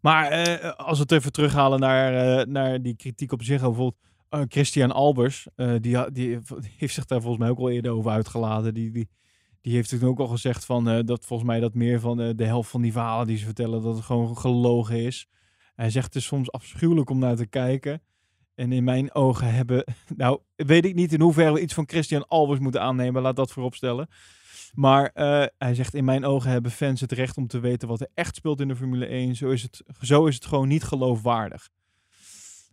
[0.01, 3.97] Maar eh, als we het even terughalen naar, naar die kritiek op zich, bijvoorbeeld
[4.29, 5.47] eh, Christian Albers,
[5.81, 6.39] die, ha- die
[6.77, 8.75] heeft zich daar volgens mij ook al eerder over uitgelaten.
[8.75, 9.09] Die, die,
[9.61, 12.71] die heeft toen ook al gezegd van dat volgens mij dat meer van de helft
[12.71, 15.27] van die verhalen die ze vertellen, dat het gewoon gelogen is.
[15.75, 18.03] Hij zegt het is soms afschuwelijk om naar te kijken.
[18.57, 19.85] En in mijn ogen hebben,
[20.17, 23.53] nou weet ik niet in hoeverre we iets van Christian Albers moeten aannemen, laat dat
[23.53, 24.09] vooropstellen.
[24.75, 28.01] Maar eh, hij zegt in mijn ogen hebben fans het recht om te weten wat
[28.01, 29.37] er echt speelt in de Formule 1.
[29.37, 31.69] Zo is het, zo is het gewoon niet geloofwaardig.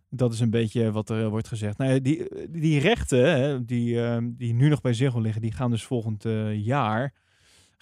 [0.08, 1.78] Dat is een beetje wat er eh, wordt gezegd.
[1.78, 5.70] Nou die, die rechten hè, die, eh, die nu nog bij Ziggo liggen, die gaan
[5.70, 7.14] dus volgend eh, jaar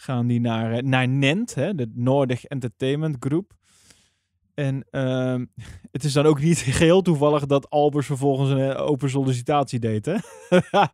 [0.03, 3.53] gaan die naar, eh, naar NENT, hè, de Nordic Entertainment Group.
[4.55, 5.45] En ehm,
[5.93, 10.07] het is dan ook niet geheel toevallig dat Albers vervolgens een eh, open sollicitatie deed.
[10.07, 10.17] Hè?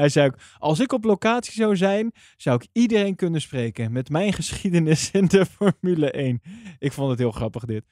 [0.00, 4.08] Hij zei ook, als ik op locatie zou zijn, zou ik iedereen kunnen spreken met
[4.08, 6.40] mijn geschiedenis in de Formule 1.
[6.78, 7.84] Ik vond het heel grappig dit.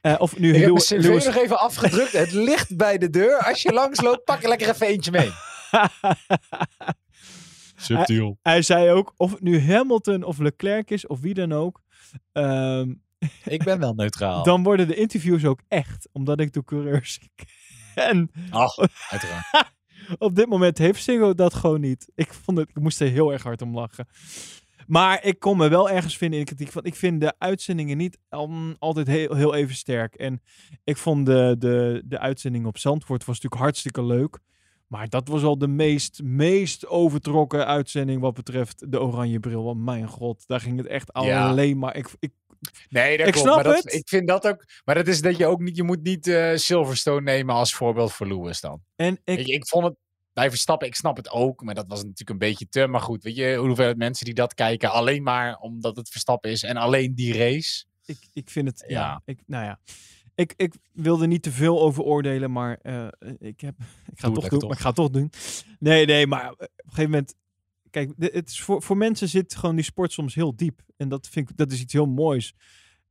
[0.00, 2.12] Eh, of nu Ik heb Lewis- nog even afgedrukt.
[2.12, 3.38] Het ligt bij de deur.
[3.38, 5.30] Als je langs loopt, pak er lekker even eentje mee.
[7.76, 8.38] Subtiel.
[8.42, 11.82] Hij zei ook, of het nu Hamilton of Leclerc is, of wie dan ook.
[12.32, 12.94] ehm,
[13.44, 14.42] Ik ben wel neutraal.
[14.44, 16.08] dan worden de interviews ook echt.
[16.12, 17.18] Omdat ik de coureurs
[17.94, 18.30] ken.
[18.50, 18.76] Ach,
[19.10, 19.74] uiteraard.
[20.18, 22.10] Op dit moment heeft Ziggo dat gewoon niet.
[22.14, 24.06] Ik, vond het, ik moest er heel erg hard om lachen.
[24.86, 26.72] Maar ik kon me wel ergens vinden in de kritiek.
[26.72, 30.14] Van, ik vind de uitzendingen niet um, altijd heel, heel even sterk.
[30.14, 30.42] En
[30.84, 34.38] ik vond de, de, de uitzending op Zandvoort was natuurlijk hartstikke leuk.
[34.86, 39.64] Maar dat was al de meest, meest overtrokken uitzending wat betreft de oranje bril.
[39.64, 41.48] Want mijn god, daar ging het echt Ja.
[41.48, 41.96] alleen maar...
[41.96, 42.32] Ik, ik,
[42.88, 43.48] Nee, dat Ik klopt.
[43.48, 43.92] snap maar dat, het.
[43.92, 44.64] Ik vind dat ook.
[44.84, 45.76] Maar dat is dat je ook niet.
[45.76, 48.82] Je moet niet eh, Silverstone nemen als voorbeeld voor Lewis dan.
[48.96, 49.94] en ik, Ik, ik vond het.
[50.32, 51.62] Bij Verstappen, ik snap het ook.
[51.62, 52.86] Maar dat was natuurlijk een beetje te.
[52.86, 54.90] Maar goed, weet je hoeveel mensen die dat kijken.
[54.92, 56.62] Alleen maar omdat het Verstappen is.
[56.62, 57.84] En alleen die race.
[58.04, 58.84] ik, ik vind het...
[58.86, 59.00] Ja.
[59.00, 59.22] Ja.
[59.24, 59.78] ik, nou ja.
[60.34, 63.06] Ik, ik wilde niet te veel over oordelen, maar eh,
[63.38, 63.74] ik, heb,
[64.12, 64.58] ik ga Doe het toch doen.
[64.58, 64.68] toch.
[64.68, 65.30] Maar ik ga het toch doen.
[65.78, 67.34] Nee, nee, maar op een gegeven moment...
[67.96, 70.80] Kijk, het is voor, voor mensen zit gewoon die sport soms heel diep.
[70.96, 72.54] En dat vind ik, dat is iets heel moois.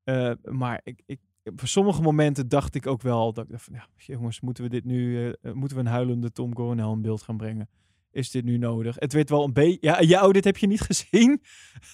[0.03, 3.73] Eh, maar ik, ik, op sommige momenten dacht ik ook wel dat ik dacht van,
[3.73, 7.21] ja, jongens, moeten we dit nu, eh, moeten we een huilende Tom Coronel in beeld
[7.21, 7.69] gaan brengen?
[8.11, 8.95] Is dit nu nodig?
[8.99, 11.41] Het werd wel een beetje, ja, ja, oh, dit heb je niet gezien.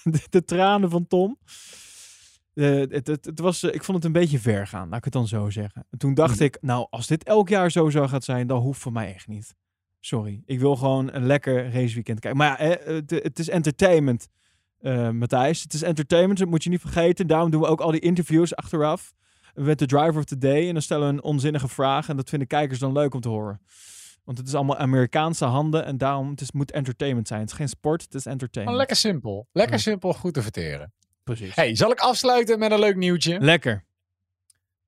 [0.02, 1.38] de, de tranen van Tom.
[2.54, 5.04] Eh, het, het, het was, eh, ik vond het een beetje ver gaan, laat ik
[5.04, 5.86] het dan zo zeggen.
[5.90, 6.44] En toen dacht Mhm.
[6.44, 9.26] ik, nou, als dit elk jaar zo zou gaan zijn, dan hoeft voor mij echt
[9.28, 9.54] niet.
[10.04, 12.36] Sorry, ik wil gewoon een lekker raceweekend kijken.
[12.36, 12.76] Maar ja,
[13.06, 14.28] het, is entertainment,
[14.80, 15.62] eh Matthijs.
[15.62, 17.26] Het is entertainment, dat moet je niet vergeten.
[17.26, 19.12] Daarom doen we ook al die interviews achteraf
[19.54, 20.66] met de driver of the day.
[20.66, 23.28] En dan stellen we een onzinnige vraag en dat vinden kijkers dan leuk om te
[23.28, 23.60] horen.
[24.24, 27.40] Want het is allemaal Amerikaanse handen en daarom het is, moet entertainment zijn.
[27.40, 28.78] Het is geen sport, het is entertainment.
[28.78, 29.48] lekker simpel.
[29.52, 29.80] Lekker Ja.
[29.80, 30.92] simpel, goed te verteren.
[31.24, 31.54] Precies.
[31.54, 33.40] Hey, zal ik afsluiten met een leuk nieuwtje?
[33.40, 33.84] Lekker.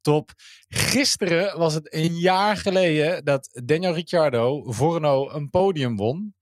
[0.05, 0.31] Top.
[0.69, 6.35] Gisteren was het een jaar geleden dat Daniel Ricciardo Renault een podium won.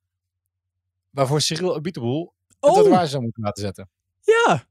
[1.10, 3.88] Waarvoor Cyril Abiteboul een Oh, tatoeage zou moeten laten zetten.
[4.20, 4.64] ja.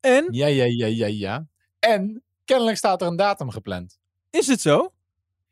[0.00, 1.46] En, Ja, ja, ja, ja, ja.
[1.78, 3.98] En kennelijk staat er een datum gepland.
[4.30, 4.92] is het zo?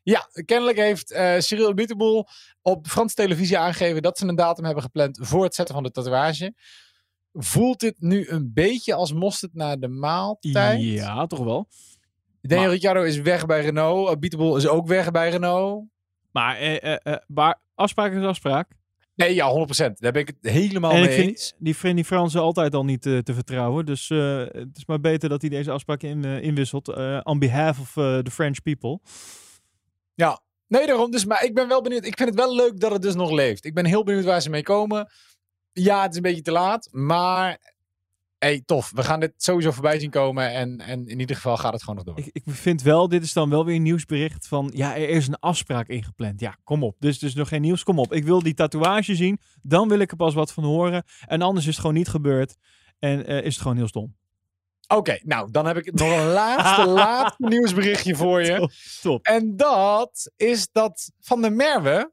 [0.03, 2.29] Ja, kennelijk heeft eh Cyril Abiteboul
[2.63, 5.91] op Franse televisie aangegeven dat ze een datum hebben gepland voor het zetten van de
[5.91, 6.55] tatoeage.
[7.33, 10.83] Voelt dit nu een beetje als mosterd naar de maaltijd?
[10.83, 11.69] Ja, toch wel.
[12.41, 14.09] Daniel Maar- Ricciardo is weg bij Renault.
[14.09, 15.85] Abiteboul is ook weg bij Renault.
[16.33, 18.71] Maar, eh, eh, eh, maar afspraak is afspraak.
[19.15, 20.01] Nee, ja, 100%.
[20.01, 21.55] Daar ben ik het helemaal en mee ik vind eens.
[21.59, 23.87] die, vind die Fransen altijd al niet eh, te vertrouwen.
[23.87, 26.89] Dus eh, het is maar beter dat hij deze afspraak in, eh, inwisselt.
[26.89, 29.01] eh, on behalf of eh, the French people.
[30.15, 31.11] Ja, nee, daarom.
[31.11, 32.05] Dus, maar ik ben wel benieuwd.
[32.05, 33.65] Ik vind het wel leuk dat het dus nog leeft.
[33.65, 35.11] Ik ben heel benieuwd waar ze mee komen.
[35.73, 36.89] Ja, het is een beetje te laat.
[36.91, 37.59] Maar
[38.41, 38.91] hey, tof.
[38.95, 40.53] We gaan dit sowieso voorbij zien komen.
[40.53, 42.19] En, en in ieder geval gaat het gewoon nog door.
[42.19, 45.29] Ik, ik vind wel, dit is dan wel weer een nieuwsbericht van, ja, er is
[45.29, 46.41] een afspraak ingepland.
[46.41, 46.97] Ja, kom op.
[46.99, 48.13] Dus, dus nog geen nieuws, kom op.
[48.13, 51.05] Ik wil die tatoeage zien, dan wil ik er pas wat van horen.
[51.27, 52.57] En anders is het gewoon niet gebeurd
[52.99, 54.17] en eh, is het gewoon heel stom.
[54.89, 58.57] Oké, nou, dan heb ik nog een laatste, laatste nieuwsberichtje voor je.
[58.57, 58.71] Top,
[59.03, 59.27] top.
[59.27, 62.13] En dat is dat Van der Merwe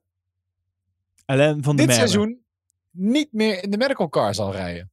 [1.25, 2.07] Alain van de dit Merwe.
[2.07, 2.45] seizoen
[2.91, 4.91] niet meer in de medical car zal rijden.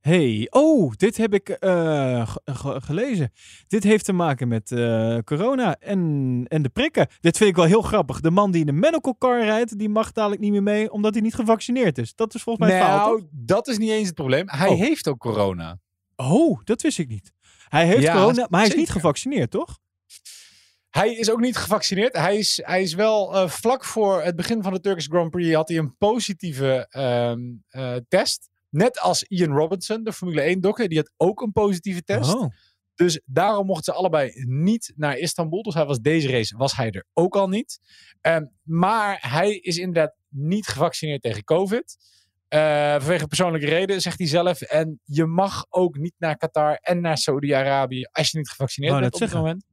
[0.00, 3.32] Hey, oh, dit heb ik eh, ge- ge- gelezen.
[3.68, 7.08] Dit heeft te maken met eh, corona en, en de prikken.
[7.20, 8.20] Dit vind ik wel heel grappig.
[8.20, 11.12] De man die in de medical car rijdt, die mag dadelijk niet meer mee, omdat
[11.14, 12.14] hij niet gevaccineerd is.
[12.14, 12.88] Dat is volgens mij toch?
[12.88, 14.44] nou, dat is niet eens het probleem.
[14.48, 14.78] Hij Oh.
[14.78, 15.78] heeft ook corona.
[16.16, 17.32] Oh, dat wist ik niet.
[17.68, 19.78] Hij heeft Ja, corona, maar hij is niet gevaccineerd, toch?
[20.90, 22.16] Hij is ook niet gevaccineerd.
[22.16, 25.54] Hij is, hij is wel eh, vlak voor het begin van de Turkish Grand Prix
[25.54, 28.48] had hij een positieve ehm, eh, test.
[28.70, 32.34] Net als Ian Robinson, de Formule 1 dokker, die had ook een positieve test.
[32.34, 32.50] Oh.
[32.94, 35.62] Dus daarom mochten ze allebei niet naar Istanbul.
[35.62, 37.78] Dus hij was deze race was hij er ook al niet.
[38.20, 41.96] Ehm, maar hij is inderdaad niet gevaccineerd tegen COVID.
[42.48, 44.60] Eh, vanwege persoonlijke reden, zegt hij zelf.
[44.60, 49.14] En je mag ook niet naar Qatar en naar Saudi-Arabië als je niet gevaccineerd bent
[49.14, 49.64] op dit moment.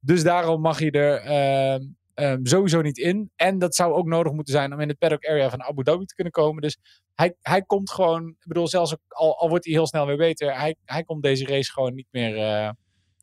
[0.00, 1.82] Dus daarom mag je er ehm,
[2.14, 3.30] ehm, sowieso niet in.
[3.36, 6.04] En dat zou ook nodig moeten zijn om in de paddock area van Abu Dhabi
[6.04, 6.62] te kunnen komen.
[6.62, 6.78] Dus
[7.14, 10.56] hij, hij komt gewoon, ik bedoel, zelfs al, al wordt hij heel snel weer beter,
[10.58, 12.70] hij, hij komt deze race gewoon niet meer, eh,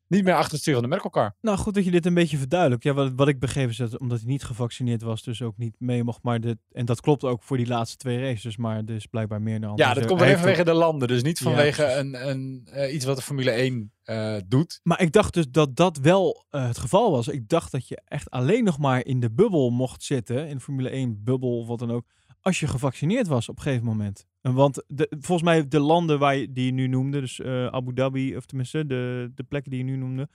[0.07, 1.35] niet meer achter het stuur van de medical car.
[1.41, 2.83] Nou, goed dat je dit een beetje verduidelijkt.
[2.83, 5.75] Ja, wat, wat ik begreep is dat omdat hij niet gevaccineerd was, dus ook niet
[5.79, 6.23] mee mocht.
[6.23, 9.61] Maar dit, en dat klopt ook voor die laatste twee races, maar dus blijkbaar meer
[9.61, 9.73] dan.
[9.75, 13.15] Ja, dat komt heeft vanwege de landen, dus niet vanwege een, een, eh, iets wat
[13.15, 14.79] de Formule 1 eh, doet.
[14.83, 17.27] Maar ik dacht dus dat dat wel het geval was.
[17.27, 20.61] Ik dacht dat je echt alleen nog maar in de bubbel mocht zitten, in de
[20.61, 22.05] Formule 1 bubbel of wat dan ook,
[22.41, 24.25] als je gevaccineerd was op een gegeven moment.
[24.41, 27.65] En want de, volgens mij de landen waar je, die je nu noemde, dus eh,
[27.67, 30.29] Abu Dhabi, of tenminste de, de plekken die je nu noemde,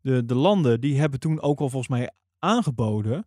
[0.00, 3.26] de, de landen, die hebben toen ook al volgens mij aangeboden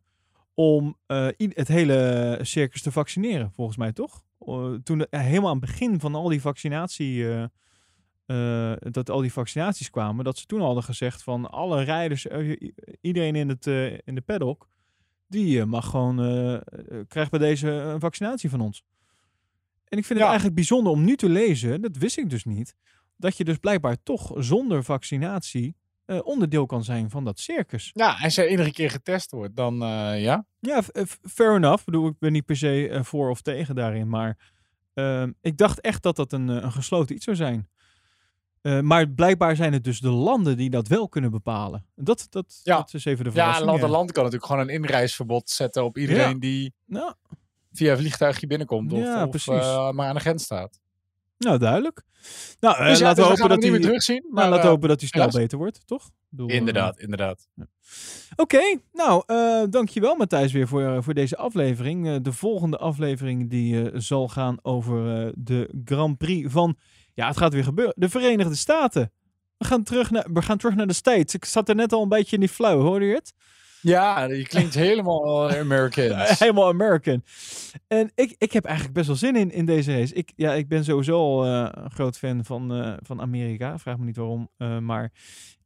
[0.53, 4.24] om eh, i- het hele circus te vaccineren, volgens mij toch?
[4.40, 7.28] Eh, toen het- helemaal aan het begin van al die vaccinatie...
[7.30, 7.44] eh,
[8.26, 12.28] eh, dat al die vaccinaties kwamen, dat ze toen al hadden gezegd van alle rijders,
[12.28, 12.57] eh,
[13.02, 14.68] iedereen in, het, eh, in de paddock,
[15.27, 16.61] die eh, mag gewoon, eh, eh,
[17.07, 18.84] krijgt bij deze een vaccinatie van ons.
[19.88, 20.26] En ik vind Ja.
[20.26, 22.76] het eigenlijk bijzonder om nu te lezen, dat wist ik dus niet,
[23.18, 25.76] dat je dus blijkbaar toch zonder vaccinatie
[26.23, 27.89] onderdeel kan zijn van dat circus.
[27.93, 30.45] Ja, als je enige keer getest wordt, dan eh, ja.
[30.60, 30.81] Ja,
[31.22, 31.80] fair enough.
[31.80, 34.38] Ik bedoel, ik ben niet per se voor of tegen daarin, maar
[34.93, 37.69] ehm, ik dacht echt dat dat een, een gesloten iets zou zijn.
[38.66, 41.86] Eh, maar blijkbaar zijn het dus de landen die dat wel kunnen bepalen.
[41.96, 42.78] Dat, dat, Ja.
[42.78, 43.66] dat is even de Ja, verrassing.
[43.70, 46.40] land en land kan natuurlijk gewoon een inreisverbod zetten op iedereen Ja.
[46.40, 47.14] die Nou,
[47.72, 49.48] via een vliegtuigje binnenkomt of, Ja, of precies.
[49.54, 50.80] eh, maar aan de grens staat.
[51.38, 52.04] nou, duidelijk.
[52.60, 53.72] Nou, eh, Dus laten dus we we hopen dat niet hij...
[53.72, 54.22] meer terugzien.
[54.22, 56.10] Nou, Maar, laten we eh, hopen dat hij snel beter wordt, toch?
[56.38, 57.48] Eh, inderdaad, inderdaad.
[58.36, 58.62] Oké,
[58.94, 62.08] nou, eh dankjewel Matthijs weer voor, eh, voor deze aflevering.
[62.08, 66.78] Eh, de volgende aflevering die eh, zal gaan over eh, de Grand Prix van,
[67.16, 69.12] ja, het gaat weer gebeuren, de Verenigde Staten.
[69.58, 71.34] We gaan terug naar, we gaan terug naar de States.
[71.34, 73.34] Ik zat er net al een beetje in die flauw, hoorde je het?
[73.82, 76.40] Ja, je klinkt helemaal Americans.
[76.40, 77.24] Helemaal American.
[77.88, 80.14] En ik, ik heb eigenlijk best wel zin in, in deze race.
[80.14, 83.78] Ik, ja, ik ben sowieso al eh, een groot fan van, eh, van Amerika.
[83.80, 85.12] Vraag me niet waarom, eh, maar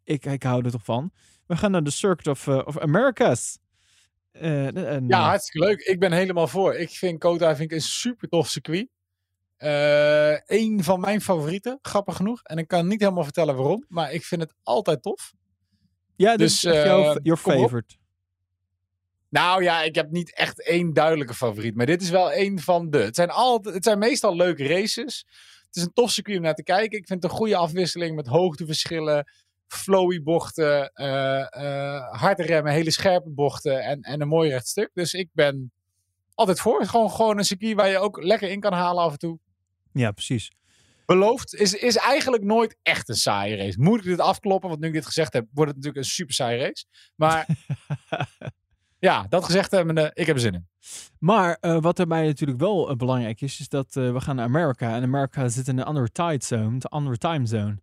[0.03, 1.11] ik, ik hou er toch van.
[1.45, 3.59] We gaan naar de Circuit of, of Americas.
[4.31, 5.79] En, Ja, hartstikke leuk.
[5.79, 6.75] Ik ben helemaal voor.
[6.75, 8.87] Ik vind Kota vind ik een super tof circuit.
[9.59, 12.43] Eh een van mijn favorieten, grappig genoeg.
[12.43, 15.33] En ik kan niet helemaal vertellen waarom, maar ik vind het altijd tof.
[16.15, 17.95] Ja, dus Dus, jouw, eh, your favorite.
[19.29, 22.89] Nou ja, ik heb niet echt één duidelijke favoriet, maar dit is wel één van
[22.89, 22.97] de.
[22.97, 25.25] Het zijn, altijd, het zijn meestal leuke races.
[25.65, 26.97] Het is een tof circuit om naar te kijken.
[26.97, 29.31] Ik vind het een goede afwisseling met hoogteverschillen,
[29.67, 34.89] flowy bochten, eh eh, harde remmen, hele scherpe bochten en, en een mooi recht stuk.
[34.93, 35.71] Dus ik ben
[36.33, 36.85] altijd voor.
[36.85, 39.39] Gewoon, gewoon een circuit waar je ook lekker in kan halen af en toe.
[39.93, 40.51] Ja, precies.
[41.09, 43.81] Beloofd is, is eigenlijk nooit echt een saaie race.
[43.81, 44.69] Moet ik dit afkloppen?
[44.69, 46.85] Want nu ik dit gezegd heb, wordt het natuurlijk een super saaie race.
[47.15, 47.47] Maar
[48.99, 50.67] ja, dat gezegd hebbende, ik heb er zin in.
[51.19, 54.45] Maar eh, wat erbij natuurlijk wel eh, belangrijk is, is dat eh, we gaan naar
[54.45, 54.95] Amerika.
[54.95, 57.77] En Amerika zit in een andere tide zone, een andere time zone.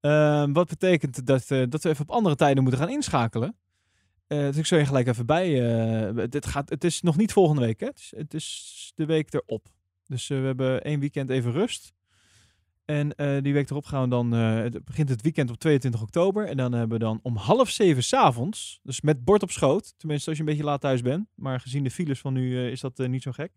[0.00, 3.56] Ehm, wat betekent dat, dat we even op andere tijden moeten gaan inschakelen.
[4.26, 5.48] Dus ik zal je gelijk even bij.
[6.28, 7.86] dit gaat, het is nog niet volgende week, hè?
[7.86, 9.68] Het is, het is de week erop.
[10.06, 11.92] Dus eh, we hebben één weekend even rust.
[12.84, 14.34] En eh, die week erop gaan we dan.
[14.34, 16.46] eh, begint het weekend op 22 oktober.
[16.46, 18.80] En dan hebben we dan om half zeven s'avonds.
[18.82, 19.94] Dus met bord op schoot.
[19.96, 21.28] Tenminste, als je een beetje laat thuis bent.
[21.34, 23.52] Maar gezien de files van nu is dat niet zo gek.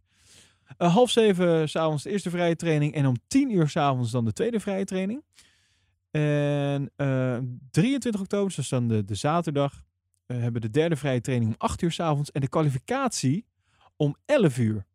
[0.77, 2.93] Half zeven s'avonds de eerste vrije training.
[2.93, 5.23] En om tien uur s'avonds dan de tweede vrije training.
[6.11, 7.38] En eh
[7.72, 9.84] 23 oktober, dus dan de, de zaterdag,
[10.26, 12.31] hebben de derde vrije training om 8 uur s'avonds.
[12.31, 13.45] En de kwalificatie
[13.95, 14.85] om 11 uur.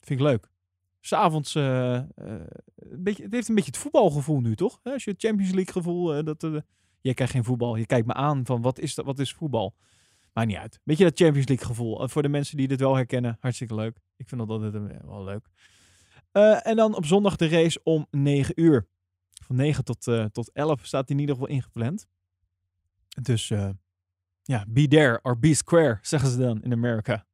[0.00, 0.51] Vind ik leuk.
[1.04, 1.52] S'avonds,
[2.98, 4.80] beetje, het heeft een beetje het voetbalgevoel nu, toch?
[4.82, 6.40] Als je het Champions League gevoel, eh, dat,
[7.00, 7.76] je kijkt geen voetbal.
[7.76, 9.74] Je kijkt me aan van wat is, dat, wat is voetbal?
[10.32, 10.80] Maakt niet uit.
[10.84, 12.08] Beetje dat Champions League gevoel.
[12.08, 13.96] Voor de mensen die dit wel herkennen, hartstikke leuk.
[14.16, 15.48] Ik vind dat altijd wel leuk.
[16.62, 18.86] En dan op zondag de race om 9 uur.
[19.44, 22.06] Van 9 tot, eh, tot 11 staat die in ieder geval ingepland.
[23.22, 23.48] Dus
[24.42, 27.26] ja, be there or be square, zeggen ze dan in Amerika.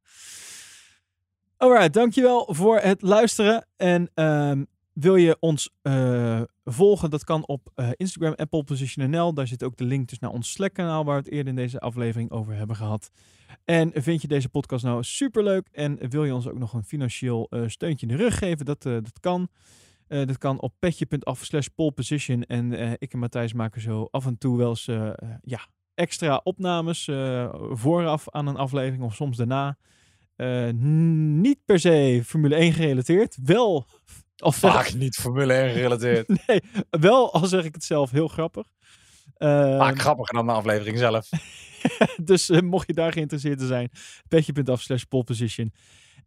[1.59, 3.65] Alright, dankjewel voor het luisteren.
[3.77, 4.63] En ehm,
[4.93, 7.09] wil je ons eh, volgen?
[7.09, 8.63] Dat kan op eh, Instagram, Apple
[8.95, 9.33] NL.
[9.33, 11.79] Daar zit ook de link dus naar ons Slack-kanaal, waar we het eerder in deze
[11.79, 13.11] aflevering over hebben gehad.
[13.65, 17.47] En vind je deze podcast nou superleuk en wil je ons ook nog een financieel
[17.49, 18.65] eh, steuntje in de rug geven?
[18.65, 19.47] Dat, dat kan.
[20.07, 22.43] Dat kan op petje.af slash poleposition.
[22.43, 24.85] En ik en Matthijs maken zo af en toe wel eens
[25.41, 27.09] ja, extra opnames
[27.69, 29.77] vooraf aan een aflevering of soms daarna.
[30.39, 33.37] Eh, niet per se Formule 1 gerelateerd.
[33.43, 33.87] Wel,
[34.35, 36.27] zeg- Vaak niet Formule 1 gerelateerd.
[36.47, 38.67] nee, wel al zeg ik het zelf heel grappig.
[39.37, 41.29] Eh, Vaak grappiger dan de aflevering zelf.
[42.23, 43.89] dus eh, mocht je daar geïnteresseerd in zijn,
[44.27, 45.73] petje.af slash poleposition.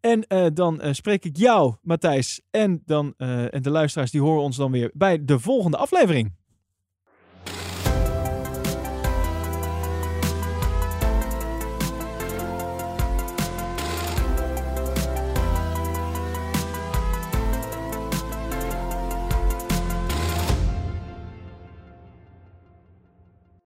[0.01, 4.57] En eh, dan spreek ik jou, Matthijs, en, dan, en de luisteraars, die horen ons
[4.57, 6.35] dan weer bij de volgende aflevering.